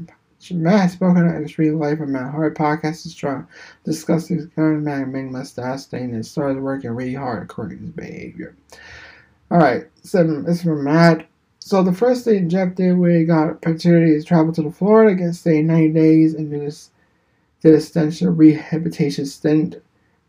Matt 0.52 0.82
has 0.82 0.94
spoken 0.94 1.28
on 1.28 1.42
Extreme 1.42 1.80
Life 1.80 2.00
of 2.00 2.10
Matt 2.10 2.32
Hardy 2.32 2.56
podcast 2.56 3.06
is 3.08 3.16
trying 3.16 3.48
discussing 3.84 4.38
discuss 4.38 4.46
his 4.46 4.56
current 4.56 4.84
man 4.84 5.12
main 5.12 5.32
mustache 5.32 5.82
stain 5.82 6.14
and 6.14 6.26
started 6.26 6.62
working 6.62 6.92
really 6.92 7.16
hard 7.16 7.44
according 7.44 7.80
to 7.80 7.86
his 7.86 7.94
behavior. 7.94 8.56
Alright, 9.52 9.88
so 10.04 10.44
it's 10.48 10.62
from 10.62 10.84
Matt. 10.84 11.28
So 11.68 11.84
the 11.84 11.92
first 11.92 12.24
did 12.24 12.98
when 12.98 13.14
he 13.14 13.26
got 13.26 13.50
opportunity 13.50 14.16
is 14.16 14.24
travel 14.24 14.54
to 14.54 14.62
the 14.62 14.72
Florida, 14.72 15.14
get 15.14 15.36
stay 15.36 15.62
90 15.62 15.90
days, 15.90 16.34
and 16.34 16.50
do 16.50 16.62
this 16.62 16.92
did 17.62 17.76
extension 17.76 18.38
rehabilitation 18.38 19.26
stint. 19.26 19.76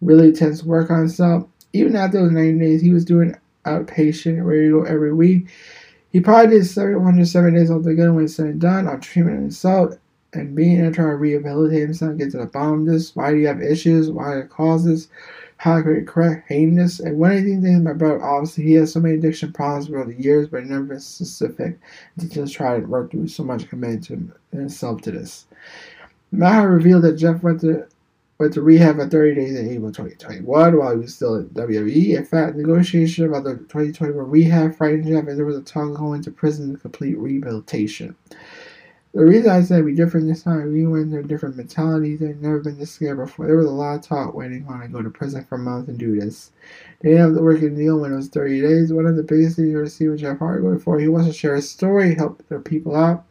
Really 0.00 0.30
intense 0.30 0.64
work 0.64 0.90
on 0.90 0.98
himself. 0.98 1.46
Even 1.72 1.94
after 1.94 2.18
those 2.18 2.32
90 2.32 2.58
days, 2.58 2.82
he 2.82 2.90
was 2.90 3.04
doing 3.04 3.36
outpatient 3.66 4.44
radio 4.44 4.82
every 4.82 5.12
week. 5.12 5.46
He 6.10 6.18
probably 6.18 6.56
did 6.56 6.66
707 6.66 7.54
days 7.54 7.70
altogether 7.70 8.12
when 8.12 8.24
it's 8.24 8.34
said 8.34 8.46
and 8.46 8.60
done 8.60 8.88
on 8.88 9.00
treatment 9.00 9.38
himself 9.38 9.94
and 10.32 10.56
being 10.56 10.80
there 10.80 10.90
trying 10.90 11.10
to 11.10 11.14
rehabilitate 11.14 11.82
himself, 11.82 12.16
get 12.16 12.32
to 12.32 12.38
the 12.38 12.46
bottom 12.46 12.80
of 12.80 12.86
this. 12.86 13.14
Why 13.14 13.30
do 13.30 13.36
you 13.36 13.46
have 13.46 13.62
issues? 13.62 14.10
Why 14.10 14.32
are 14.32 14.42
the 14.42 14.48
how 15.58 15.82
to 15.82 16.02
correct 16.02 16.48
heinous. 16.48 17.00
And 17.00 17.18
one 17.18 17.32
of 17.32 17.44
the 17.44 17.56
things 17.56 17.80
my 17.80 17.92
brother, 17.92 18.24
obviously, 18.24 18.64
he 18.64 18.74
has 18.74 18.92
so 18.92 19.00
many 19.00 19.16
addiction 19.16 19.52
problems 19.52 19.90
over 19.90 20.04
the 20.04 20.20
years, 20.20 20.48
but 20.48 20.64
never 20.64 20.84
been 20.84 21.00
specific. 21.00 21.78
He 22.18 22.28
just 22.28 22.54
tried 22.54 22.80
to 22.80 22.86
work 22.86 23.10
through 23.10 23.28
so 23.28 23.42
much 23.42 23.68
committed 23.68 24.02
to 24.04 24.32
himself 24.56 25.02
to 25.02 25.10
this. 25.10 25.46
Matt 26.30 26.68
revealed 26.68 27.02
that 27.02 27.16
Jeff 27.16 27.42
went 27.42 27.60
to 27.62 27.86
went 28.38 28.54
to 28.54 28.62
rehab 28.62 28.96
for 28.96 29.08
30 29.08 29.34
days 29.34 29.58
in 29.58 29.68
April 29.68 29.90
2021 29.90 30.78
while 30.78 30.92
he 30.92 30.98
was 30.98 31.12
still 31.12 31.40
at 31.40 31.48
WWE. 31.54 32.16
In 32.16 32.24
fact, 32.24 32.54
negotiation 32.54 33.26
about 33.26 33.42
the 33.42 33.56
2021 33.56 34.30
rehab 34.30 34.76
frightened 34.76 35.06
Jeff, 35.06 35.26
and 35.26 35.36
there 35.36 35.44
was 35.44 35.56
a 35.56 35.62
talk 35.62 35.92
going 35.96 36.22
to 36.22 36.30
prison 36.30 36.72
to 36.72 36.78
complete 36.78 37.18
rehabilitation. 37.18 38.14
The 39.14 39.24
reason 39.24 39.50
I 39.50 39.62
said 39.62 39.84
we 39.84 39.94
different 39.94 40.26
this 40.26 40.42
time, 40.42 40.72
we 40.72 40.86
went 40.86 41.10
through 41.10 41.24
different 41.24 41.56
mentalities. 41.56 42.20
They've 42.20 42.36
never 42.36 42.60
been 42.60 42.78
this 42.78 42.92
scared 42.92 43.16
before. 43.16 43.46
There 43.46 43.56
was 43.56 43.66
a 43.66 43.70
lot 43.70 43.94
of 43.94 44.02
talk 44.02 44.34
waiting 44.34 44.66
on 44.68 44.80
to 44.80 44.88
go 44.88 45.02
to 45.02 45.08
prison 45.08 45.44
for 45.44 45.56
months 45.56 45.88
and 45.88 45.98
do 45.98 46.20
this. 46.20 46.50
They 47.00 47.10
didn't 47.10 47.24
have 47.24 47.36
to 47.36 47.42
work 47.42 47.62
in 47.62 47.74
deal 47.74 47.98
when 47.98 48.12
it 48.12 48.16
was 48.16 48.28
30 48.28 48.60
days. 48.60 48.92
One 48.92 49.06
of 49.06 49.16
the 49.16 49.22
biggest 49.22 49.56
things 49.56 49.70
you 49.70 49.78
ever 49.78 49.88
see 49.88 50.08
with 50.08 50.20
Jeff 50.20 50.38
Hardy 50.38 50.62
going 50.62 50.78
for, 50.78 50.98
he 50.98 51.08
wants 51.08 51.26
to 51.28 51.32
share 51.32 51.56
his 51.56 51.70
story, 51.70 52.14
help 52.14 52.46
their 52.48 52.60
people 52.60 52.94
out. 52.94 53.24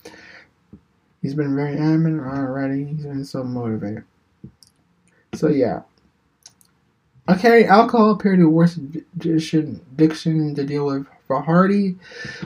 He's 1.21 1.35
been 1.35 1.55
very 1.55 1.73
adamant 1.73 2.21
already. 2.21 2.85
He's 2.85 3.05
been 3.05 3.25
so 3.25 3.43
motivated. 3.43 4.03
So 5.35 5.49
yeah. 5.49 5.81
Okay, 7.29 7.65
alcohol 7.65 8.11
appeared 8.11 8.39
to 8.39 8.61
addiction, 9.15 9.81
addiction 9.91 10.55
to 10.55 10.63
deal 10.63 10.85
with 10.85 11.05
for 11.27 11.41
Hardy. 11.41 11.95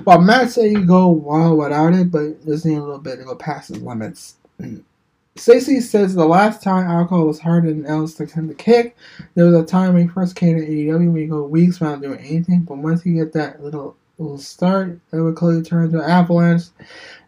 While 0.03 0.21
Matt 0.21 0.51
said 0.51 0.65
he 0.65 0.84
go 0.84 1.07
wild 1.07 1.57
without 1.57 1.93
it, 1.93 2.11
but 2.11 2.43
just 2.45 2.65
need 2.65 2.77
a 2.77 2.82
little 2.82 2.99
bit 2.99 3.17
to 3.17 3.23
go 3.23 3.36
past 3.36 3.69
his 3.69 3.82
limits. 3.82 4.36
Stacy 5.38 5.79
says 5.79 6.13
the 6.13 6.25
last 6.25 6.61
time 6.61 6.88
alcohol 6.88 7.25
was 7.25 7.39
harder 7.39 7.69
than 7.69 7.86
else 7.86 8.13
to 8.15 8.25
him 8.25 8.49
to 8.49 8.53
kick, 8.53 8.97
there 9.34 9.45
was 9.45 9.55
a 9.55 9.65
time 9.65 9.93
when 9.93 10.03
he 10.03 10.07
first 10.09 10.36
came 10.36 10.57
to 10.57 10.65
AEW 10.67 11.11
when 11.11 11.15
he 11.15 11.27
go 11.27 11.43
weeks 11.43 11.79
without 11.79 12.01
doing 12.01 12.19
anything, 12.19 12.61
but 12.61 12.77
once 12.77 13.01
he 13.01 13.13
get 13.13 13.32
that 13.34 13.63
little 13.63 13.95
will 14.22 14.38
start. 14.38 14.99
It 15.11 15.17
will 15.17 15.34
clearly 15.34 15.63
turn 15.63 15.86
into 15.86 16.01
an 16.01 16.09
avalanche. 16.09 16.63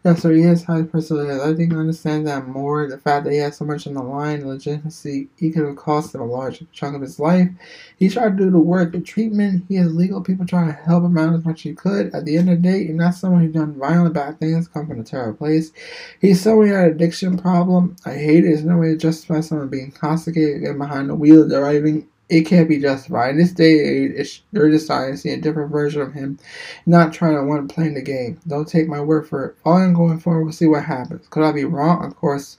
Yes, 0.04 0.20
sir, 0.20 0.32
he 0.32 0.42
is 0.42 0.64
high 0.64 0.82
personality. 0.82 1.40
I 1.40 1.56
think 1.56 1.72
I 1.72 1.76
understand 1.76 2.26
that 2.26 2.46
more. 2.46 2.86
The 2.86 2.98
fact 2.98 3.24
that 3.24 3.32
he 3.32 3.38
has 3.38 3.56
so 3.56 3.64
much 3.64 3.86
on 3.86 3.94
the 3.94 4.02
line, 4.02 4.46
legitimacy, 4.46 5.28
he 5.38 5.50
could 5.50 5.64
have 5.64 5.76
cost 5.76 6.14
him 6.14 6.20
a 6.20 6.26
large 6.26 6.62
chunk 6.72 6.94
of 6.94 7.00
his 7.00 7.18
life. 7.18 7.48
He 7.96 8.10
tried 8.10 8.36
to 8.36 8.44
do 8.44 8.50
the 8.50 8.58
work, 8.58 8.92
the 8.92 9.00
treatment. 9.00 9.64
He 9.66 9.76
has 9.76 9.94
legal 9.94 10.20
people 10.20 10.44
trying 10.44 10.66
to 10.66 10.74
help 10.74 11.04
him 11.04 11.16
out 11.16 11.34
as 11.34 11.44
much 11.44 11.60
as 11.60 11.62
he 11.62 11.74
could. 11.74 12.14
At 12.14 12.26
the 12.26 12.36
end 12.36 12.50
of 12.50 12.60
the 12.60 12.68
day, 12.68 12.82
you're 12.82 12.94
not 12.94 13.14
someone 13.14 13.40
who's 13.40 13.54
done 13.54 13.78
violent 13.78 14.14
bad 14.14 14.38
things, 14.38 14.68
come 14.68 14.86
from 14.86 15.00
a 15.00 15.04
terrible 15.04 15.38
place. 15.38 15.72
He's 16.20 16.42
someone 16.42 16.68
who 16.68 16.74
had 16.74 16.88
an 16.88 16.92
addiction 16.92 17.38
problem. 17.38 17.96
I 18.04 18.12
hate 18.12 18.44
it. 18.44 18.48
There's 18.48 18.64
no 18.64 18.76
way 18.76 18.88
to 18.88 18.96
justify 18.98 19.40
someone 19.40 19.68
being 19.68 19.86
intoxicated, 19.86 20.60
getting 20.60 20.78
behind 20.78 21.08
the 21.08 21.14
wheel, 21.14 21.48
driving 21.48 22.06
it 22.28 22.42
can't 22.42 22.68
be 22.68 22.80
justified. 22.80 23.30
In 23.30 23.38
this 23.38 23.52
day 23.52 23.78
and 23.78 24.18
age, 24.18 24.44
they're 24.52 24.70
deciding 24.70 25.14
to 25.14 25.18
see 25.18 25.30
a 25.30 25.40
different 25.40 25.70
version 25.70 26.00
of 26.00 26.12
him, 26.12 26.38
not 26.86 27.12
trying 27.12 27.36
to 27.36 27.44
want 27.44 27.68
to 27.68 27.74
play 27.74 27.86
in 27.86 27.94
the 27.94 28.02
game. 28.02 28.40
Don't 28.46 28.66
take 28.66 28.88
my 28.88 29.00
word 29.00 29.28
for 29.28 29.46
it. 29.46 29.56
All 29.64 29.74
I'm 29.74 29.94
going 29.94 30.18
for, 30.18 30.42
we'll 30.42 30.52
see 30.52 30.66
what 30.66 30.84
happens. 30.84 31.26
Could 31.28 31.44
I 31.44 31.52
be 31.52 31.64
wrong? 31.64 32.04
Of 32.04 32.16
course, 32.16 32.58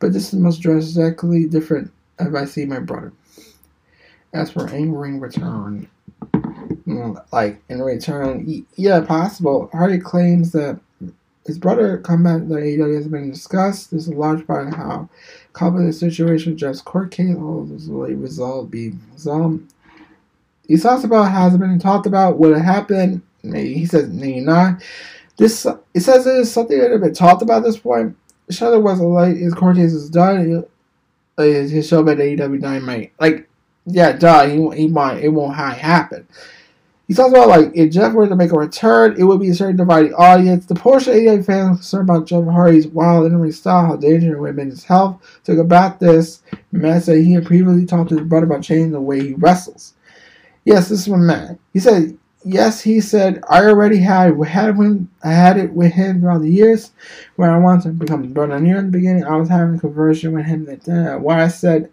but 0.00 0.12
this 0.12 0.32
is 0.32 0.40
most 0.40 0.58
drastically 0.58 1.46
different 1.46 1.92
if 2.18 2.34
I 2.34 2.44
see 2.44 2.66
my 2.66 2.80
brother. 2.80 3.12
As 4.32 4.50
for 4.50 4.68
angering 4.68 5.20
return, 5.20 5.88
mm, 6.32 7.24
like 7.32 7.62
in 7.68 7.80
return, 7.80 8.66
yeah, 8.74 9.00
possible. 9.00 9.70
Hardy 9.72 9.98
claims 9.98 10.50
that 10.52 10.80
his 11.46 11.58
brother 11.58 11.98
comeback 11.98 12.48
that 12.48 12.54
AEW 12.54 12.96
has 12.96 13.08
been 13.08 13.30
discussed. 13.30 13.90
There's 13.90 14.08
a 14.08 14.14
large 14.14 14.46
part 14.46 14.68
of 14.68 14.74
how 14.74 15.08
complicated 15.52 15.94
situation 15.94 16.56
just 16.56 16.84
court 16.84 17.10
case 17.10 17.36
all 17.36 17.64
this 17.64 17.86
will 17.86 18.06
resolved 18.06 18.70
be 18.70 18.92
resolved. 19.12 19.72
He 20.66 20.76
talks 20.78 21.04
about 21.04 21.30
has 21.30 21.56
been 21.56 21.78
talked 21.78 22.06
about 22.06 22.38
what 22.38 22.56
happened. 22.56 23.22
Maybe 23.42 23.74
he 23.74 23.86
says 23.86 24.08
maybe 24.08 24.40
not. 24.40 24.82
This 25.36 25.66
it 25.92 26.00
says 26.00 26.26
it 26.26 26.36
is 26.36 26.52
something 26.52 26.78
that 26.78 26.90
had 26.90 27.00
been 27.00 27.14
talked 27.14 27.42
about 27.42 27.58
at 27.58 27.64
this 27.64 27.78
point. 27.78 28.16
Shutter 28.50 28.80
was 28.80 29.00
like 29.00 29.36
his 29.36 29.54
court 29.54 29.76
case 29.76 29.92
is 29.92 30.08
done. 30.08 30.64
Uh, 31.36 31.42
his 31.42 31.86
show 31.86 32.08
at 32.08 32.18
AEW 32.18 32.60
Dynamite, 32.60 33.12
like 33.18 33.48
yeah, 33.86 34.12
duh, 34.12 34.46
he 34.46 34.70
he 34.76 34.86
might 34.86 35.18
it 35.18 35.28
won't 35.28 35.56
happen. 35.56 36.26
He 37.06 37.12
talks 37.12 37.30
about 37.30 37.48
like 37.48 37.72
if 37.74 37.92
Jeff 37.92 38.14
were 38.14 38.26
to 38.26 38.36
make 38.36 38.52
a 38.52 38.58
return, 38.58 39.16
it 39.18 39.24
would 39.24 39.40
be 39.40 39.50
a 39.50 39.54
certain 39.54 39.76
dividing 39.76 40.14
audience. 40.14 40.64
The 40.64 40.74
of 40.74 40.80
AEW 40.80 41.44
fans 41.44 41.78
concerned 41.78 42.08
about 42.08 42.26
Jeff 42.26 42.44
Hardy's 42.44 42.86
wild 42.86 43.30
and 43.30 43.54
style, 43.54 43.86
how 43.86 43.96
dangerous 43.96 44.40
women 44.40 44.70
his 44.70 44.84
health. 44.84 45.20
To 45.44 45.54
combat 45.54 46.00
this, 46.00 46.42
Matt 46.72 47.02
said 47.02 47.18
he 47.18 47.34
had 47.34 47.44
previously 47.44 47.84
talked 47.84 48.08
to 48.08 48.18
his 48.18 48.26
brother 48.26 48.46
about 48.46 48.62
changing 48.62 48.92
the 48.92 49.00
way 49.00 49.20
he 49.20 49.34
wrestles. 49.34 49.94
Yes, 50.64 50.88
this 50.88 51.00
is 51.00 51.06
from 51.06 51.26
Matt. 51.26 51.58
He 51.74 51.78
said, 51.78 52.16
yes, 52.42 52.80
he 52.80 53.00
said, 53.00 53.42
I 53.50 53.64
already 53.64 53.98
had 53.98 54.32
had 54.46 54.76
him 54.76 55.10
I 55.22 55.32
had 55.32 55.58
it 55.58 55.72
with 55.72 55.92
him 55.92 56.20
throughout 56.20 56.40
the 56.40 56.50
years 56.50 56.92
when 57.36 57.50
I 57.50 57.58
wanted 57.58 57.82
to 57.84 57.88
become 57.90 58.32
brother 58.32 58.58
near 58.60 58.78
in 58.78 58.86
the 58.86 58.92
beginning. 58.92 59.24
I 59.24 59.36
was 59.36 59.50
having 59.50 59.74
a 59.74 59.80
conversion 59.80 60.32
with 60.32 60.46
him 60.46 60.64
that 60.66 60.88
uh, 60.88 61.18
why 61.18 61.42
I 61.42 61.48
said 61.48 61.90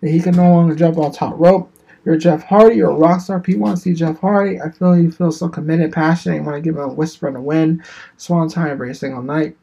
that 0.00 0.10
he 0.10 0.20
could 0.20 0.36
no 0.36 0.50
longer 0.50 0.74
jump 0.74 0.96
on 0.96 1.12
top 1.12 1.34
rope. 1.36 1.70
You're 2.04 2.18
Jeff 2.18 2.42
Hardy, 2.42 2.76
you're 2.76 2.90
a 2.90 2.94
rock 2.94 3.20
star. 3.20 3.40
People 3.40 3.62
want 3.62 3.76
to 3.76 3.82
see 3.82 3.94
Jeff 3.94 4.20
Hardy. 4.20 4.60
I 4.60 4.70
feel 4.70 4.98
you 4.98 5.10
feel 5.10 5.32
so 5.32 5.48
committed, 5.48 5.92
passionate, 5.92 6.36
you 6.36 6.42
want 6.42 6.56
to 6.56 6.60
give 6.60 6.76
him 6.76 6.82
a 6.82 6.88
whisper 6.88 7.28
and 7.28 7.36
a 7.36 7.40
win. 7.40 7.82
Swan 8.18 8.48
time 8.48 8.68
every 8.68 8.94
single 8.94 9.22
night. 9.22 9.56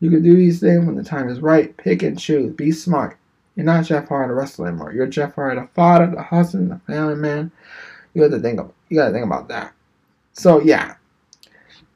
You 0.00 0.10
can 0.10 0.22
do 0.22 0.36
these 0.36 0.60
things 0.60 0.84
when 0.84 0.94
the 0.94 1.02
time 1.02 1.28
is 1.28 1.40
right. 1.40 1.76
Pick 1.76 2.02
and 2.02 2.18
choose. 2.18 2.52
Be 2.52 2.70
smart. 2.70 3.16
You're 3.56 3.66
not 3.66 3.84
Jeff 3.84 4.08
Hardy 4.08 4.28
the 4.28 4.34
wrestler 4.34 4.68
anymore. 4.68 4.92
You're 4.92 5.06
Jeff 5.06 5.34
Hardy 5.34 5.60
the 5.60 5.66
father, 5.68 6.06
the 6.14 6.22
husband, 6.22 6.70
the 6.70 6.80
family 6.92 7.16
man. 7.16 7.50
You 8.12 8.22
got 8.22 8.36
to 8.36 8.40
think 8.40 8.60
of 8.60 8.72
you 8.88 8.98
gotta 8.98 9.12
think 9.12 9.26
about 9.26 9.48
that. 9.48 9.72
So 10.32 10.60
yeah. 10.60 10.94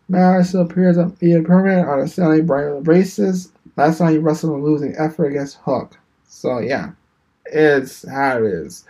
Madison 0.09 0.63
appears 0.63 0.97
on 0.99 1.11
being 1.11 1.45
permanent 1.45 1.89
on 1.89 2.01
a 2.01 2.09
selling 2.09 2.47
brand 2.47 2.87
races. 2.89 3.53
Last 3.77 3.99
time 3.99 4.13
he 4.13 4.19
wrestled 4.19 4.59
a 4.59 4.65
losing 4.65 4.97
effort 4.97 5.27
against 5.27 5.59
Hook. 5.59 5.97
So 6.27 6.59
yeah. 6.59 6.93
It's 7.47 8.09
how 8.09 8.39
it 8.39 8.45
is. 8.45 8.85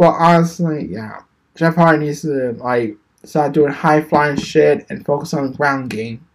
Well, 0.00 0.16
honestly, 0.18 0.86
yeah. 0.86 1.20
Jeff 1.54 1.74
Hardy 1.74 2.06
needs 2.06 2.22
to 2.22 2.52
like 2.52 2.96
start 3.22 3.52
doing 3.52 3.70
high 3.70 4.00
flying 4.00 4.38
shit 4.38 4.86
and 4.88 5.04
focus 5.04 5.34
on 5.34 5.52
ground 5.52 5.90
game, 5.90 6.26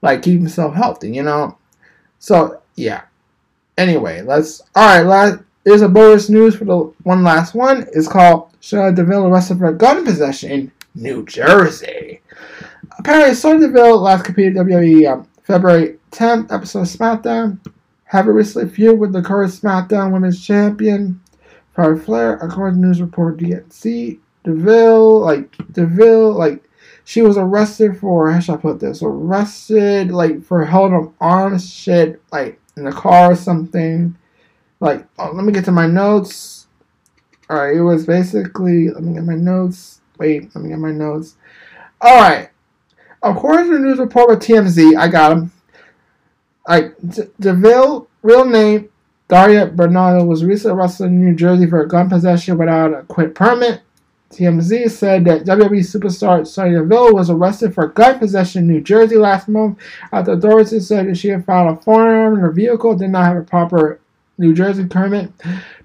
like 0.00 0.22
keep 0.22 0.38
himself 0.38 0.74
healthy, 0.74 1.10
you 1.10 1.22
know. 1.22 1.58
So 2.18 2.62
yeah. 2.76 3.02
Anyway, 3.76 4.22
let's. 4.22 4.62
All 4.74 4.86
right, 4.86 5.02
last. 5.02 5.40
There's 5.64 5.82
a 5.82 5.88
bonus 5.90 6.30
news 6.30 6.56
for 6.56 6.64
the 6.64 6.78
one 7.02 7.22
last 7.22 7.54
one. 7.54 7.86
It's 7.92 8.08
called 8.08 8.52
Sonya 8.60 8.96
Deville 8.96 9.26
arrested 9.26 9.58
for 9.58 9.70
gun 9.74 10.02
possession 10.02 10.50
in 10.50 10.72
New 10.94 11.26
Jersey. 11.26 12.22
Apparently, 12.98 13.34
Sonya 13.34 13.66
Deville 13.66 14.00
last 14.00 14.24
competed 14.24 14.54
WWE 14.54 15.12
um, 15.12 15.28
February 15.42 15.98
10th 16.10 16.50
episode 16.50 16.80
of 16.80 16.86
SmackDown. 16.86 17.58
Have 18.04 18.28
a 18.28 18.32
recently 18.32 18.74
feud 18.74 18.98
with 18.98 19.12
the 19.12 19.20
current 19.20 19.52
SmackDown 19.52 20.10
Women's 20.10 20.42
Champion 20.42 21.20
Charlotte 21.74 22.04
Flair, 22.04 22.34
according 22.36 22.80
to 22.80 22.86
news 22.86 23.00
report 23.00 23.38
DNC, 23.38 24.18
DeVille, 24.44 25.20
like 25.20 25.56
DeVille, 25.72 26.32
like 26.32 26.64
she 27.04 27.22
was 27.22 27.36
arrested 27.36 27.98
for 27.98 28.30
how 28.30 28.40
should 28.40 28.54
I 28.54 28.58
put 28.58 28.80
this? 28.80 29.02
Arrested 29.02 30.10
like 30.10 30.42
for 30.42 30.64
holding 30.64 30.96
up 30.96 31.12
arms 31.20 31.72
shit 31.72 32.20
like 32.32 32.60
in 32.76 32.84
the 32.84 32.92
car 32.92 33.32
or 33.32 33.36
something. 33.36 34.16
Like 34.80 35.06
oh, 35.18 35.32
let 35.32 35.44
me 35.44 35.52
get 35.52 35.64
to 35.66 35.72
my 35.72 35.86
notes. 35.86 36.66
Alright, 37.50 37.76
it 37.76 37.82
was 37.82 38.06
basically 38.06 38.90
let 38.90 39.02
me 39.02 39.14
get 39.14 39.24
my 39.24 39.34
notes. 39.34 40.00
Wait, 40.18 40.54
let 40.54 40.62
me 40.62 40.70
get 40.70 40.78
my 40.78 40.92
notes. 40.92 41.36
Alright. 42.02 42.50
According 43.22 43.66
to 43.66 43.72
the 43.74 43.80
news 43.80 43.98
report 43.98 44.30
with 44.30 44.40
TMZ, 44.40 44.96
I 44.96 45.08
got 45.08 45.32
him. 45.32 45.52
Like 46.66 46.96
DeVille, 47.38 48.08
real 48.22 48.44
name 48.44 48.88
Daria 49.30 49.68
Berenato 49.68 50.26
was 50.26 50.44
recently 50.44 50.76
arrested 50.76 51.04
in 51.04 51.24
New 51.24 51.36
Jersey 51.36 51.64
for 51.66 51.86
gun 51.86 52.08
possession 52.10 52.58
without 52.58 52.92
a 52.92 53.02
quit 53.04 53.32
permit. 53.32 53.80
TMZ 54.32 54.90
said 54.90 55.24
that 55.24 55.44
WWE 55.44 55.80
superstar 55.80 56.44
Sonya 56.44 56.80
Deville 56.80 57.14
was 57.14 57.30
arrested 57.30 57.72
for 57.72 57.86
gun 57.86 58.18
possession 58.18 58.62
in 58.62 58.68
New 58.68 58.80
Jersey 58.80 59.16
last 59.16 59.48
month 59.48 59.78
after 60.12 60.32
authorities 60.32 60.88
said 60.88 61.06
that 61.06 61.16
she 61.16 61.28
had 61.28 61.46
found 61.46 61.70
a 61.70 61.80
firearm 61.80 62.34
in 62.34 62.40
her 62.40 62.50
vehicle 62.50 62.96
did 62.96 63.10
not 63.10 63.24
have 63.24 63.36
a 63.36 63.42
proper 63.42 64.00
New 64.36 64.52
Jersey 64.52 64.86
permit. 64.86 65.30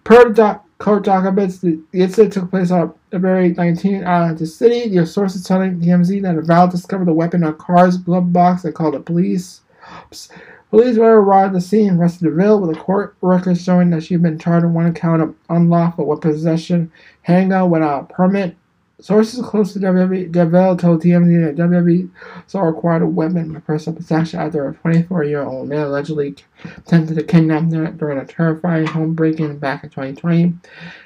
Per 0.04 0.30
doc- 0.30 0.66
court 0.80 1.04
documents, 1.04 1.60
the, 1.60 1.80
incident 1.94 2.34
took 2.34 2.50
place 2.50 2.72
on 2.72 2.96
February 3.12 3.50
19 3.50 4.04
out 4.04 4.32
of 4.32 4.40
the 4.40 4.48
city. 4.48 4.90
Your 4.90 5.06
sources 5.06 5.44
telling 5.44 5.80
TMZ 5.80 6.22
that 6.24 6.44
Val 6.46 6.68
discovered 6.68 7.06
the 7.06 7.14
weapon 7.14 7.44
a 7.44 7.54
car's 7.54 7.98
glove 7.98 8.34
box 8.34 8.66
and 8.66 8.74
called 8.74 8.96
the 8.96 9.00
police. 9.00 9.62
Oops. 10.04 10.30
Police 10.76 10.98
were 10.98 11.22
arrived 11.22 11.52
at 11.52 11.54
the 11.54 11.62
scene 11.62 11.88
and 11.88 12.02
arrested 12.02 12.26
DeVille 12.26 12.60
with 12.60 12.76
a 12.76 12.78
court 12.78 13.16
record 13.22 13.58
showing 13.58 13.92
that 13.92 14.04
she 14.04 14.14
had 14.14 14.22
been 14.22 14.38
charged 14.38 14.66
on 14.66 14.74
one 14.74 14.94
count 14.94 15.22
of 15.22 15.34
unlawful 15.48 16.06
weapon 16.06 16.34
possession, 16.34 16.92
handgun 17.22 17.70
without 17.70 18.12
a 18.12 18.14
permit. 18.14 18.58
Sources 19.00 19.46
close 19.46 19.72
to 19.72 19.80
WWE 19.80 20.34
DeVille 20.34 20.76
told 20.76 21.02
TMZ 21.02 21.46
that 21.46 21.64
WWE 21.64 22.10
saw 22.48 22.64
required 22.64 23.04
a 23.04 23.06
weapon 23.06 23.54
for 23.54 23.62
personal 23.62 23.96
possession 23.96 24.42
after 24.42 24.68
a 24.68 24.74
24-year-old 24.74 25.70
man 25.70 25.86
allegedly 25.88 26.36
attempted 26.66 27.16
to 27.16 27.24
kidnap 27.24 27.72
her 27.72 27.92
during 27.92 28.18
a 28.18 28.26
terrifying 28.26 28.86
home 28.86 29.14
break-in 29.14 29.58
back 29.58 29.86
in 29.86 29.90
2020. 29.92 30.56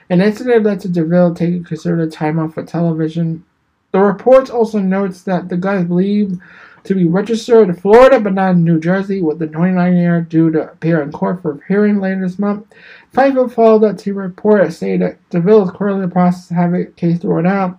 An 0.09 0.19
incident 0.21 0.63
led 0.63 0.79
to 0.79 0.89
DeVille 0.89 1.35
taking 1.35 1.63
considerable 1.63 2.09
time 2.09 2.39
off 2.39 2.55
for 2.55 2.63
television. 2.63 3.45
The 3.91 3.99
report 3.99 4.49
also 4.49 4.79
notes 4.79 5.21
that 5.23 5.49
the 5.49 5.57
guy 5.57 5.77
is 5.77 5.85
believed 5.85 6.41
to 6.89 6.95
be 6.95 7.05
registered 7.05 7.69
in 7.69 7.75
Florida 7.75 8.19
but 8.19 8.33
not 8.33 8.55
in 8.55 8.63
New 8.63 8.79
Jersey, 8.79 9.21
with 9.21 9.37
the 9.37 9.45
29-year 9.45 10.21
due 10.21 10.49
to 10.49 10.71
appear 10.71 11.03
in 11.03 11.11
court 11.11 11.39
for 11.39 11.63
hearing 11.67 11.99
later 11.99 12.21
this 12.21 12.39
month. 12.39 12.65
Fightful 13.13 13.53
followed 13.53 13.83
up 13.83 13.99
to 13.99 14.13
report 14.15 14.73
saying 14.73 15.01
that 15.01 15.29
DeVille 15.29 15.69
is 15.69 15.71
currently 15.77 16.01
in 16.01 16.09
the 16.09 16.13
process 16.13 16.49
of 16.49 16.57
having 16.57 16.81
a 16.81 16.85
case 16.85 17.19
thrown 17.19 17.45
out. 17.45 17.77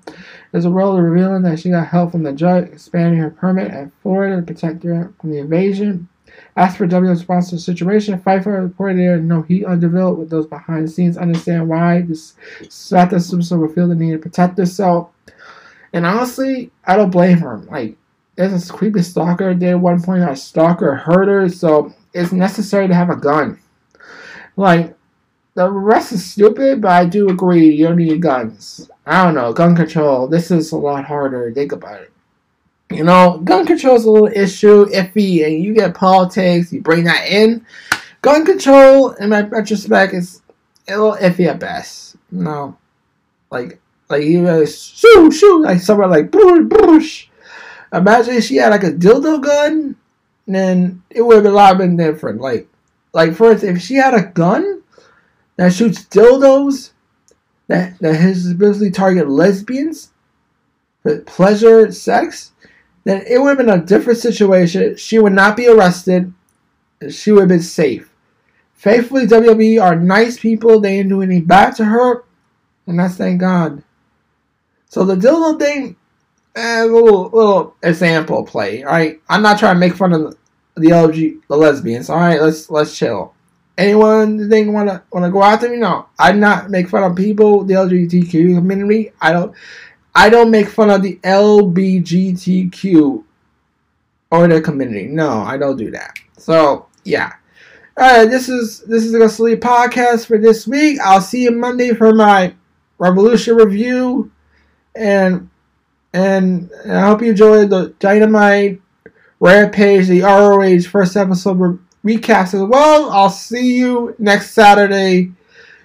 As 0.53 0.65
a 0.65 0.71
role 0.71 0.97
revealing 0.97 1.43
that 1.43 1.59
she 1.59 1.71
got 1.71 1.89
help 1.89 2.13
from 2.13 2.23
the 2.23 2.33
judge 2.33 2.69
expanding 2.69 3.19
her 3.19 3.31
permit 3.31 3.73
in 3.73 3.91
Florida 4.01 4.37
to 4.37 4.43
protect 4.43 4.85
her 4.85 5.13
from 5.21 5.33
the 5.33 5.39
invasion. 5.39 6.09
As 6.57 6.77
for 6.77 6.87
W's 6.87 7.19
response 7.19 7.49
to 7.51 7.57
the 7.57 7.61
situation, 7.61 8.21
Pfeiffer 8.21 8.63
reported 8.63 8.99
there 8.99 9.17
is 9.17 9.25
no 9.25 9.43
heat 9.43 9.65
on 9.65 9.81
DeVille 9.81 10.15
with 10.15 10.31
those 10.31 10.47
behind 10.47 10.87
the 10.87 10.91
scenes 10.91 11.19
understand 11.19 11.69
why 11.69 12.03
this 12.03 12.35
Samantha 12.69 13.19
Simpson 13.19 13.61
would 13.61 13.75
feel 13.75 13.89
the 13.89 13.97
need 13.97 14.13
to 14.13 14.19
protect 14.19 14.57
herself. 14.57 15.11
And 15.93 16.07
honestly, 16.07 16.71
I 16.85 16.97
don't 16.97 17.11
blame 17.11 17.39
her. 17.39 17.59
Like, 17.59 17.97
there's 18.41 18.71
a 18.71 18.73
creepy 18.73 19.03
stalker 19.03 19.55
there 19.55 19.75
at 19.75 19.81
one 19.81 20.01
point. 20.03 20.23
A 20.23 20.35
stalker 20.35 20.95
hurt 20.95 21.29
her, 21.29 21.49
so 21.49 21.93
it's 22.15 22.33
necessary 22.33 22.89
to 22.89 22.95
have 22.95 23.11
a 23.11 23.17
gun. 23.17 23.61
Like, 24.57 24.97
the 25.55 25.71
rest 25.71 26.13
is 26.13 26.25
stupid, 26.25 26.81
but 26.81 26.91
I 26.91 27.05
do 27.05 27.29
agree 27.29 27.71
you 27.71 27.95
need 27.95 28.23
guns. 28.23 28.91
I 29.05 29.25
don't 29.25 29.35
know, 29.35 29.53
gun 29.53 29.77
control. 29.77 30.27
This 30.27 30.51
is 30.51 30.73
a 30.73 30.79
lot 30.79 31.05
harder 31.05 31.53
think 31.53 31.73
about 31.73 32.01
it. 32.01 32.13
You 32.91 33.05
know, 33.05 33.41
gun 33.45 33.67
control 33.67 33.97
is 33.97 34.05
a 34.07 34.11
little 34.11 34.29
issue, 34.29 34.87
iffy, 34.87 35.45
and 35.45 35.63
you 35.63 35.75
get 35.75 35.95
politics, 35.95 36.73
you 36.73 36.81
bring 36.81 37.05
that 37.05 37.29
in. 37.29 37.67
Gun 38.23 38.47
control, 38.47 39.11
in 39.13 39.29
my 39.29 39.43
retrospect, 39.43 40.15
is 40.15 40.41
a 40.89 40.93
little 40.93 41.13
iffy 41.17 41.47
at 41.47 41.61
best. 41.61 42.17
You 42.33 42.43
know, 42.45 42.79
like, 43.51 43.81
like 44.09 44.25
you 44.25 44.45
guys, 44.45 44.83
shoo, 44.83 45.31
shoo, 45.31 45.63
like 45.63 45.81
somewhere 45.81 46.09
like, 46.09 46.31
boosh, 46.31 46.69
boosh 46.69 47.27
Imagine 47.93 48.35
if 48.35 48.45
she 48.45 48.57
had 48.57 48.71
like 48.71 48.85
a 48.85 48.93
dildo 48.93 49.43
gun, 49.43 49.97
then 50.47 51.03
it 51.11 51.23
would 51.23 51.37
have 51.37 51.47
a 51.47 51.51
lot 51.51 51.79
been 51.79 51.97
different. 51.97 52.41
Like, 52.41 52.69
like 53.13 53.29
instance, 53.31 53.63
if 53.63 53.83
she 53.83 53.95
had 53.95 54.15
a 54.15 54.27
gun 54.27 54.83
that 55.57 55.73
shoots 55.73 56.05
dildos, 56.05 56.93
that 57.67 57.99
that 58.01 58.17
has 58.17 58.53
basically 58.55 58.91
target 58.91 59.29
lesbians 59.29 60.11
for 61.03 61.21
pleasure, 61.21 61.91
sex, 61.93 62.53
then 63.05 63.25
it 63.27 63.39
would 63.39 63.49
have 63.49 63.59
been 63.59 63.81
a 63.81 63.85
different 63.85 64.19
situation. 64.19 64.97
She 64.97 65.19
would 65.19 65.33
not 65.33 65.57
be 65.57 65.69
arrested. 65.69 66.33
She 67.09 67.33
would 67.33 67.43
have 67.43 67.49
been 67.49 67.63
safe. 67.63 68.13
Faithfully, 68.75 69.27
WWE 69.27 69.83
are 69.83 69.97
nice 69.97 70.39
people. 70.39 70.81
They 70.81 70.97
didn't 70.97 71.11
do 71.11 71.23
any 71.23 71.41
bad 71.41 71.77
to 71.77 71.85
her, 71.85 72.25
and 72.87 72.99
that's 72.99 73.17
thank 73.17 73.41
God. 73.41 73.83
So 74.89 75.05
the 75.05 75.17
dildo 75.17 75.59
thing, 75.59 75.97
a 76.57 76.85
little 76.85 77.31
little 77.31 77.77
example 77.83 78.45
play. 78.45 78.83
Right, 78.83 79.21
I'm 79.29 79.43
not 79.43 79.59
trying 79.59 79.77
to 79.77 79.81
make 79.81 79.95
fun 79.95 80.13
of 80.13 80.37
the 80.77 80.89
LG 80.89 81.43
the 81.49 81.57
lesbians. 81.57 82.11
All 82.11 82.19
right, 82.19 82.41
let's 82.41 82.71
let's 82.71 82.97
chill. 82.97 83.35
Anyone 83.79 84.51
think 84.51 84.73
want 84.73 84.89
to 84.89 85.31
go 85.31 85.43
after 85.43 85.69
me? 85.69 85.79
No, 85.79 86.09
I 86.19 86.33
not 86.33 86.71
make 86.71 86.89
fun 86.89 87.03
of 87.03 87.17
people 87.17 87.65
the 87.65 87.75
LGBTQ 87.75 88.57
community. 88.57 89.13
I 89.21 89.33
don't. 89.33 89.55
I 90.15 90.29
don't 90.29 90.51
make 90.51 90.69
fun 90.69 90.91
of 90.91 91.03
the 91.03 91.17
LBGTQ 91.23 93.25
or 94.33 94.49
the 94.49 94.61
community. 94.61 95.07
No, 95.07 95.41
I 95.41 95.57
don't 95.57 95.77
do 95.77 95.91
that. 95.93 96.19
So 96.37 96.87
yeah. 97.05 97.35
Alright, 97.99 98.31
this 98.31 98.49
is 98.49 98.81
this 98.81 99.05
is 99.05 99.13
the 99.13 99.29
Sleep 99.29 99.61
Podcast 99.61 100.27
for 100.27 100.39
this 100.39 100.67
week. 100.67 100.99
I'll 101.01 101.21
see 101.21 101.45
you 101.45 101.53
Monday 101.53 101.95
for 101.95 102.15
my 102.15 102.55
Revolution 102.99 103.57
review. 103.57 104.31
And 104.95 105.51
and 106.13 106.71
I 106.87 107.07
hope 107.07 107.23
you 107.23 107.31
enjoyed 107.31 107.71
the 107.71 107.95
Dynamite 107.99 108.81
Rampage, 109.39 110.09
the 110.09 110.23
ROH 110.23 110.89
first 110.89 111.17
episode 111.17 111.59
re- 111.59 111.79
recast 112.03 112.55
as 112.55 112.63
well. 112.63 113.11
I'll 113.11 113.31
see 113.31 113.79
you 113.79 114.15
next 114.19 114.53
Saturday. 114.53 115.33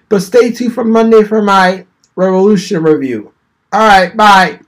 But 0.10 0.22
stay 0.22 0.52
tuned 0.52 0.74
for 0.74 0.84
Monday 0.84 1.24
for 1.24 1.42
my 1.42 1.86
Revolution 2.16 2.84
review. 2.84 3.34
All 3.74 3.88
right, 3.88 4.16
bye. 4.16 4.60